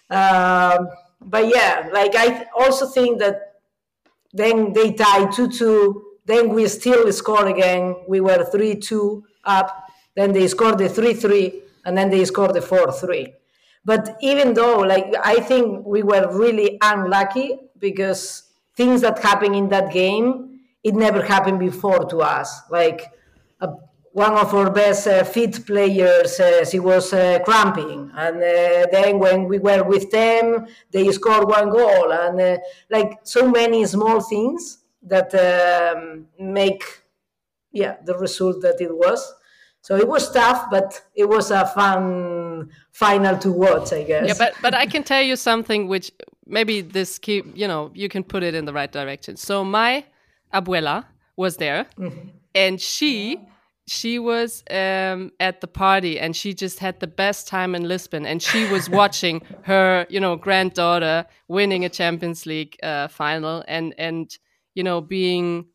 Um, 0.09 0.89
but 1.21 1.47
yeah, 1.47 1.89
like 1.91 2.15
I 2.15 2.47
also 2.57 2.87
think 2.87 3.19
that 3.19 3.55
then 4.33 4.73
they 4.73 4.93
tied 4.93 5.31
2 5.31 5.49
2. 5.49 6.03
Then 6.25 6.49
we 6.49 6.67
still 6.67 7.11
scored 7.13 7.47
again. 7.47 7.95
We 8.07 8.21
were 8.21 8.45
3 8.45 8.75
2 8.75 9.23
up. 9.45 9.87
Then 10.15 10.33
they 10.33 10.47
scored 10.47 10.77
the 10.77 10.89
3 10.89 11.13
3. 11.13 11.61
And 11.85 11.97
then 11.97 12.09
they 12.09 12.23
scored 12.25 12.53
the 12.53 12.61
4 12.61 12.91
3. 12.91 13.33
But 13.85 14.17
even 14.21 14.53
though, 14.53 14.79
like, 14.79 15.13
I 15.23 15.39
think 15.39 15.85
we 15.85 16.03
were 16.03 16.27
really 16.37 16.77
unlucky 16.81 17.57
because 17.79 18.43
things 18.75 18.99
that 19.01 19.19
happened 19.19 19.55
in 19.55 19.69
that 19.69 19.93
game, 19.93 20.59
it 20.83 20.93
never 20.93 21.23
happened 21.23 21.59
before 21.59 22.03
to 22.09 22.17
us. 22.21 22.61
Like, 22.69 23.13
one 24.17 24.33
of 24.33 24.51
our 24.55 24.71
best 24.71 25.05
uh, 25.07 25.23
fit 25.23 25.63
players, 25.63 26.39
uh, 26.39 26.65
she 26.65 26.79
was 26.79 27.13
uh, 27.13 27.37
cramping, 27.45 28.09
and 28.15 28.37
uh, 28.37 28.87
then 28.91 29.19
when 29.19 29.47
we 29.47 29.59
were 29.59 29.83
with 29.83 30.09
them, 30.09 30.65
they 30.91 31.11
scored 31.11 31.47
one 31.47 31.69
goal, 31.69 32.11
and 32.11 32.41
uh, 32.41 32.57
like 32.89 33.19
so 33.21 33.47
many 33.47 33.85
small 33.85 34.19
things 34.19 34.79
that 35.03 35.29
um, 35.35 36.25
make, 36.39 36.83
yeah, 37.71 37.97
the 38.05 38.17
result 38.17 38.59
that 38.63 38.81
it 38.81 38.91
was. 38.91 39.35
So 39.81 39.95
it 39.95 40.07
was 40.07 40.31
tough, 40.31 40.65
but 40.71 40.99
it 41.13 41.29
was 41.29 41.51
a 41.51 41.67
fun 41.67 42.71
final 42.91 43.37
to 43.37 43.51
watch, 43.51 43.93
I 43.93 44.01
guess. 44.01 44.27
Yeah, 44.27 44.33
but 44.37 44.53
but 44.63 44.73
I 44.73 44.87
can 44.87 45.03
tell 45.03 45.21
you 45.21 45.35
something 45.35 45.87
which 45.87 46.11
maybe 46.47 46.81
this 46.81 47.19
keep 47.19 47.45
you 47.55 47.67
know 47.67 47.91
you 47.93 48.09
can 48.09 48.23
put 48.23 48.41
it 48.41 48.55
in 48.55 48.65
the 48.65 48.73
right 48.73 48.91
direction. 48.91 49.37
So 49.37 49.63
my 49.63 50.05
abuela 50.51 51.05
was 51.35 51.57
there, 51.57 51.85
and 52.57 52.81
she 52.81 53.39
she 53.89 54.19
was 54.19 54.63
um, 54.69 55.31
at 55.39 55.61
the 55.61 55.67
party, 55.67 56.19
and 56.19 56.35
she 56.35 56.53
just 56.53 56.79
had 56.79 56.99
the 56.99 57.07
best 57.07 57.47
time 57.47 57.73
in 57.73 57.87
Lisbon, 57.87 58.25
and 58.25 58.43
she 58.43 58.67
was 58.69 58.89
watching 59.01 59.41
her 59.61 60.05
you 60.09 60.19
know 60.19 60.35
granddaughter 60.35 61.25
winning 61.47 61.85
a 61.85 61.89
Champions 61.89 62.45
League 62.45 62.75
uh, 62.83 63.07
final, 63.07 63.63
and 63.67 63.93
and 63.97 64.37
you 64.75 64.83
know 64.83 64.99
being 64.99 65.65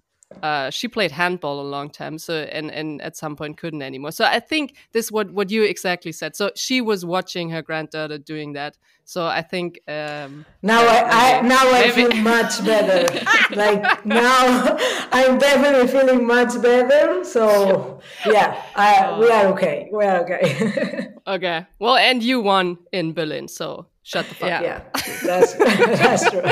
uh, 0.43 0.71
she 0.71 0.89
played 0.89 1.11
handball 1.11 1.61
a 1.61 1.69
long 1.69 1.91
time, 1.91 2.19
so 2.19 2.35
and 2.35 2.71
and 2.71 3.01
at 3.03 3.17
some 3.17 3.37
point 3.37 3.57
couldn't 3.59 3.83
anymore. 3.83 4.13
So 4.13 4.25
I 4.25 4.41
think 4.41 4.77
this 4.93 5.11
what 5.11 5.31
what 5.33 5.51
you 5.51 5.65
exactly 5.65 6.13
said. 6.13 6.37
So 6.37 6.51
she 6.55 6.81
was 6.81 7.05
watching 7.05 7.51
her 7.51 7.63
granddaughter 7.63 8.19
doing 8.19 8.53
that. 8.55 8.77
So 9.05 9.27
I 9.27 9.43
think 9.43 9.81
um, 9.89 10.47
Now 10.63 10.83
yeah, 10.83 11.09
I, 11.13 11.39
I 11.39 11.43
maybe- 11.43 11.49
now 11.49 11.73
I 11.73 11.91
feel 11.91 12.13
much 12.23 12.65
better. 12.65 13.13
like 13.57 14.07
now 14.07 14.77
I'm 15.13 15.39
definitely 15.39 15.89
feeling 15.89 16.27
much 16.27 16.61
better. 16.63 17.25
So 17.25 18.01
yeah, 18.27 18.63
I, 18.77 19.19
we 19.19 19.29
are 19.31 19.47
okay. 19.49 19.89
We 19.93 20.05
are 20.05 20.23
okay. 20.23 21.09
okay. 21.27 21.67
Well, 21.79 21.97
and 21.97 22.23
you 22.23 22.41
won 22.41 22.79
in 22.93 23.13
Berlin, 23.13 23.49
so 23.49 23.87
shut 24.03 24.27
the 24.29 24.35
fuck 24.37 24.53
up. 24.53 24.63
yeah, 24.63 24.83
that's 25.25 25.55
that's 25.55 26.31
true. 26.31 26.43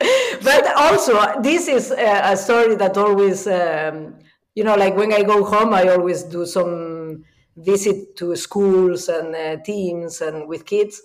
but 0.42 0.76
also, 0.76 1.40
this 1.40 1.68
is 1.68 1.90
a, 1.90 2.32
a 2.32 2.36
story 2.36 2.76
that 2.76 2.96
always, 2.96 3.46
um, 3.46 4.16
you 4.54 4.64
know, 4.64 4.74
like 4.74 4.96
when 4.96 5.12
I 5.12 5.22
go 5.22 5.44
home, 5.44 5.74
I 5.74 5.88
always 5.88 6.22
do 6.24 6.46
some 6.46 7.24
visit 7.56 8.16
to 8.16 8.34
schools 8.36 9.08
and 9.08 9.34
uh, 9.34 9.56
teams 9.62 10.20
and 10.20 10.48
with 10.48 10.66
kids, 10.66 11.00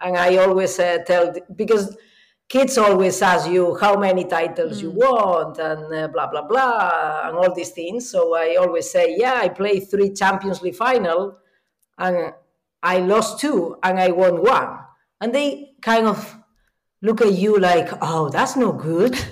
and 0.00 0.16
I 0.16 0.36
always 0.36 0.78
uh, 0.78 0.98
tell 1.06 1.34
because 1.56 1.96
kids 2.48 2.76
always 2.76 3.22
ask 3.22 3.48
you 3.48 3.76
how 3.80 3.98
many 3.98 4.24
titles 4.24 4.82
you 4.82 4.90
want 4.90 5.58
and 5.58 5.94
uh, 5.94 6.08
blah 6.08 6.26
blah 6.26 6.46
blah 6.46 7.28
and 7.28 7.36
all 7.36 7.54
these 7.54 7.70
things. 7.70 8.10
So 8.10 8.34
I 8.34 8.56
always 8.56 8.90
say, 8.90 9.16
yeah, 9.18 9.40
I 9.40 9.48
played 9.48 9.90
three 9.90 10.12
Champions 10.12 10.60
League 10.60 10.76
final, 10.76 11.38
and 11.98 12.34
I 12.82 12.98
lost 12.98 13.40
two 13.40 13.78
and 13.82 13.98
I 13.98 14.08
won 14.08 14.42
one, 14.42 14.78
and 15.20 15.34
they 15.34 15.74
kind 15.80 16.06
of 16.06 16.43
look 17.04 17.20
at 17.20 17.34
you 17.34 17.58
like, 17.60 17.88
oh, 18.00 18.28
that's 18.30 18.56
no 18.56 18.72
good. 18.72 19.16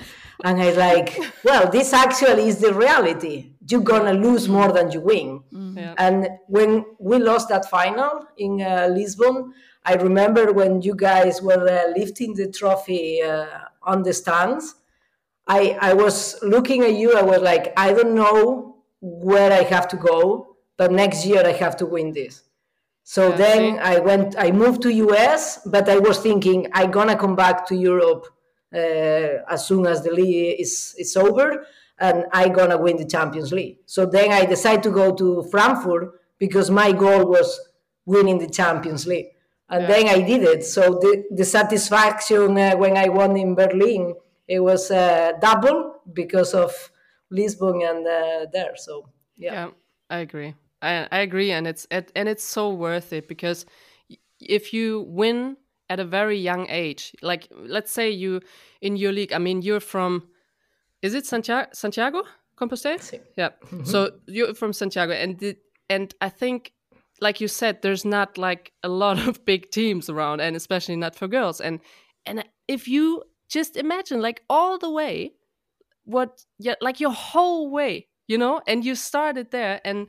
And 0.44 0.60
I 0.60 0.72
like, 0.72 1.20
well, 1.44 1.70
this 1.70 1.92
actually 1.92 2.48
is 2.48 2.58
the 2.58 2.74
reality. 2.74 3.52
You're 3.68 3.80
gonna 3.92 4.12
lose 4.12 4.48
more 4.48 4.72
than 4.72 4.90
you 4.90 5.00
win. 5.00 5.40
Yeah. 5.52 5.94
And 5.98 6.28
when 6.48 6.84
we 6.98 7.18
lost 7.18 7.48
that 7.50 7.70
final 7.70 8.26
in 8.36 8.60
uh, 8.60 8.88
Lisbon, 8.90 9.52
I 9.84 9.94
remember 9.94 10.52
when 10.52 10.82
you 10.82 10.96
guys 10.96 11.40
were 11.40 11.68
uh, 11.68 11.96
lifting 11.96 12.34
the 12.34 12.50
trophy 12.50 13.22
uh, 13.22 13.46
on 13.82 14.02
the 14.02 14.12
stands. 14.12 14.74
I 15.46 15.78
I 15.80 15.92
was 15.94 16.42
looking 16.42 16.82
at 16.82 16.94
you. 16.94 17.16
I 17.16 17.22
was 17.22 17.40
like, 17.40 17.72
I 17.76 17.92
don't 17.92 18.14
know 18.16 18.78
where 19.00 19.52
I 19.52 19.62
have 19.74 19.86
to 19.88 19.96
go, 19.96 20.56
but 20.76 20.90
next 20.90 21.24
year 21.24 21.42
I 21.46 21.52
have 21.52 21.76
to 21.76 21.86
win 21.86 22.12
this. 22.12 22.42
So 23.04 23.30
Yeah, 23.30 23.36
then? 23.36 23.78
I 23.80 23.98
went. 23.98 24.34
I 24.38 24.52
moved 24.52 24.82
to 24.82 24.92
US, 24.92 25.60
but 25.66 25.88
I 25.88 25.98
was 25.98 26.18
thinking 26.18 26.68
I'm 26.72 26.90
gonna 26.90 27.16
come 27.16 27.36
back 27.36 27.66
to 27.66 27.74
Europe 27.74 28.26
uh, 28.74 29.42
as 29.54 29.66
soon 29.66 29.86
as 29.86 30.02
the 30.02 30.12
league 30.12 30.60
is 30.60 30.94
is 30.98 31.16
over, 31.16 31.66
and 31.98 32.26
I'm 32.32 32.52
gonna 32.52 32.78
win 32.78 32.96
the 32.96 33.06
Champions 33.06 33.52
League. 33.52 33.78
So 33.86 34.06
then 34.06 34.32
I 34.32 34.44
decided 34.44 34.82
to 34.84 34.90
go 34.90 35.14
to 35.14 35.42
Frankfurt 35.50 36.12
because 36.38 36.70
my 36.70 36.92
goal 36.92 37.26
was 37.26 37.60
winning 38.06 38.38
the 38.38 38.48
Champions 38.48 39.06
League, 39.06 39.30
and 39.68 39.88
then 39.88 40.08
I 40.08 40.20
did 40.22 40.42
it. 40.42 40.64
So 40.64 40.82
the 41.02 41.24
the 41.30 41.44
satisfaction 41.44 42.56
uh, 42.56 42.76
when 42.76 42.96
I 42.96 43.08
won 43.08 43.36
in 43.36 43.54
Berlin 43.54 44.14
it 44.48 44.60
was 44.60 44.90
uh, 44.90 45.32
double 45.40 46.02
because 46.12 46.54
of 46.54 46.72
Lisbon 47.30 47.82
and 47.82 48.06
uh, 48.06 48.46
there. 48.52 48.76
So 48.76 49.08
yeah. 49.36 49.52
Yeah, 49.52 49.70
I 50.10 50.18
agree. 50.18 50.54
I 50.82 51.08
I 51.10 51.18
agree, 51.20 51.52
and 51.52 51.66
it's 51.66 51.86
it, 51.90 52.12
and 52.14 52.28
it's 52.28 52.44
so 52.44 52.70
worth 52.70 53.12
it 53.12 53.28
because 53.28 53.64
if 54.40 54.72
you 54.72 55.06
win 55.08 55.56
at 55.88 56.00
a 56.00 56.04
very 56.04 56.38
young 56.38 56.66
age, 56.68 57.14
like 57.22 57.48
let's 57.56 57.92
say 57.92 58.10
you 58.10 58.40
in 58.80 58.96
your 58.96 59.12
league, 59.12 59.32
I 59.32 59.38
mean 59.38 59.62
you're 59.62 59.80
from, 59.80 60.28
is 61.02 61.14
it 61.14 61.26
Santiago 61.26 61.68
Santiago 61.72 62.22
Compostela? 62.56 63.00
Si. 63.00 63.20
Yeah. 63.36 63.50
Mm-hmm. 63.66 63.84
So 63.84 64.10
you're 64.26 64.54
from 64.54 64.72
Santiago, 64.72 65.12
and 65.12 65.38
the, 65.38 65.56
and 65.88 66.14
I 66.20 66.28
think, 66.28 66.72
like 67.20 67.40
you 67.40 67.48
said, 67.48 67.82
there's 67.82 68.04
not 68.04 68.38
like 68.38 68.72
a 68.82 68.88
lot 68.88 69.18
of 69.28 69.44
big 69.52 69.70
teams 69.70 70.08
around, 70.08 70.40
and 70.40 70.56
especially 70.56 70.96
not 70.96 71.14
for 71.14 71.28
girls. 71.28 71.60
And 71.60 71.80
and 72.26 72.44
if 72.68 72.88
you 72.88 73.22
just 73.48 73.76
imagine, 73.76 74.20
like 74.20 74.42
all 74.48 74.78
the 74.78 74.90
way, 74.90 75.32
what 76.04 76.44
yeah, 76.58 76.74
like 76.80 77.00
your 77.00 77.12
whole 77.12 77.70
way, 77.70 78.08
you 78.28 78.38
know, 78.38 78.60
and 78.66 78.84
you 78.84 78.94
started 78.94 79.50
there, 79.50 79.80
and 79.84 80.06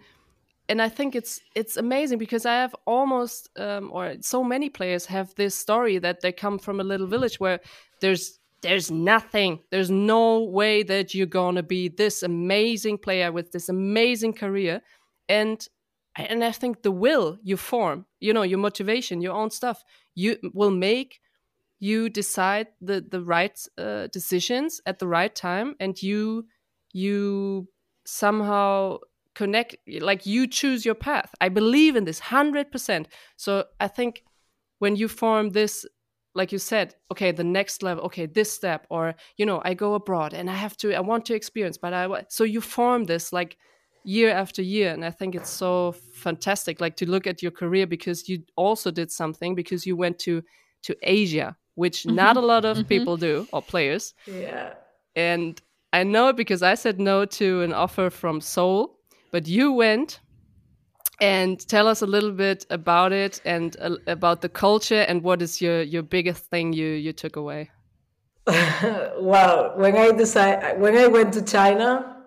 and 0.74 0.82
I 0.82 0.90
think 0.90 1.16
it's 1.16 1.40
it's 1.54 1.78
amazing 1.78 2.18
because 2.18 2.48
I 2.48 2.56
have 2.56 2.76
almost 2.88 3.48
um, 3.60 3.92
or 3.94 4.16
so 4.22 4.44
many 4.44 4.70
players 4.70 5.06
have 5.06 5.36
this 5.36 5.54
story 5.54 6.00
that 6.00 6.22
they 6.22 6.32
come 6.32 6.58
from 6.58 6.80
a 6.80 6.84
little 6.84 7.06
village 7.06 7.40
where 7.40 7.60
there's 8.02 8.40
there's 8.64 8.90
nothing. 8.90 9.60
There's 9.70 9.92
no 9.92 10.42
way 10.42 10.82
that 10.82 11.14
you're 11.14 11.28
gonna 11.42 11.62
be 11.62 11.90
this 11.90 12.24
amazing 12.24 12.98
player 12.98 13.32
with 13.32 13.52
this 13.52 13.70
amazing 13.70 14.34
career. 14.34 14.82
And 15.30 15.64
and 16.16 16.44
I 16.44 16.52
think 16.52 16.82
the 16.82 16.92
will 16.92 17.38
you 17.44 17.56
form, 17.56 18.08
you 18.20 18.34
know, 18.34 18.42
your 18.42 18.58
motivation, 18.58 19.22
your 19.22 19.36
own 19.36 19.52
stuff, 19.52 19.84
you 20.16 20.38
will 20.56 20.72
make 20.72 21.20
you 21.80 22.10
decide 22.10 22.70
the 22.82 23.06
the 23.08 23.22
right 23.22 23.60
uh, 23.78 24.08
decisions 24.08 24.82
at 24.88 24.98
the 24.98 25.08
right 25.08 25.36
time, 25.36 25.76
and 25.80 26.02
you 26.02 26.48
you 26.94 27.68
somehow 28.06 28.98
connect 29.36 29.76
like 30.00 30.26
you 30.26 30.48
choose 30.48 30.86
your 30.86 30.96
path. 30.96 31.34
I 31.42 31.50
believe 31.50 31.96
in 31.96 32.06
this 32.06 32.20
100% 32.20 33.06
so 33.36 33.66
i 33.80 33.88
think 33.88 34.24
when 34.80 34.96
you 34.96 35.08
form 35.08 35.50
this 35.50 35.86
like 36.36 36.52
you 36.52 36.60
said 36.60 36.96
okay 37.12 37.32
the 37.32 37.44
next 37.44 37.84
level 37.84 38.04
okay 38.06 38.26
this 38.26 38.52
step 38.52 38.86
or 38.90 39.16
you 39.38 39.46
know 39.46 39.62
i 39.66 39.74
go 39.74 39.94
abroad 39.94 40.34
and 40.34 40.50
i 40.50 40.54
have 40.54 40.76
to 40.78 40.94
i 40.94 41.00
want 41.00 41.26
to 41.26 41.34
experience 41.34 41.78
but 41.78 41.94
i 41.94 42.24
so 42.30 42.44
you 42.44 42.62
form 42.62 43.06
this 43.06 43.32
like 43.34 43.58
year 44.04 44.32
after 44.32 44.62
year 44.62 44.92
and 44.92 45.06
i 45.06 45.12
think 45.12 45.36
it's 45.36 45.50
so 45.50 45.94
fantastic 46.14 46.82
like 46.82 46.96
to 46.96 47.10
look 47.10 47.26
at 47.28 47.42
your 47.42 47.52
career 47.52 47.88
because 47.88 48.28
you 48.30 48.44
also 48.56 48.92
did 48.92 49.12
something 49.12 49.56
because 49.56 49.86
you 49.86 49.96
went 49.96 50.20
to 50.20 50.42
to 50.82 50.96
asia 51.02 51.56
which 51.76 52.04
Mm-hmm. 52.04 52.16
not 52.16 52.38
a 52.38 52.42
lot 52.42 52.66
of 52.66 52.88
people 52.88 53.18
do 53.18 53.48
or 53.52 53.62
players. 53.62 54.14
Yeah. 54.28 54.74
and 55.16 55.62
I 55.92 56.04
know 56.04 56.30
it 56.30 56.36
because 56.36 56.64
I 56.64 56.74
said 56.74 57.00
no 57.00 57.26
to 57.26 57.62
an 57.62 57.72
offer 57.72 58.10
from 58.10 58.42
Seoul, 58.42 58.98
but 59.34 59.48
you 59.48 59.72
went 59.74 60.20
and 61.20 61.60
tell 61.68 61.88
us 61.88 62.04
a 62.04 62.06
little 62.06 62.32
bit 62.32 62.68
about 62.70 63.12
it 63.12 63.42
and 63.44 63.76
uh, 63.82 63.96
about 64.06 64.42
the 64.42 64.50
culture 64.50 65.04
and 65.10 65.24
what 65.24 65.42
is 65.42 65.60
your 65.60 65.82
your 65.82 66.04
biggest 66.04 66.46
thing 66.52 66.72
you 66.72 66.90
you 67.06 67.12
took 67.12 67.36
away. 67.36 67.72
well, 68.48 69.74
when 69.76 69.98
I 69.98 70.12
decide 70.12 70.80
when 70.80 70.96
I 70.96 71.08
went 71.08 71.34
to 71.34 71.42
China, 71.42 72.18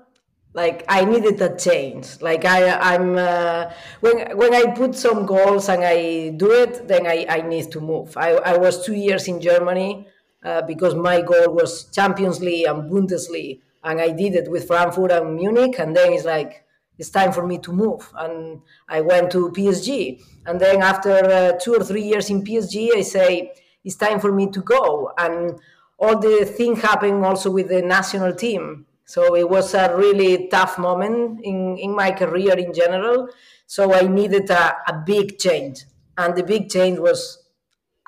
like 0.53 0.85
I 0.89 1.05
needed 1.05 1.41
a 1.41 1.57
change. 1.57 2.21
Like 2.21 2.45
I, 2.45 2.61
I'm 2.93 3.17
uh, 3.17 3.71
when 4.01 4.37
when 4.37 4.53
I 4.53 4.75
put 4.75 4.97
some 4.97 5.27
goals 5.27 5.69
and 5.69 5.85
I 5.85 6.31
do 6.31 6.51
it, 6.51 6.89
then 6.89 7.07
I, 7.07 7.25
I 7.29 7.41
need 7.43 7.71
to 7.71 7.81
move. 7.81 8.17
I, 8.17 8.31
I 8.53 8.57
was 8.59 8.85
two 8.85 8.95
years 8.95 9.29
in 9.29 9.41
Germany 9.41 10.09
uh, 10.43 10.63
because 10.63 10.97
my 10.97 11.21
goal 11.21 11.55
was 11.55 11.85
Champions 11.85 12.41
League 12.41 12.67
and 12.67 12.91
Bundesliga, 12.91 13.61
and 13.85 14.01
I 14.01 14.11
did 14.11 14.35
it 14.35 14.51
with 14.51 14.67
Frankfurt 14.67 15.13
and 15.13 15.37
Munich, 15.37 15.79
and 15.79 15.95
then 15.95 16.13
it's 16.13 16.25
like 16.25 16.66
it's 16.99 17.11
time 17.11 17.33
for 17.33 17.47
me 17.47 17.59
to 17.59 17.73
move, 17.73 18.11
and 18.17 18.61
I 18.89 19.01
went 19.01 19.31
to 19.33 19.51
PSG, 19.51 20.23
and 20.47 20.61
then 20.61 20.83
after 20.83 21.13
uh, 21.13 21.53
two 21.61 21.75
or 21.75 21.85
three 21.85 22.03
years 22.03 22.31
in 22.31 22.43
PSG, 22.43 22.97
I 22.97 23.03
say 23.03 23.53
it's 23.85 23.97
time 23.97 24.21
for 24.21 24.33
me 24.33 24.51
to 24.51 24.61
go, 24.61 25.13
and 25.19 25.59
all 25.99 26.19
the 26.19 26.45
thing 26.45 26.77
happened 26.77 27.25
also 27.25 27.51
with 27.51 27.69
the 27.69 27.83
national 27.83 28.35
team. 28.35 28.87
So 29.05 29.37
it 29.37 29.49
was 29.49 29.73
a 29.75 29.97
really 29.97 30.49
tough 30.49 30.79
moment 30.79 31.41
in, 31.45 31.79
in 31.79 31.95
my 31.95 32.11
career 32.11 32.55
in 32.55 32.75
general. 32.75 33.29
So 33.67 33.95
I 33.95 34.03
needed 34.03 34.51
a, 34.51 34.77
a 34.89 35.03
big 35.07 35.39
change. 35.39 35.85
And 36.19 36.35
the 36.35 36.43
big 36.43 36.69
change 36.69 36.99
was 36.99 37.45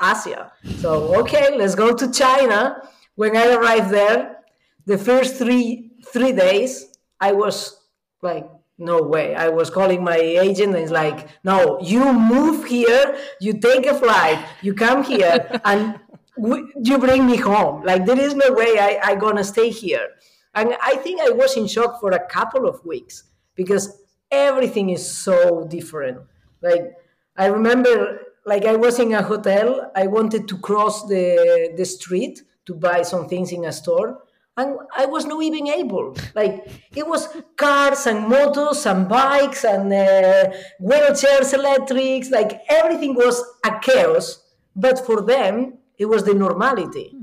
Asia. 0.00 0.52
So, 0.78 1.14
okay, 1.20 1.56
let's 1.56 1.74
go 1.74 1.94
to 1.94 2.10
China. 2.10 2.82
When 3.14 3.36
I 3.36 3.54
arrived 3.54 3.90
there, 3.90 4.38
the 4.86 4.98
first 4.98 5.36
three 5.36 5.90
three 6.12 6.32
days, 6.32 6.86
I 7.20 7.32
was 7.32 7.80
like, 8.22 8.48
no 8.78 9.02
way. 9.02 9.34
I 9.34 9.48
was 9.48 9.70
calling 9.70 10.02
my 10.02 10.16
agent 10.16 10.74
and 10.74 10.82
it's 10.82 10.92
like, 10.92 11.28
no, 11.42 11.78
you 11.80 12.12
move 12.12 12.64
here, 12.64 13.18
you 13.40 13.54
take 13.54 13.86
a 13.86 13.94
flight, 13.94 14.44
you 14.62 14.72
come 14.72 15.02
here, 15.02 15.60
and 15.64 15.98
w- 16.36 16.68
you 16.82 16.98
bring 16.98 17.26
me 17.26 17.36
home. 17.36 17.82
Like, 17.82 18.06
there 18.06 18.18
is 18.18 18.34
no 18.34 18.52
way 18.52 18.78
I, 18.78 19.00
I 19.02 19.14
gonna 19.16 19.44
stay 19.44 19.70
here. 19.70 20.08
And 20.54 20.76
I 20.82 20.96
think 20.96 21.20
I 21.20 21.30
was 21.30 21.56
in 21.56 21.66
shock 21.66 22.00
for 22.00 22.12
a 22.12 22.26
couple 22.26 22.66
of 22.66 22.84
weeks 22.84 23.24
because 23.54 24.00
everything 24.30 24.90
is 24.90 25.08
so 25.08 25.64
different. 25.64 26.20
Like, 26.62 26.94
I 27.36 27.46
remember, 27.46 28.20
like, 28.46 28.64
I 28.64 28.76
was 28.76 28.98
in 28.98 29.12
a 29.12 29.22
hotel, 29.22 29.90
I 29.94 30.06
wanted 30.06 30.48
to 30.48 30.58
cross 30.58 31.06
the, 31.06 31.74
the 31.76 31.84
street 31.84 32.42
to 32.66 32.74
buy 32.74 33.02
some 33.02 33.28
things 33.28 33.52
in 33.52 33.64
a 33.64 33.72
store 33.72 34.22
and 34.58 34.76
I 34.96 35.06
was 35.06 35.24
not 35.24 35.42
even 35.42 35.68
able. 35.68 36.16
Like 36.34 36.54
it 36.94 37.06
was 37.06 37.28
cars 37.56 38.06
and 38.06 38.28
motors 38.28 38.84
and 38.86 39.08
bikes 39.08 39.64
and 39.64 39.92
uh, 39.92 40.50
wheelchairs, 40.82 41.54
electrics. 41.54 42.30
Like 42.30 42.60
everything 42.68 43.14
was 43.14 43.42
a 43.64 43.78
chaos. 43.80 44.44
But 44.74 45.06
for 45.06 45.22
them, 45.22 45.78
it 45.96 46.06
was 46.06 46.24
the 46.24 46.34
normality. 46.34 47.14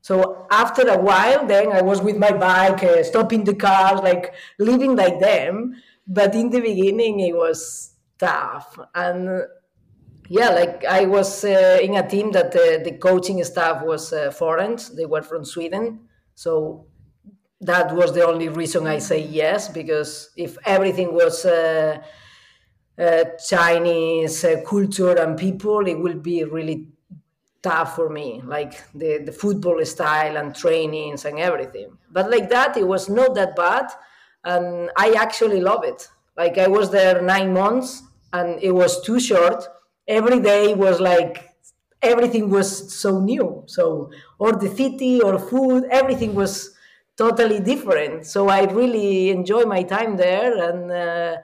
So 0.00 0.46
after 0.50 0.86
a 0.88 0.98
while, 0.98 1.46
then 1.46 1.72
I 1.72 1.82
was 1.82 2.00
with 2.00 2.16
my 2.16 2.32
bike, 2.32 2.84
uh, 2.84 3.02
stopping 3.02 3.42
the 3.44 3.54
cars, 3.54 4.00
like 4.00 4.34
living 4.58 4.94
like 4.94 5.18
them. 5.18 5.74
But 6.06 6.34
in 6.34 6.50
the 6.50 6.60
beginning, 6.60 7.20
it 7.20 7.34
was 7.34 7.94
tough 8.18 8.78
and 8.94 9.42
yeah 10.28 10.50
like 10.50 10.84
i 10.84 11.04
was 11.04 11.44
uh, 11.44 11.78
in 11.82 11.96
a 11.96 12.08
team 12.08 12.30
that 12.32 12.54
uh, 12.54 12.82
the 12.84 12.96
coaching 13.00 13.42
staff 13.42 13.82
was 13.82 14.12
uh, 14.12 14.30
foreign 14.30 14.78
they 14.96 15.04
were 15.04 15.22
from 15.22 15.44
sweden 15.44 16.00
so 16.34 16.86
that 17.60 17.94
was 17.94 18.12
the 18.12 18.24
only 18.26 18.48
reason 18.48 18.86
i 18.86 18.98
say 18.98 19.20
yes 19.22 19.68
because 19.68 20.30
if 20.36 20.56
everything 20.66 21.14
was 21.14 21.44
uh, 21.46 21.98
uh, 22.98 23.24
chinese 23.48 24.44
uh, 24.44 24.60
culture 24.66 25.16
and 25.18 25.38
people 25.38 25.86
it 25.86 25.98
will 25.98 26.18
be 26.18 26.44
really 26.44 26.88
tough 27.62 27.96
for 27.96 28.10
me 28.10 28.42
like 28.44 28.74
the, 28.94 29.18
the 29.24 29.32
football 29.32 29.84
style 29.84 30.36
and 30.36 30.54
trainings 30.54 31.24
and 31.24 31.38
everything. 31.38 31.96
But 32.12 32.30
like 32.30 32.50
that 32.50 32.76
it 32.76 32.86
was 32.86 33.08
not 33.08 33.34
that 33.36 33.56
bad 33.56 33.86
and 34.44 34.90
i 34.96 35.12
actually 35.18 35.60
love 35.60 35.84
it. 35.84 36.08
Like 36.36 36.58
i 36.58 36.68
was 36.68 36.90
there 36.90 37.22
nine 37.22 37.52
months 37.54 38.02
and 38.32 38.62
it 38.62 38.72
was 38.72 39.02
too 39.02 39.18
short. 39.18 39.64
Every 40.06 40.40
day 40.40 40.74
was 40.74 41.00
like 41.00 41.50
everything 42.02 42.50
was 42.50 42.94
so 42.94 43.20
new. 43.20 43.64
So 43.66 44.10
or 44.38 44.52
the 44.52 44.68
city 44.68 45.20
or 45.20 45.38
food 45.38 45.84
everything 45.90 46.34
was 46.34 46.74
totally 47.16 47.60
different 47.60 48.26
so 48.26 48.48
i 48.48 48.64
really 48.64 49.30
enjoy 49.30 49.64
my 49.64 49.82
time 49.82 50.16
there 50.16 50.52
and 50.68 50.90
uh, 50.90 51.36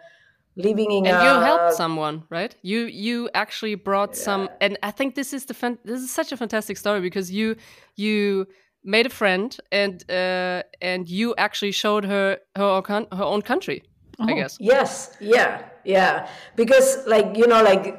living 0.56 0.90
in 0.90 1.06
And 1.06 1.16
a, 1.16 1.24
you 1.24 1.40
helped 1.40 1.72
someone, 1.74 2.24
right? 2.30 2.54
You 2.62 2.80
you 2.86 3.30
actually 3.34 3.74
brought 3.74 4.16
some 4.16 4.48
and 4.60 4.78
I 4.82 4.90
think 4.90 5.14
this 5.14 5.32
is 5.32 5.46
the 5.46 5.54
fan, 5.54 5.78
this 5.84 6.00
is 6.00 6.10
such 6.10 6.32
a 6.32 6.36
fantastic 6.36 6.76
story 6.76 7.00
because 7.00 7.30
you 7.30 7.56
you 7.96 8.46
made 8.82 9.06
a 9.06 9.10
friend 9.10 9.56
and 9.70 10.04
uh 10.10 10.62
and 10.80 11.08
you 11.08 11.34
actually 11.36 11.72
showed 11.72 12.04
her 12.04 12.38
her 12.56 12.64
own, 12.64 13.06
her 13.12 13.24
own 13.24 13.42
country, 13.42 13.82
I 14.20 14.34
guess. 14.34 14.56
Yes, 14.60 15.16
yeah, 15.20 15.62
yeah. 15.84 16.28
Because, 16.56 17.06
like, 17.06 17.36
you 17.36 17.46
know, 17.46 17.62
like 17.62 17.96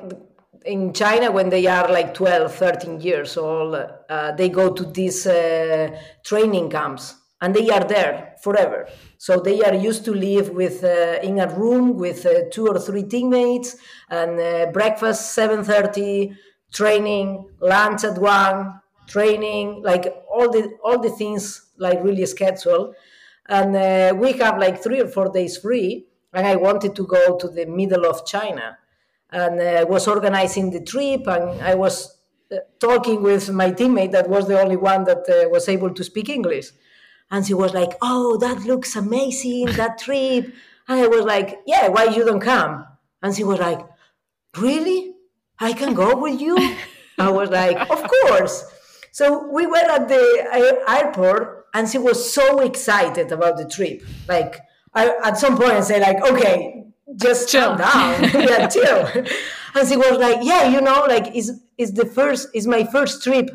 in 0.66 0.94
China, 0.94 1.32
when 1.32 1.50
they 1.50 1.66
are 1.68 1.92
like 1.92 2.14
12, 2.14 2.54
13 2.54 3.02
years 3.02 3.38
old, 3.38 3.76
uh, 3.76 4.32
they 4.34 4.50
go 4.50 4.72
to 4.74 4.86
these 4.86 5.26
uh, 5.28 5.90
training 6.24 6.70
camps 6.70 7.16
and 7.42 7.56
they 7.56 7.70
are 7.70 7.84
there 7.84 8.36
forever. 8.42 8.88
So 9.18 9.40
they 9.40 9.62
are 9.62 9.74
used 9.74 10.06
to 10.06 10.14
live 10.14 10.50
with 10.50 10.84
uh, 10.84 11.20
in 11.24 11.40
a 11.40 11.48
room 11.48 11.98
with 11.98 12.26
uh, 12.26 12.50
two 12.52 12.68
or 12.68 12.80
three 12.80 13.04
teammates 13.04 13.78
and 14.10 14.40
uh, 14.40 14.72
breakfast 14.72 15.38
7:30, 15.38 16.36
training, 16.72 17.50
lunch 17.60 18.04
at 18.04 18.18
1, 18.18 18.82
training, 19.08 19.82
like 19.84 20.14
all 20.30 20.50
the 20.50 20.78
all 20.84 21.00
the 21.00 21.10
things 21.10 21.72
like 21.78 22.04
really 22.04 22.26
scheduled 22.26 22.96
and 23.52 23.76
uh, 23.76 24.14
we 24.16 24.32
have 24.34 24.58
like 24.58 24.82
three 24.82 25.02
or 25.02 25.08
four 25.08 25.30
days 25.30 25.58
free 25.58 26.08
and 26.34 26.48
i 26.48 26.56
wanted 26.56 26.96
to 26.96 27.06
go 27.06 27.38
to 27.38 27.48
the 27.50 27.66
middle 27.66 28.06
of 28.06 28.26
china 28.26 28.78
and 29.32 29.60
uh, 29.60 29.86
was 29.88 30.08
organizing 30.08 30.72
the 30.72 30.82
trip 30.82 31.28
and 31.28 31.62
i 31.62 31.74
was 31.74 32.18
uh, 32.52 32.58
talking 32.80 33.22
with 33.22 33.50
my 33.52 33.72
teammate 33.72 34.12
that 34.12 34.30
was 34.30 34.48
the 34.48 34.60
only 34.60 34.76
one 34.76 35.04
that 35.06 35.24
uh, 35.30 35.50
was 35.50 35.70
able 35.70 35.94
to 35.94 36.04
speak 36.04 36.30
english. 36.30 36.68
And 37.34 37.48
she 37.48 37.54
was 37.54 37.74
like 37.74 37.94
oh 38.02 38.36
that 38.38 38.66
looks 38.66 38.96
amazing 38.98 39.68
that 39.78 40.00
trip. 40.00 40.54
And 40.90 41.00
i 41.00 41.08
was 41.08 41.24
like 41.24 41.60
yeah 41.66 41.88
why 41.88 42.06
you 42.06 42.26
don't 42.26 42.42
come? 42.42 42.86
And 43.24 43.34
she 43.34 43.46
was 43.46 43.60
like 43.60 43.80
really? 44.58 45.16
I 45.60 45.72
can 45.74 45.94
go 45.94 46.18
with 46.18 46.42
you? 46.42 46.58
I 47.18 47.32
was 47.32 47.50
like 47.50 47.78
of 47.96 48.04
course. 48.04 48.66
So 49.12 49.48
we 49.52 49.66
were 49.68 49.78
at 49.78 50.08
the 50.08 50.84
uh, 50.88 50.94
airport, 50.96 51.68
and 51.74 51.88
she 51.88 51.98
was 51.98 52.34
so 52.34 52.60
excited 52.60 53.32
about 53.32 53.58
the 53.58 53.66
trip. 53.66 54.04
Like 54.28 54.60
I, 54.94 55.14
at 55.24 55.38
some 55.38 55.58
point, 55.58 55.72
I 55.72 55.82
said, 55.82 56.02
"Like, 56.02 56.22
okay, 56.24 56.86
just 57.16 57.50
Chill. 57.50 57.76
down, 57.76 58.24
yeah, 58.34 58.68
chill." 58.68 59.06
And 59.76 59.88
she 59.88 59.98
was 59.98 60.18
like, 60.18 60.40
"Yeah, 60.42 60.68
you 60.70 60.82
know, 60.82 61.06
like 61.08 61.36
it's 61.36 61.52
it's 61.78 61.92
the 61.92 62.06
first, 62.06 62.50
it's 62.54 62.68
my 62.68 62.84
first 62.86 63.24
trip 63.24 63.50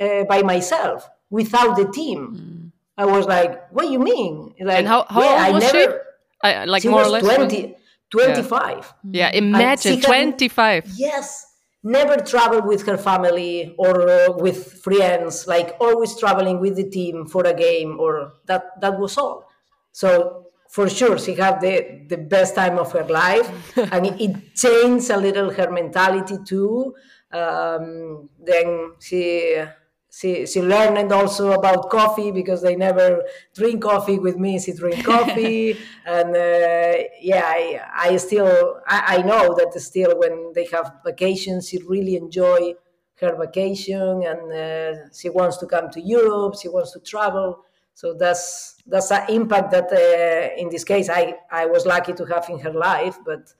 uh, 0.00 0.24
by 0.24 0.42
myself 0.42 1.08
without 1.30 1.76
the 1.76 1.86
team." 1.90 2.72
I 2.98 3.06
was 3.06 3.26
like, 3.26 3.70
"What 3.72 3.82
do 3.86 3.90
you 3.92 3.98
mean?" 3.98 4.54
Like, 4.60 4.78
And 4.78 4.86
how 4.86 5.06
how 5.08 5.22
yeah, 5.22 5.30
old 5.30 5.40
I 5.40 5.50
was 5.50 5.62
never, 5.72 5.92
she? 5.92 6.48
I, 6.48 6.64
like 6.66 6.82
She 6.82 6.88
more 6.88 6.98
was 6.98 7.08
or 7.08 7.10
less. 7.22 7.36
20, 7.36 7.76
25. 8.10 8.94
Yeah, 9.10 9.30
imagine 9.30 9.92
she 9.94 10.00
had- 10.00 10.04
25. 10.04 10.86
Yes, 10.96 11.46
never 11.82 12.16
traveled 12.16 12.66
with 12.66 12.84
her 12.86 12.98
family 12.98 13.74
or 13.78 14.08
uh, 14.08 14.32
with 14.36 14.74
friends. 14.82 15.46
Like 15.46 15.76
always 15.80 16.18
traveling 16.18 16.60
with 16.60 16.76
the 16.76 16.88
team 16.88 17.26
for 17.26 17.42
a 17.44 17.54
game, 17.54 17.98
or 17.98 18.34
that 18.46 18.78
that 18.80 18.98
was 18.98 19.16
all. 19.16 19.48
So 19.92 20.41
for 20.74 20.88
sure 20.88 21.18
she 21.18 21.34
had 21.34 21.60
the, 21.60 21.74
the 22.08 22.16
best 22.16 22.54
time 22.54 22.78
of 22.78 22.90
her 22.92 23.04
life. 23.04 23.48
And 23.94 24.06
it, 24.06 24.16
it 24.26 24.54
changed 24.54 25.10
a 25.10 25.16
little 25.26 25.50
her 25.58 25.70
mentality 25.70 26.38
too. 26.52 26.94
Um, 27.30 28.28
then 28.50 28.68
she 29.00 29.62
she 30.10 30.44
she 30.46 30.60
learned 30.60 31.10
also 31.12 31.52
about 31.52 31.88
coffee 31.88 32.30
because 32.30 32.60
they 32.62 32.76
never 32.76 33.22
drink 33.54 33.82
coffee 33.82 34.18
with 34.18 34.36
me 34.44 34.58
she 34.58 34.72
drink 34.72 35.04
coffee. 35.14 35.76
And 36.06 36.30
uh, 36.36 36.94
yeah 37.20 37.44
I, 37.44 37.80
I 38.08 38.16
still 38.16 38.80
I, 38.86 39.16
I 39.18 39.22
know 39.22 39.54
that 39.58 39.72
still 39.80 40.18
when 40.18 40.52
they 40.54 40.66
have 40.72 40.86
vacations 41.04 41.68
she 41.68 41.78
really 41.94 42.16
enjoy 42.16 42.74
her 43.20 43.36
vacation. 43.36 44.22
And 44.30 44.42
uh, 44.52 45.08
she 45.18 45.28
wants 45.30 45.56
to 45.58 45.66
come 45.66 45.90
to 45.90 46.00
Europe 46.00 46.54
she 46.60 46.68
wants 46.68 46.92
to 46.92 47.00
travel. 47.00 47.64
So 47.94 48.14
that's 48.14 48.71
that's 48.86 49.10
an 49.10 49.24
impact 49.28 49.70
that 49.70 49.88
uh, 49.92 50.60
in 50.60 50.68
this 50.68 50.84
case 50.84 51.08
I 51.08 51.34
I 51.50 51.66
was 51.66 51.86
lucky 51.86 52.12
to 52.14 52.24
have 52.26 52.48
in 52.50 52.58
her 52.60 52.72
life 52.72 53.18
but 53.24 53.52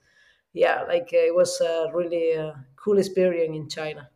yeah 0.52 0.82
like 0.88 1.08
it 1.12 1.34
was 1.34 1.60
a 1.60 1.90
really 1.94 2.36
uh, 2.36 2.52
cool 2.76 2.98
experience 2.98 3.56
in 3.56 3.68
China 3.68 4.08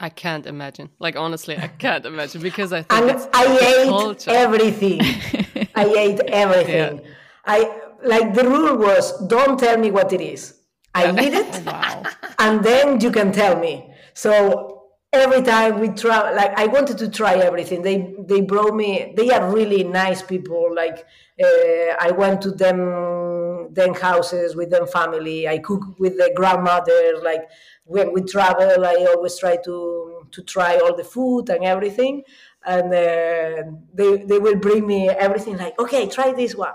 I 0.00 0.08
can't 0.08 0.44
imagine. 0.46 0.90
Like 0.98 1.14
honestly, 1.14 1.56
I 1.56 1.68
can't 1.68 2.04
imagine 2.04 2.42
because 2.42 2.72
I 2.72 2.82
think 2.82 3.20
I 3.32 3.44
ate 3.82 3.88
culture. 3.88 4.30
everything. 4.32 5.00
I 5.76 5.84
ate 5.84 6.20
everything. 6.26 6.98
Yeah. 6.98 7.10
I 7.46 7.80
like 8.02 8.34
the 8.34 8.42
rule 8.44 8.76
was 8.76 9.12
don't 9.28 9.56
tell 9.58 9.78
me 9.78 9.92
what 9.92 10.12
it 10.12 10.20
is. 10.20 10.60
I 10.96 11.10
eat 11.12 11.32
it, 11.34 11.64
Wow. 11.66 12.02
and 12.40 12.62
then 12.64 13.00
you 13.00 13.10
can 13.12 13.30
tell 13.32 13.56
me. 13.58 13.92
So 14.14 14.73
every 15.14 15.42
time 15.42 15.80
we 15.80 15.88
try, 15.88 16.32
like 16.32 16.52
I 16.58 16.66
wanted 16.66 16.98
to 16.98 17.08
try 17.08 17.34
everything. 17.36 17.82
They 17.82 18.14
they 18.18 18.40
brought 18.40 18.74
me. 18.74 19.14
They 19.16 19.30
are 19.30 19.52
really 19.52 19.84
nice 19.84 20.22
people. 20.22 20.74
Like 20.74 21.06
uh, 21.42 21.94
I 22.00 22.10
went 22.16 22.42
to 22.42 22.50
them 22.50 23.72
them 23.72 23.94
houses 23.94 24.56
with 24.56 24.70
them 24.70 24.86
family. 24.86 25.48
I 25.48 25.58
cook 25.58 25.82
with 25.98 26.16
the 26.16 26.32
grandmother. 26.36 27.20
Like 27.22 27.42
when 27.84 28.12
we 28.12 28.22
travel, 28.22 28.84
I 28.84 29.06
always 29.14 29.38
try 29.38 29.56
to 29.64 30.26
to 30.30 30.42
try 30.42 30.78
all 30.78 30.94
the 30.96 31.04
food 31.04 31.48
and 31.50 31.64
everything. 31.64 32.22
And 32.66 32.86
uh, 32.92 33.62
they 33.92 34.24
they 34.24 34.38
will 34.38 34.56
bring 34.56 34.86
me 34.86 35.08
everything. 35.08 35.56
Like 35.56 35.78
okay, 35.78 36.08
try 36.08 36.32
this 36.32 36.54
one. 36.54 36.74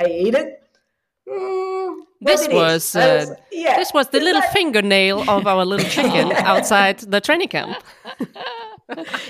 I 0.00 0.06
eat 0.06 0.34
it. 0.34 0.62
Mm, 1.28 1.67
This 2.20 2.48
was 2.48 2.96
I 2.96 3.00
uh, 3.00 3.26
yeah, 3.52 3.76
this 3.76 3.92
was 3.94 4.08
the 4.08 4.16
it's 4.18 4.24
little 4.24 4.40
like- 4.40 4.52
fingernail 4.52 5.30
of 5.30 5.46
our 5.46 5.64
little 5.64 5.88
chicken 5.88 6.32
outside 6.52 6.98
the 6.98 7.20
training 7.20 7.48
camp. 7.48 7.76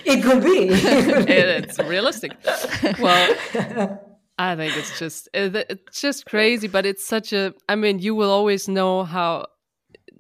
It 0.05 0.23
could 0.23 0.43
be. 0.43 0.69
It- 1.39 1.65
it's 1.65 1.79
realistic. 1.79 2.33
Well, 3.01 3.37
I 4.39 4.57
think 4.57 4.77
it's 4.77 4.99
just 4.99 5.29
it- 5.35 5.67
it's 5.69 6.01
just 6.01 6.27
crazy, 6.27 6.69
but 6.69 6.87
it's 6.87 7.05
such 7.05 7.33
a. 7.33 7.53
I 7.69 7.75
mean, 7.77 7.99
you 7.99 8.15
will 8.15 8.31
always 8.31 8.69
know 8.69 9.05
how, 9.05 9.47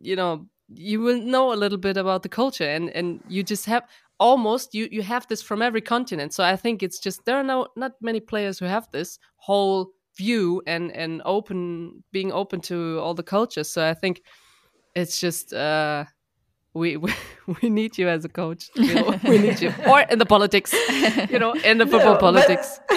you 0.02 0.16
know, 0.16 0.46
you 0.74 1.00
will 1.00 1.20
know 1.20 1.52
a 1.52 1.56
little 1.62 1.78
bit 1.78 1.96
about 1.96 2.22
the 2.22 2.28
culture, 2.28 2.68
and 2.68 2.90
and 2.90 3.20
you 3.28 3.42
just 3.42 3.66
have 3.66 3.84
almost 4.20 4.74
you 4.74 4.88
you 4.90 5.02
have 5.02 5.26
this 5.28 5.40
from 5.42 5.62
every 5.62 5.80
continent. 5.80 6.34
So 6.34 6.42
I 6.44 6.56
think 6.56 6.82
it's 6.82 6.98
just 6.98 7.24
there 7.24 7.36
are 7.36 7.44
no 7.44 7.68
not 7.76 7.92
many 8.02 8.20
players 8.20 8.58
who 8.58 8.66
have 8.66 8.88
this 8.90 9.18
whole 9.36 9.92
view 10.18 10.62
and 10.66 10.92
and 10.92 11.22
open 11.24 12.02
being 12.12 12.32
open 12.32 12.60
to 12.60 12.98
all 13.02 13.14
the 13.14 13.22
cultures. 13.22 13.70
So 13.70 13.80
I 13.90 13.94
think 13.94 14.20
it's 14.94 15.20
just. 15.20 15.52
uh 15.52 16.04
we, 16.74 16.96
we 17.04 17.12
we 17.62 17.70
need 17.70 17.98
you 17.98 18.08
as 18.08 18.24
a 18.24 18.28
coach. 18.28 18.62
You 18.76 18.94
know, 18.94 19.14
we 19.24 19.38
need 19.38 19.60
you, 19.60 19.72
or 19.92 20.00
in 20.12 20.18
the 20.18 20.26
politics, 20.26 20.70
you 21.32 21.38
know, 21.38 21.52
in 21.70 21.78
the 21.78 21.86
football 21.86 22.14
but- 22.14 22.20
politics. 22.28 22.78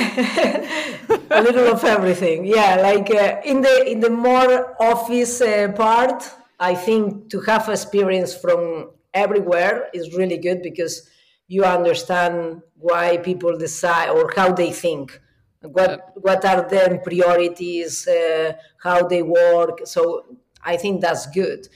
a 1.32 1.42
little 1.42 1.68
of 1.76 1.84
everything 1.84 2.46
yeah 2.46 2.76
like 2.90 3.10
uh, 3.14 3.40
in 3.52 3.62
the 3.62 3.76
in 3.92 4.00
the 4.00 4.10
more 4.10 4.76
office 4.82 5.42
uh, 5.42 5.72
part 5.76 6.30
i 6.60 6.74
think 6.76 7.30
to 7.30 7.40
have 7.42 7.68
experience 7.70 8.34
from 8.44 8.90
everywhere 9.14 9.90
is 9.94 10.16
really 10.20 10.38
good 10.38 10.62
because 10.62 11.10
you 11.48 11.64
understand 11.64 12.62
why 12.88 13.18
people 13.18 13.58
decide 13.58 14.10
or 14.10 14.32
how 14.36 14.52
they 14.52 14.72
think 14.72 15.20
what 15.62 16.12
what 16.16 16.44
are 16.46 16.68
their 16.68 16.98
priorities 17.00 18.08
uh, 18.08 18.54
how 18.82 19.08
they 19.08 19.22
work 19.22 19.86
so 19.86 20.26
i 20.64 20.76
think 20.76 21.02
that's 21.02 21.28
good 21.28 21.68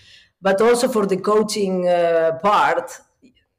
but 0.42 0.60
also 0.62 0.88
for 0.88 1.06
the 1.06 1.18
coaching 1.18 1.88
uh, 1.88 2.32
part 2.42 3.00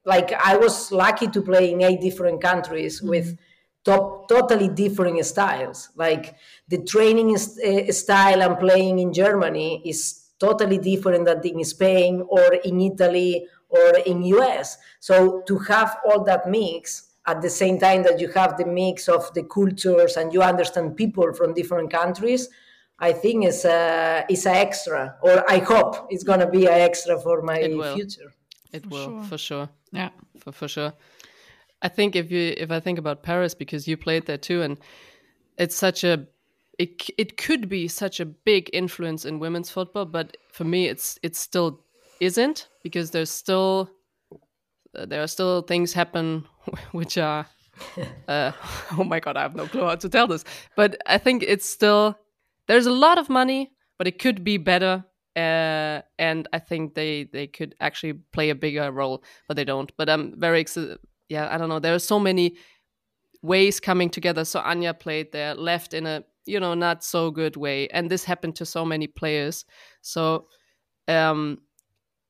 like 0.04 0.32
i 0.32 0.56
was 0.56 0.90
lucky 0.90 1.28
to 1.28 1.40
play 1.42 1.72
in 1.72 1.82
eight 1.82 2.00
different 2.00 2.40
countries 2.40 3.00
with 3.02 3.36
top, 3.86 4.28
totally 4.28 4.68
different 4.68 5.24
styles. 5.24 5.90
Like 5.96 6.34
the 6.68 6.82
training 6.82 7.30
is, 7.30 7.58
uh, 7.64 7.90
style 7.92 8.42
I'm 8.42 8.56
playing 8.56 8.98
in 8.98 9.12
Germany 9.12 9.80
is 9.84 10.24
totally 10.38 10.78
different 10.78 11.24
than 11.24 11.40
in 11.42 11.64
Spain 11.64 12.22
or 12.28 12.54
in 12.64 12.80
Italy 12.80 13.46
or 13.68 13.96
in 14.04 14.22
US. 14.24 14.76
So 15.00 15.42
to 15.46 15.58
have 15.70 15.96
all 16.04 16.24
that 16.24 16.50
mix 16.50 17.05
at 17.26 17.42
the 17.42 17.50
same 17.50 17.78
time 17.78 18.02
that 18.04 18.20
you 18.20 18.28
have 18.32 18.56
the 18.56 18.64
mix 18.66 19.08
of 19.08 19.32
the 19.34 19.42
cultures 19.44 20.16
and 20.16 20.32
you 20.32 20.42
understand 20.42 20.96
people 20.96 21.32
from 21.32 21.54
different 21.54 21.90
countries, 21.90 22.48
I 22.98 23.12
think 23.12 23.44
is 23.46 23.64
a 23.64 24.24
is 24.28 24.46
a 24.46 24.50
extra, 24.54 25.16
or 25.22 25.44
I 25.50 25.58
hope 25.58 26.06
it's 26.10 26.24
gonna 26.24 26.50
be 26.50 26.66
an 26.66 26.80
extra 26.80 27.18
for 27.20 27.42
my 27.42 27.58
It 27.58 27.76
will. 27.76 27.94
future. 27.94 28.32
It 28.72 28.86
will 28.86 29.04
sure. 29.10 29.24
for 29.24 29.38
sure, 29.38 29.68
Yeah. 29.92 30.10
for 30.38 30.52
for 30.52 30.68
sure. 30.68 30.92
I 31.82 31.88
think 31.88 32.16
if 32.16 32.30
you 32.30 32.54
if 32.56 32.70
I 32.70 32.80
think 32.80 32.98
about 32.98 33.22
Paris 33.22 33.54
because 33.54 33.86
you 33.88 33.96
played 33.96 34.26
there 34.26 34.38
too, 34.38 34.62
and 34.62 34.78
it's 35.58 35.76
such 35.76 36.04
a 36.04 36.26
it 36.78 37.10
it 37.18 37.36
could 37.36 37.68
be 37.68 37.88
such 37.88 38.20
a 38.20 38.24
big 38.24 38.70
influence 38.72 39.24
in 39.28 39.38
women's 39.40 39.70
football, 39.70 40.04
but 40.06 40.36
for 40.52 40.64
me 40.64 40.88
it's 40.88 41.18
it 41.22 41.36
still 41.36 41.80
isn't 42.20 42.68
because 42.82 43.10
there's 43.10 43.30
still 43.30 43.90
there 45.04 45.22
are 45.22 45.26
still 45.26 45.62
things 45.62 45.92
happen 45.92 46.44
which 46.92 47.18
are 47.18 47.46
uh, 48.28 48.52
oh 48.98 49.04
my 49.04 49.20
god 49.20 49.36
I 49.36 49.42
have 49.42 49.54
no 49.54 49.66
clue 49.66 49.84
how 49.84 49.96
to 49.96 50.08
tell 50.08 50.26
this, 50.26 50.44
but 50.76 50.96
I 51.06 51.18
think 51.18 51.42
it's 51.42 51.68
still 51.68 52.16
there's 52.68 52.86
a 52.86 52.92
lot 52.92 53.18
of 53.18 53.28
money, 53.28 53.72
but 53.98 54.06
it 54.06 54.18
could 54.18 54.44
be 54.44 54.56
better. 54.56 55.04
Uh, 55.36 56.00
and 56.18 56.48
I 56.52 56.58
think 56.58 56.94
they 56.94 57.24
they 57.24 57.46
could 57.46 57.74
actually 57.80 58.14
play 58.32 58.50
a 58.50 58.54
bigger 58.54 58.90
role, 58.90 59.22
but 59.48 59.56
they 59.56 59.64
don't. 59.64 59.92
But 59.98 60.08
I'm 60.08 60.40
very 60.40 60.60
excited. 60.60 60.98
Yeah, 61.28 61.48
I 61.52 61.58
don't 61.58 61.68
know. 61.68 61.78
There 61.78 61.94
are 61.94 61.98
so 61.98 62.18
many 62.18 62.56
ways 63.42 63.78
coming 63.78 64.08
together. 64.08 64.44
So 64.44 64.60
Anya 64.60 64.94
played 64.94 65.32
there, 65.32 65.54
left 65.54 65.92
in 65.92 66.06
a 66.06 66.24
you 66.46 66.58
know 66.58 66.74
not 66.74 67.04
so 67.04 67.30
good 67.30 67.56
way, 67.56 67.88
and 67.88 68.10
this 68.10 68.24
happened 68.24 68.56
to 68.56 68.64
so 68.64 68.84
many 68.84 69.06
players. 69.06 69.66
So 70.00 70.46
um, 71.06 71.58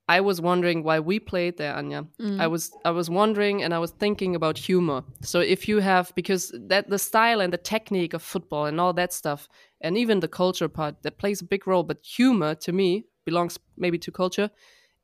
I 0.09 0.21
was 0.21 0.41
wondering 0.41 0.85
why 0.85 1.01
we 1.01 1.19
played 1.19 1.57
there, 1.57 1.75
Anya. 1.75 2.07
I 2.41 2.47
was 2.47 2.71
I 2.85 2.91
was 2.91 3.11
wondering, 3.11 3.63
and 3.65 3.75
I 3.75 3.79
was 3.79 3.91
thinking 3.91 4.37
about 4.37 4.57
humor. 4.59 5.03
So 5.23 5.41
if 5.41 5.69
you 5.69 5.81
have 5.81 6.13
because 6.15 6.55
that 6.69 6.89
the 6.89 6.99
style 6.99 7.41
and 7.41 7.53
the 7.53 7.59
technique 7.59 8.15
of 8.15 8.23
football 8.23 8.67
and 8.67 8.81
all 8.81 8.93
that 8.95 9.13
stuff, 9.13 9.49
and 9.81 9.97
even 9.99 10.21
the 10.21 10.29
culture 10.29 10.69
part 10.69 11.03
that 11.03 11.19
plays 11.19 11.41
a 11.43 11.45
big 11.45 11.67
role, 11.67 11.83
but 11.83 11.99
humor 12.05 12.55
to 12.55 12.73
me 12.73 13.07
belongs 13.25 13.59
maybe 13.77 13.99
to 13.99 14.13
culture. 14.13 14.51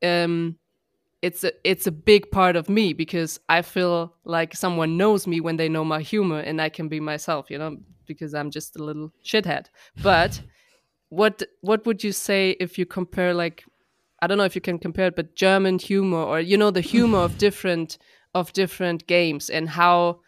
Um, 0.03 0.57
it's 1.20 1.44
a 1.44 1.53
it's 1.64 1.86
a 1.86 1.92
big 1.92 2.30
part 2.30 2.57
of 2.57 2.68
me 2.68 2.92
because 2.92 3.40
I 3.48 3.62
feel 3.62 4.14
like 4.24 4.57
someone 4.57 4.96
knows 4.96 5.26
me 5.26 5.40
when 5.40 5.57
they 5.57 5.68
know 5.68 5.84
my 5.84 6.00
humor 6.00 6.40
and 6.40 6.61
I 6.61 6.68
can 6.68 6.88
be 6.88 7.00
myself, 7.00 7.50
you 7.50 7.59
know, 7.59 7.76
because 8.07 8.34
I'm 8.34 8.50
just 8.50 8.76
a 8.76 8.82
little 8.84 9.12
shithead. 9.24 9.66
But 10.03 10.42
what 11.09 11.42
what 11.61 11.86
would 11.86 12.03
you 12.03 12.12
say 12.12 12.57
if 12.59 12.78
you 12.78 12.86
compare 12.86 13.34
like 13.34 13.64
I 14.23 14.29
don't 14.29 14.39
know 14.39 14.45
if 14.45 14.55
you 14.55 14.61
can 14.61 14.79
compare 14.79 15.09
it, 15.09 15.16
but 15.16 15.35
German 15.35 15.79
humor 15.81 16.23
or 16.23 16.41
you 16.41 16.57
know 16.57 16.70
the 16.70 16.81
humor 16.81 17.18
of 17.18 17.37
different 17.47 17.99
of 18.35 18.53
different 18.53 19.07
games 19.07 19.51
and 19.51 19.68
how 19.70 20.20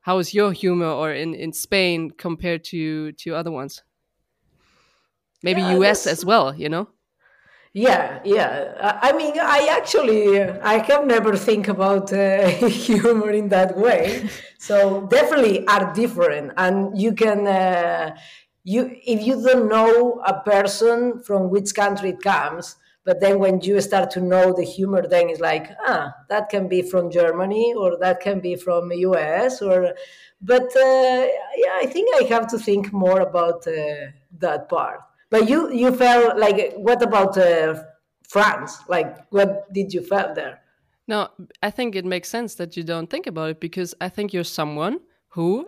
how 0.00 0.18
is 0.18 0.34
your 0.34 0.52
humor 0.52 0.90
or 0.90 1.12
in 1.12 1.34
in 1.34 1.52
Spain 1.52 2.10
compared 2.10 2.64
to 2.64 3.12
to 3.12 3.34
other 3.36 3.52
ones? 3.52 3.82
Maybe 5.42 5.60
Yeah, 5.62 5.76
US 5.78 6.04
that's- 6.04 6.18
as 6.18 6.24
well, 6.24 6.54
you 6.54 6.68
know? 6.68 6.88
Yeah, 7.74 8.20
yeah. 8.24 8.74
I 8.80 9.10
I 9.10 9.12
mean, 9.12 9.34
I 9.38 9.68
actually, 9.78 10.40
I 10.42 10.78
have 10.88 11.06
never 11.06 11.36
think 11.36 11.68
about 11.68 12.12
uh, 12.12 12.48
humor 12.86 13.30
in 13.30 13.48
that 13.50 13.76
way. 13.76 14.28
So 14.58 15.06
definitely 15.06 15.64
are 15.68 15.92
different, 15.94 16.52
and 16.56 16.76
you 17.00 17.12
can, 17.14 17.46
uh, 17.46 18.16
you 18.64 18.90
if 19.06 19.24
you 19.26 19.34
don't 19.46 19.68
know 19.68 20.20
a 20.26 20.34
person 20.52 21.22
from 21.26 21.40
which 21.52 21.72
country 21.74 22.10
it 22.10 22.20
comes, 22.22 22.76
but 23.08 23.20
then 23.20 23.38
when 23.38 23.58
you 23.62 23.80
start 23.80 24.10
to 24.10 24.20
know 24.20 24.52
the 24.52 24.62
humor, 24.62 25.00
then 25.08 25.30
it's 25.30 25.40
like, 25.40 25.70
ah, 25.86 26.14
that 26.28 26.50
can 26.50 26.68
be 26.68 26.82
from 26.82 27.10
Germany 27.10 27.72
or 27.74 27.96
that 27.96 28.20
can 28.20 28.38
be 28.38 28.54
from 28.54 28.92
US 28.92 29.62
or, 29.62 29.94
but 30.42 30.68
uh, 30.76 31.26
yeah, 31.62 31.74
I 31.82 31.86
think 31.86 32.06
I 32.20 32.24
have 32.34 32.46
to 32.48 32.58
think 32.58 32.92
more 32.92 33.20
about 33.20 33.66
uh, 33.66 34.08
that 34.40 34.68
part. 34.68 35.00
But 35.30 35.48
you 35.48 35.72
you 35.72 35.90
felt 35.96 36.36
like 36.36 36.74
what 36.76 37.00
about 37.02 37.38
uh, 37.38 37.82
France? 38.28 38.76
Like 38.88 39.16
what 39.30 39.72
did 39.72 39.94
you 39.94 40.02
felt 40.02 40.34
there? 40.34 40.60
No, 41.06 41.28
I 41.62 41.70
think 41.70 41.96
it 41.96 42.04
makes 42.04 42.28
sense 42.28 42.56
that 42.56 42.76
you 42.76 42.84
don't 42.84 43.08
think 43.08 43.26
about 43.26 43.48
it 43.52 43.60
because 43.60 43.94
I 44.02 44.10
think 44.10 44.34
you're 44.34 44.52
someone 44.60 45.00
who 45.28 45.66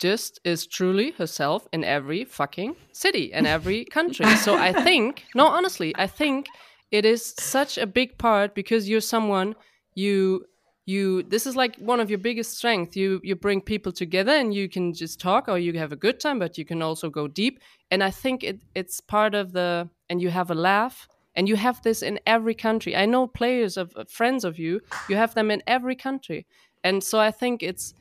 just 0.00 0.40
is 0.44 0.66
truly 0.66 1.12
herself 1.12 1.68
in 1.72 1.84
every 1.84 2.24
fucking 2.24 2.74
city 2.90 3.32
and 3.32 3.46
every 3.46 3.84
country. 3.84 4.26
so 4.46 4.56
I 4.56 4.72
think, 4.72 5.26
no, 5.36 5.46
honestly, 5.46 5.92
I 5.96 6.08
think 6.08 6.46
it 6.90 7.04
is 7.04 7.34
such 7.38 7.78
a 7.78 7.86
big 7.86 8.18
part 8.18 8.54
because 8.54 8.88
you're 8.88 9.00
someone 9.00 9.54
you 9.94 10.44
you 10.86 11.22
this 11.22 11.46
is 11.46 11.54
like 11.54 11.76
one 11.76 12.00
of 12.00 12.10
your 12.10 12.18
biggest 12.18 12.56
strengths 12.56 12.96
you 12.96 13.20
you 13.22 13.36
bring 13.36 13.60
people 13.60 13.92
together 13.92 14.32
and 14.32 14.54
you 14.54 14.68
can 14.68 14.92
just 14.92 15.20
talk 15.20 15.48
or 15.48 15.58
you 15.58 15.72
have 15.78 15.92
a 15.92 15.96
good 15.96 16.18
time 16.18 16.38
but 16.38 16.58
you 16.58 16.64
can 16.64 16.82
also 16.82 17.08
go 17.08 17.28
deep. 17.28 17.60
And 17.90 18.02
i 18.02 18.10
think 18.10 18.42
it 18.42 18.60
it's 18.74 19.00
part 19.00 19.34
of 19.34 19.52
the 19.52 19.88
and 20.08 20.20
you 20.20 20.30
have 20.30 20.50
a 20.50 20.54
laugh 20.54 21.08
and 21.36 21.48
you 21.48 21.56
have 21.56 21.80
this 21.82 22.02
in 22.02 22.18
every 22.26 22.54
country. 22.54 22.96
I 22.96 23.06
know 23.06 23.28
players 23.28 23.76
of 23.76 23.94
friends 24.08 24.44
of 24.44 24.58
you 24.58 24.80
you 25.08 25.16
have 25.16 25.34
them 25.34 25.50
in 25.50 25.62
every 25.66 25.96
country. 25.96 26.46
And 26.82 27.04
so 27.04 27.18
i 27.20 27.30
think 27.30 27.62
it's 27.62 27.94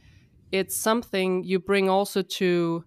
it's 0.51 0.75
something 0.75 1.43
you 1.43 1.59
bring 1.59 1.89
also 1.89 2.21
to 2.23 2.83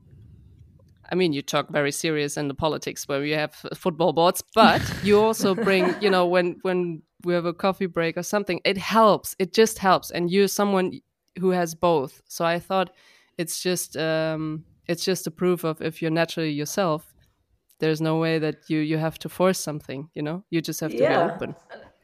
I 1.12 1.14
mean, 1.14 1.34
you 1.34 1.42
talk 1.42 1.68
very 1.68 1.92
serious 1.92 2.38
in 2.38 2.48
the 2.48 2.54
politics 2.54 3.06
where 3.06 3.22
you 3.22 3.34
have 3.34 3.54
football 3.74 4.14
boards, 4.14 4.42
but 4.54 4.82
you 5.04 5.20
also 5.20 5.54
bring, 5.68 5.94
you 6.00 6.10
know, 6.10 6.26
when 6.26 6.56
when 6.62 7.02
we 7.24 7.34
have 7.34 7.44
a 7.44 7.52
coffee 7.52 7.86
break 7.86 8.16
or 8.16 8.22
something, 8.22 8.60
it 8.64 8.78
helps. 8.78 9.36
It 9.38 9.52
just 9.52 9.78
helps, 9.78 10.10
and 10.10 10.30
you're 10.30 10.48
someone 10.48 11.00
who 11.38 11.50
has 11.50 11.74
both. 11.74 12.22
So 12.28 12.44
I 12.46 12.58
thought 12.58 12.90
it's 13.36 13.62
just 13.62 13.96
um, 13.96 14.64
it's 14.88 15.04
just 15.04 15.26
a 15.26 15.30
proof 15.30 15.64
of 15.64 15.82
if 15.82 16.00
you're 16.00 16.10
naturally 16.10 16.50
yourself, 16.50 17.14
there's 17.78 18.00
no 18.00 18.16
way 18.16 18.38
that 18.38 18.56
you 18.68 18.78
you 18.78 18.96
have 18.96 19.18
to 19.18 19.28
force 19.28 19.58
something. 19.58 20.08
You 20.14 20.22
know, 20.22 20.44
you 20.50 20.62
just 20.62 20.80
have 20.80 20.92
to 20.92 20.96
yeah. 20.96 21.26
be 21.26 21.34
open. 21.34 21.54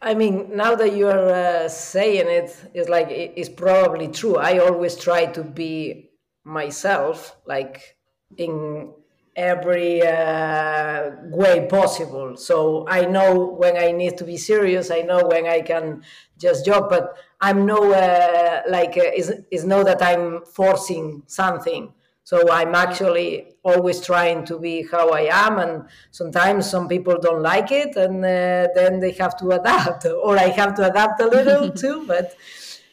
I 0.02 0.14
mean, 0.14 0.54
now 0.54 0.76
that 0.76 0.92
you 0.92 1.08
are 1.08 1.30
uh, 1.30 1.68
saying 1.68 2.28
it, 2.28 2.54
it's 2.74 2.90
like 2.90 3.08
it's 3.10 3.48
probably 3.48 4.08
true. 4.08 4.36
I 4.36 4.58
always 4.58 4.96
try 4.96 5.26
to 5.26 5.42
be 5.42 6.10
myself, 6.44 7.36
like 7.46 7.96
in 8.36 8.92
every 9.38 10.02
uh, 10.02 11.12
way 11.30 11.66
possible. 11.70 12.36
So 12.36 12.86
I 12.88 13.06
know 13.06 13.46
when 13.46 13.76
I 13.76 13.92
need 13.92 14.18
to 14.18 14.24
be 14.24 14.36
serious. 14.36 14.90
I 14.90 15.02
know 15.02 15.20
when 15.24 15.46
I 15.46 15.60
can 15.62 16.02
just 16.36 16.66
joke. 16.66 16.90
But 16.90 17.16
I'm 17.40 17.64
no 17.64 17.92
uh, 17.92 18.62
like 18.68 18.96
uh, 18.98 19.10
is 19.16 19.32
is 19.50 19.64
not 19.64 19.86
that 19.86 20.02
I'm 20.02 20.44
forcing 20.44 21.22
something. 21.26 21.94
So 22.24 22.50
I'm 22.52 22.74
actually 22.74 23.54
always 23.64 24.02
trying 24.02 24.44
to 24.46 24.58
be 24.58 24.86
how 24.92 25.10
I 25.12 25.28
am, 25.46 25.58
and 25.58 25.84
sometimes 26.10 26.68
some 26.68 26.86
people 26.86 27.16
don't 27.18 27.42
like 27.42 27.72
it, 27.72 27.96
and 27.96 28.22
uh, 28.22 28.68
then 28.74 29.00
they 29.00 29.12
have 29.12 29.34
to 29.38 29.52
adapt, 29.52 30.04
or 30.24 30.36
I 30.36 30.48
have 30.48 30.74
to 30.74 30.90
adapt 30.90 31.20
a 31.22 31.26
little 31.26 31.70
too. 31.82 32.04
But 32.06 32.36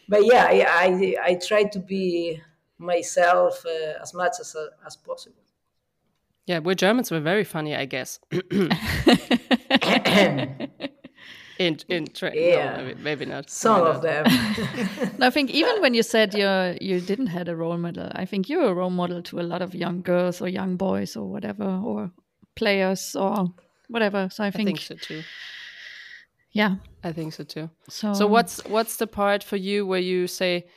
but 0.07 0.25
yeah, 0.25 0.45
I 0.45 0.57
I, 0.85 1.15
I 1.31 1.35
try 1.35 1.63
to 1.63 1.79
be 1.79 2.41
myself 2.77 3.65
uh, 3.65 4.01
as 4.01 4.13
much 4.13 4.35
as 4.39 4.55
uh, 4.55 4.67
as 4.85 4.95
possible. 4.95 5.44
Yeah, 6.45 6.59
we 6.59 6.75
Germans 6.75 7.09
were 7.09 7.19
very 7.19 7.43
funny, 7.43 7.75
I 7.75 7.85
guess. 7.85 8.19
in 11.57 11.79
in 11.87 12.07
tra- 12.07 12.35
yeah. 12.35 12.77
No, 12.77 12.83
maybe, 12.83 13.01
maybe, 13.01 13.25
not. 13.25 13.49
Some 13.49 13.79
maybe 13.79 13.89
of 13.89 14.03
not. 14.03 14.03
them. 14.03 14.25
no, 15.17 15.27
I 15.27 15.29
think 15.31 15.49
even 15.51 15.81
when 15.81 15.93
you 15.93 16.03
said 16.03 16.33
you 16.33 16.77
you 16.81 17.01
didn't 17.01 17.27
had 17.27 17.49
a 17.49 17.55
role 17.55 17.77
model, 17.77 18.11
I 18.13 18.25
think 18.25 18.47
you're 18.47 18.69
a 18.69 18.73
role 18.73 18.91
model 18.91 19.21
to 19.23 19.39
a 19.39 19.43
lot 19.43 19.61
of 19.61 19.73
young 19.73 20.01
girls 20.01 20.41
or 20.41 20.47
young 20.47 20.77
boys 20.77 21.15
or 21.15 21.25
whatever 21.25 21.65
or 21.65 22.11
players 22.55 23.15
or 23.15 23.53
whatever. 23.89 24.29
So 24.31 24.43
I 24.43 24.51
think, 24.51 24.67
I 24.67 24.71
think 24.71 24.81
so 24.81 24.95
too. 24.95 25.23
Yeah, 26.51 26.75
I 27.03 27.11
think 27.11 27.33
so 27.33 27.43
too. 27.43 27.69
So 27.89 28.13
so 28.13 28.27
what's 28.27 28.63
what's 28.65 28.97
the 28.97 29.07
part 29.07 29.43
for 29.43 29.57
you 29.57 29.85
where 29.85 29.99
you 29.99 30.27
say? 30.27 30.67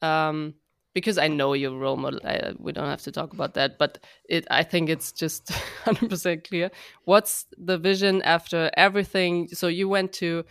Um, 0.00 0.54
because 0.94 1.18
I 1.18 1.28
know 1.28 1.52
your 1.52 1.76
role 1.76 1.96
model. 1.96 2.20
I, 2.24 2.52
we 2.58 2.72
don't 2.72 2.88
have 2.88 3.02
to 3.02 3.12
talk 3.12 3.32
about 3.32 3.54
that, 3.54 3.78
but 3.78 3.98
it. 4.28 4.46
I 4.50 4.62
think 4.62 4.88
it's 4.88 5.12
just 5.12 5.50
hundred 5.84 6.10
percent 6.10 6.48
clear. 6.48 6.70
What's 7.04 7.46
the 7.56 7.78
vision 7.78 8.22
after 8.22 8.70
everything? 8.76 9.48
So 9.48 9.68
you 9.68 9.88
went 9.88 10.12
to 10.14 10.44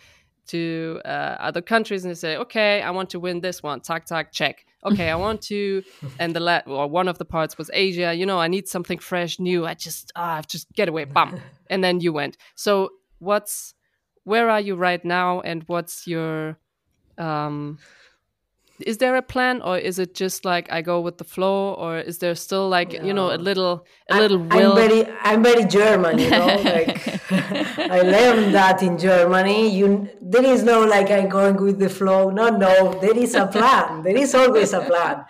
to 0.48 1.00
uh, 1.04 1.36
other 1.38 1.60
countries 1.60 2.04
and 2.04 2.10
they 2.10 2.14
say, 2.18 2.36
okay, 2.36 2.80
I 2.82 2.90
want 2.90 3.10
to 3.10 3.20
win 3.20 3.40
this 3.40 3.62
one. 3.62 3.80
Tack 3.80 4.06
tack 4.06 4.32
check. 4.32 4.64
Okay, 4.84 5.10
I 5.10 5.16
want 5.16 5.42
to, 5.42 5.82
and 6.18 6.34
the 6.34 6.40
la- 6.40 6.62
or 6.66 6.86
one 6.86 7.08
of 7.08 7.18
the 7.18 7.24
parts 7.24 7.58
was 7.58 7.70
Asia. 7.74 8.14
You 8.14 8.26
know, 8.26 8.38
I 8.38 8.48
need 8.48 8.68
something 8.68 8.98
fresh, 8.98 9.38
new. 9.38 9.66
I 9.66 9.74
just 9.74 10.12
ah, 10.16 10.42
just 10.46 10.72
get 10.72 10.88
away, 10.88 11.04
bam, 11.04 11.40
and 11.70 11.82
then 11.82 12.00
you 12.00 12.12
went. 12.12 12.36
So 12.54 12.90
what's 13.18 13.74
where 14.24 14.48
are 14.50 14.60
you 14.60 14.76
right 14.76 15.04
now, 15.04 15.40
and 15.40 15.64
what's 15.66 16.06
your 16.06 16.58
um 17.18 17.78
is 18.80 18.98
there 18.98 19.16
a 19.16 19.22
plan 19.22 19.60
or 19.62 19.78
is 19.78 19.98
it 19.98 20.14
just 20.14 20.44
like 20.44 20.70
I 20.70 20.82
go 20.82 21.00
with 21.00 21.18
the 21.18 21.24
flow 21.24 21.74
or 21.74 21.98
is 21.98 22.18
there 22.18 22.34
still 22.34 22.68
like 22.68 22.92
no. 22.92 23.04
you 23.04 23.12
know 23.12 23.34
a 23.34 23.36
little 23.36 23.86
a 24.08 24.14
I, 24.14 24.18
little 24.20 24.38
will? 24.38 24.72
I'm 24.72 24.88
very 24.88 25.12
I'm 25.22 25.42
very 25.42 25.64
German, 25.64 26.18
you 26.18 26.30
know. 26.30 26.46
like 26.64 27.32
I 27.90 28.02
learned 28.02 28.54
that 28.54 28.82
in 28.82 28.98
Germany. 28.98 29.68
You 29.68 30.08
there 30.20 30.44
is 30.44 30.62
no 30.62 30.84
like 30.84 31.10
I'm 31.10 31.28
going 31.28 31.56
with 31.56 31.78
the 31.78 31.88
flow. 31.88 32.30
No, 32.30 32.48
no, 32.48 32.92
there 33.00 33.16
is 33.16 33.34
a 33.34 33.46
plan. 33.46 34.02
there 34.02 34.16
is 34.16 34.34
always 34.34 34.72
a 34.72 34.80
plan. 34.80 35.24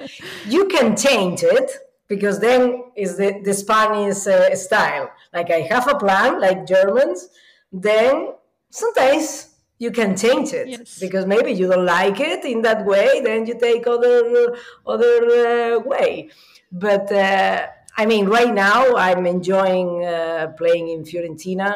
You 0.46 0.66
can 0.68 0.96
change 0.96 1.42
it 1.42 1.70
because 2.08 2.40
then 2.40 2.84
is 2.96 3.16
the 3.16 3.40
the 3.44 3.54
Spanish 3.54 4.26
uh, 4.26 4.54
style. 4.54 5.10
Like 5.32 5.50
I 5.50 5.60
have 5.62 5.88
a 5.88 5.94
plan, 5.94 6.40
like 6.40 6.66
Germans. 6.66 7.28
Then 7.72 8.32
sometimes 8.70 9.47
you 9.78 9.90
can 9.90 10.16
change 10.16 10.52
it 10.52 10.68
yes. 10.68 10.98
because 10.98 11.24
maybe 11.26 11.52
you 11.52 11.68
don't 11.68 11.86
like 11.86 12.20
it 12.20 12.44
in 12.44 12.62
that 12.62 12.84
way 12.84 13.20
then 13.22 13.46
you 13.46 13.58
take 13.58 13.86
other 13.86 14.54
other 14.86 15.76
uh, 15.76 15.78
way. 15.80 16.28
But 16.70 17.10
uh, 17.12 17.66
i 17.96 18.06
mean 18.06 18.26
right 18.26 18.52
now 18.52 18.94
i'm 18.96 19.26
enjoying 19.26 20.04
uh, 20.04 20.52
playing 20.56 20.88
in 20.88 21.02
fiorentina 21.02 21.70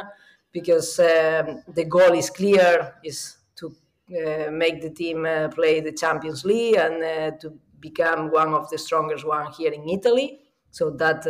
because 0.52 0.98
um, 1.00 1.62
the 1.74 1.84
goal 1.84 2.12
is 2.12 2.28
clear 2.28 2.94
is 3.02 3.38
to 3.56 3.74
uh, 4.14 4.50
make 4.50 4.82
the 4.82 4.90
team 4.90 5.24
uh, 5.24 5.48
play 5.48 5.80
the 5.80 5.92
champions 5.92 6.44
league 6.44 6.76
and 6.76 7.02
uh, 7.02 7.36
to 7.38 7.58
become 7.80 8.30
one 8.30 8.52
of 8.52 8.68
the 8.70 8.78
strongest 8.78 9.26
one 9.26 9.50
here 9.52 9.72
in 9.72 9.88
italy. 9.88 10.38
So 10.70 10.90
that 10.90 11.26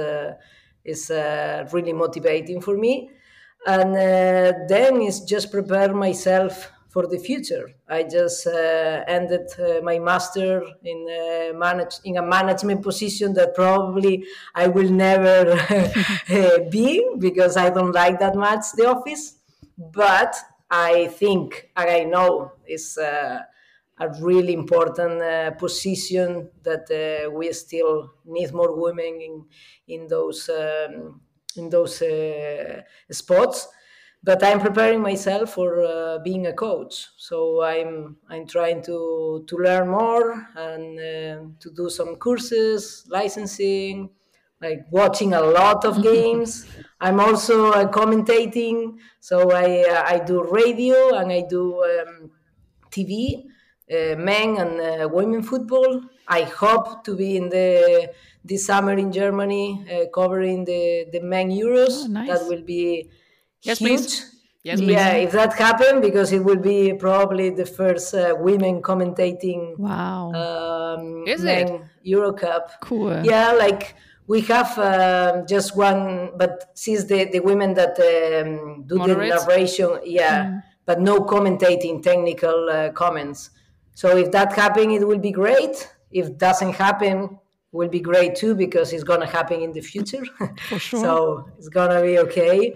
is 0.85 1.11
really 1.73 1.93
motivating 1.93 2.61
for 2.61 2.77
me 2.77 3.11
and 3.67 3.97
uh, 3.97 4.59
then 4.69 5.01
is 5.01 5.21
just 5.21 5.51
prepare 5.51 5.95
myself 5.95 6.71
for 6.93 7.07
the 7.07 7.19
future. 7.19 7.71
I 7.89 8.03
just 8.03 8.47
uh, 8.47 9.03
ended 9.09 9.49
uh, 9.59 9.81
my 9.83 9.99
master 9.99 10.63
in 10.85 11.07
uh, 11.09 11.57
manage 11.57 11.95
in 12.05 12.19
a 12.19 12.23
management 12.23 12.83
position 12.83 13.33
that 13.35 13.55
probably 13.55 14.25
I 14.55 14.69
will 14.69 14.91
never 14.91 15.53
uh, 16.31 16.59
be 16.71 17.03
because 17.19 17.57
I 17.57 17.71
don't 17.71 17.93
like 17.93 18.19
that 18.19 18.35
much 18.35 18.65
the 18.77 18.87
office. 18.91 19.39
But 19.79 20.37
I 20.71 21.07
think 21.07 21.71
I 21.75 22.05
know 22.05 22.53
it's 22.67 22.99
uh, 22.99 23.41
a 23.99 24.09
really 24.21 24.53
important 24.53 25.59
position 25.59 26.51
that 26.63 26.87
we 27.33 27.53
still 27.53 28.13
need 28.27 28.53
more 28.53 28.79
women 28.79 29.21
in 29.21 29.45
in 29.89 30.09
those. 30.09 30.51
Um, 30.51 31.23
in 31.57 31.69
those 31.71 32.01
uh, 32.03 32.83
spots 33.11 33.69
but 34.25 34.43
I'm 34.43 34.61
preparing 34.61 35.01
myself 35.01 35.55
for 35.55 35.83
uh, 35.83 36.19
being 36.21 36.47
a 36.47 36.53
coach. 36.53 37.09
So 37.17 37.63
I'm 37.63 38.19
I'm 38.29 38.47
trying 38.47 38.83
to 38.85 39.45
to 39.49 39.57
learn 39.57 39.89
more 39.89 40.47
and 40.55 40.99
uh, 40.99 41.59
to 41.59 41.71
do 41.75 41.91
some 41.91 42.17
courses, 42.17 43.05
licensing, 43.09 44.11
like 44.61 44.87
watching 44.91 45.35
a 45.35 45.41
lot 45.41 45.85
of 45.85 46.03
games. 46.11 46.67
I'm 47.01 47.19
also 47.19 47.73
uh, 47.73 47.91
commentating, 47.91 48.99
so 49.19 49.51
I 49.51 49.83
uh, 49.91 50.03
I 50.07 50.21
do 50.21 50.45
radio 50.45 51.15
and 51.17 51.33
I 51.33 51.43
do 51.49 51.83
um, 51.83 52.31
TV, 52.91 53.47
men 54.19 54.57
and 54.59 55.13
women 55.13 55.43
football. 55.43 56.03
I 56.29 56.43
hope 56.43 57.05
to 57.05 57.17
be 57.17 57.37
in 57.37 57.49
the 57.49 58.13
this 58.45 58.67
summer 58.67 58.93
in 58.93 59.13
Germany, 59.13 59.85
uh, 59.91 60.11
covering 60.13 60.65
the 60.65 61.07
the 61.13 61.21
men 61.21 61.51
Euros. 61.51 62.05
Oh, 62.05 62.07
nice. 62.09 62.29
That 62.29 62.49
will 62.49 62.63
be 62.63 63.11
yes, 63.63 63.79
huge. 63.79 63.91
Please. 63.91 64.29
Yes, 64.65 64.79
please. 64.79 64.93
Yeah, 64.93 65.15
if 65.15 65.33
that 65.33 65.55
happened, 65.55 66.03
because 66.03 66.33
it 66.33 66.45
will 66.45 66.63
be 66.75 66.93
probably 66.95 67.51
the 67.51 67.67
first 67.67 68.15
uh, 68.15 68.37
women 68.39 68.81
commentating. 68.81 69.77
Wow. 69.77 70.31
Um, 70.33 71.25
Is 71.27 71.43
it 71.43 71.69
Euro 72.05 72.33
Cup? 72.33 72.71
Cool. 72.81 73.25
Yeah, 73.25 73.51
like 73.53 73.97
we 74.29 74.41
have 74.43 74.79
uh, 74.79 75.43
just 75.49 75.77
one, 75.77 76.31
but 76.37 76.71
since 76.75 77.05
the 77.05 77.25
the 77.25 77.41
women 77.41 77.75
that 77.75 77.99
um, 77.99 78.85
do 78.87 78.99
the 78.99 79.17
narration, 79.17 79.99
yeah, 80.05 80.45
mm. 80.45 80.63
but 80.87 81.01
no 81.01 81.21
commentating 81.21 82.01
technical 82.01 82.71
uh, 82.71 82.91
comments. 82.93 83.51
So 83.95 84.17
if 84.17 84.31
that 84.33 84.53
happen, 84.53 84.91
it 84.91 85.07
will 85.07 85.19
be 85.19 85.31
great. 85.31 85.93
If 86.11 86.37
doesn't 86.39 86.75
happen, 86.75 87.39
will 87.73 87.89
be 87.89 88.01
great 88.01 88.37
too 88.37 88.55
because 88.55 88.93
it's 88.93 89.03
gonna 89.03 89.27
happen 89.27 89.61
in 89.61 89.73
the 89.73 89.81
future. 89.81 90.25
For 90.69 90.79
sure. 90.79 91.01
so 91.01 91.49
it's 91.59 91.69
gonna 91.69 92.03
be 92.03 92.19
okay. 92.19 92.75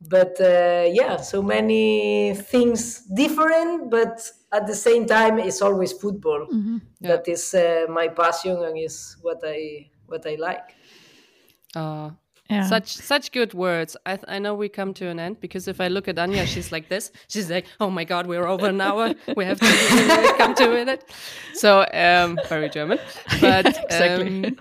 But 0.00 0.40
uh, 0.40 0.88
yeah, 0.90 1.16
so 1.18 1.42
many 1.42 2.34
things 2.34 3.02
different, 3.02 3.88
but 3.88 4.20
at 4.50 4.66
the 4.66 4.74
same 4.74 5.06
time, 5.06 5.38
it's 5.38 5.62
always 5.62 5.92
football. 5.92 6.48
Mm-hmm. 6.52 6.78
Yeah. 7.00 7.08
That 7.08 7.28
is 7.28 7.54
uh, 7.54 7.86
my 7.88 8.08
passion 8.08 8.64
and 8.64 8.76
is 8.76 9.16
what 9.22 9.40
I 9.44 9.90
what 10.06 10.26
I 10.26 10.34
like. 10.34 10.74
Uh, 11.74 12.10
Yeah. 12.52 12.66
Such 12.66 12.88
such 12.96 13.32
good 13.32 13.54
words. 13.54 13.96
I 14.04 14.16
th- 14.16 14.24
I 14.28 14.38
know 14.38 14.54
we 14.54 14.68
come 14.68 14.92
to 14.94 15.06
an 15.08 15.18
end 15.18 15.40
because 15.40 15.68
if 15.68 15.80
I 15.80 15.88
look 15.88 16.06
at 16.08 16.18
Anya, 16.18 16.46
she's 16.46 16.70
like 16.72 16.88
this. 16.88 17.10
She's 17.28 17.48
like, 17.50 17.66
"Oh 17.80 17.90
my 17.90 18.04
God, 18.04 18.26
we're 18.26 18.46
over 18.46 18.66
an 18.68 18.80
hour. 18.80 19.14
We 19.36 19.44
have 19.44 19.58
to 19.60 20.34
come 20.38 20.54
to 20.56 20.64
a 20.70 20.74
minute." 20.74 21.02
So 21.54 21.86
um, 21.92 22.38
very 22.48 22.68
German, 22.68 22.98
but 23.40 23.66
exactly. 23.84 24.44
um, 24.44 24.56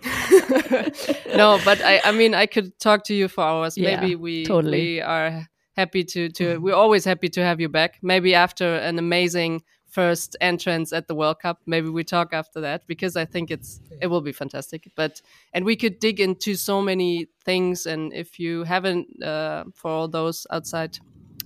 no, 1.35 1.59
but 1.65 1.81
I 1.83 2.01
I 2.05 2.11
mean 2.11 2.33
I 2.33 2.45
could 2.45 2.77
talk 2.79 3.03
to 3.05 3.13
you 3.13 3.27
for 3.27 3.43
hours. 3.43 3.77
Yeah, 3.77 3.99
Maybe 3.99 4.15
we 4.15 4.45
totally. 4.45 4.79
we 4.79 5.01
are 5.01 5.47
happy 5.75 6.03
to 6.03 6.29
to 6.29 6.57
we're 6.59 6.75
always 6.75 7.05
happy 7.05 7.29
to 7.29 7.41
have 7.43 7.59
you 7.59 7.69
back. 7.69 7.97
Maybe 8.01 8.35
after 8.35 8.75
an 8.75 8.99
amazing 8.99 9.63
first 9.91 10.37
entrance 10.39 10.93
at 10.93 11.07
the 11.07 11.13
World 11.13 11.39
Cup, 11.39 11.59
maybe 11.65 11.89
we 11.89 12.03
talk 12.03 12.33
after 12.33 12.61
that 12.61 12.87
because 12.87 13.17
I 13.17 13.25
think 13.25 13.51
it's 13.51 13.81
it 14.01 14.07
will 14.07 14.21
be 14.21 14.31
fantastic. 14.31 14.89
But 14.95 15.21
and 15.53 15.65
we 15.65 15.75
could 15.75 15.99
dig 15.99 16.19
into 16.19 16.55
so 16.55 16.81
many 16.81 17.27
things. 17.45 17.85
And 17.85 18.13
if 18.13 18.39
you 18.39 18.63
haven't, 18.63 19.21
uh, 19.21 19.65
for 19.75 19.91
all 19.91 20.07
those 20.07 20.47
outside 20.49 20.97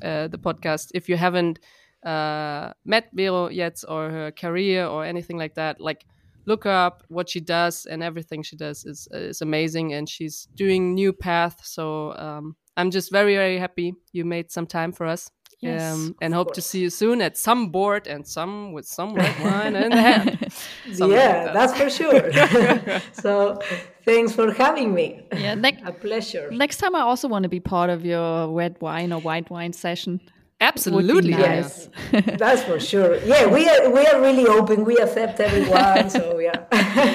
uh, 0.01 0.27
the 0.27 0.37
podcast, 0.37 0.91
if 0.93 1.09
you 1.09 1.17
haven't 1.17 1.59
uh, 2.05 2.71
met 2.85 3.09
Vero 3.13 3.49
yet 3.49 3.83
or 3.87 4.11
her 4.11 4.31
career 4.31 4.85
or 4.85 5.03
anything 5.03 5.37
like 5.37 5.55
that, 5.55 5.81
like 5.81 6.05
look 6.45 6.67
up. 6.67 7.03
What 7.07 7.27
she 7.29 7.39
does 7.39 7.87
and 7.87 8.03
everything 8.03 8.43
she 8.43 8.55
does 8.55 8.85
is 8.85 9.07
is 9.11 9.41
amazing, 9.41 9.93
and 9.93 10.07
she's 10.07 10.47
doing 10.55 10.93
new 10.93 11.11
path. 11.13 11.65
So 11.65 12.13
um, 12.13 12.55
I'm 12.77 12.91
just 12.91 13.11
very 13.11 13.35
very 13.35 13.57
happy 13.57 13.95
you 14.13 14.23
made 14.23 14.51
some 14.51 14.67
time 14.67 14.91
for 14.91 15.07
us. 15.07 15.31
Yes, 15.61 15.93
um, 15.93 16.15
and 16.21 16.33
hope 16.33 16.53
to 16.53 16.61
see 16.61 16.81
you 16.81 16.89
soon 16.89 17.21
at 17.21 17.37
some 17.37 17.69
board 17.69 18.07
and 18.07 18.27
some 18.27 18.73
with 18.73 18.85
some 18.85 19.15
red 19.15 19.35
wine 19.43 19.75
in 19.75 19.89
the 19.89 20.01
hand. 20.01 20.37
Something 20.51 20.99
like 20.99 21.11
yeah, 21.11 21.45
that. 21.45 21.53
that's 21.53 21.73
for 21.77 21.89
sure. 21.89 23.01
so 23.13 23.59
thanks 24.05 24.33
for 24.33 24.51
having 24.51 24.93
me. 24.93 25.25
yeah. 25.35 25.55
Next, 25.65 25.81
A 25.85 25.91
pleasure. 25.91 26.49
next 26.51 26.77
time, 26.77 26.93
I 26.95 27.01
also 27.01 27.27
want 27.27 27.43
to 27.43 27.49
be 27.49 27.59
part 27.59 27.89
of 27.89 28.05
your 28.05 28.51
red 28.53 28.77
wine 28.81 29.11
or 29.13 29.19
white 29.21 29.49
wine 29.49 29.73
session. 29.73 30.19
Absolutely, 30.61 31.31
nice. 31.31 31.89
Yes, 32.11 32.37
that's 32.37 32.63
for 32.63 32.79
sure. 32.79 33.17
Yeah, 33.25 33.45
we 33.47 33.67
are 33.67 33.89
we 33.89 34.05
are 34.05 34.21
really 34.21 34.47
open. 34.47 34.85
We 34.85 34.97
accept 34.97 35.39
everyone. 35.41 36.09
So 36.09 36.39
yeah, 36.39 36.65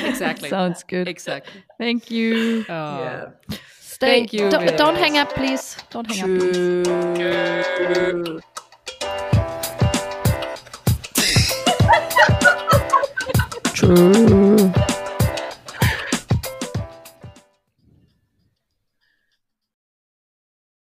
Exactly. 0.08 0.50
Sounds 0.50 0.82
good. 0.82 1.08
Exactly. 1.08 1.62
Thank 1.78 2.10
you. 2.10 2.66
Oh. 2.68 2.72
yeah. 2.72 3.30
Stay. 4.00 4.20
Thank 4.20 4.32
you 4.32 4.48
Don't, 4.48 4.78
don't 4.78 4.96
hang 4.96 5.18
up, 5.18 5.34
please. 5.34 5.76
Don't 5.90 6.10
hang 6.10 6.22
up. 6.22 6.26
Please. 6.40 6.80
True. 13.74 14.40
True. 14.64 14.72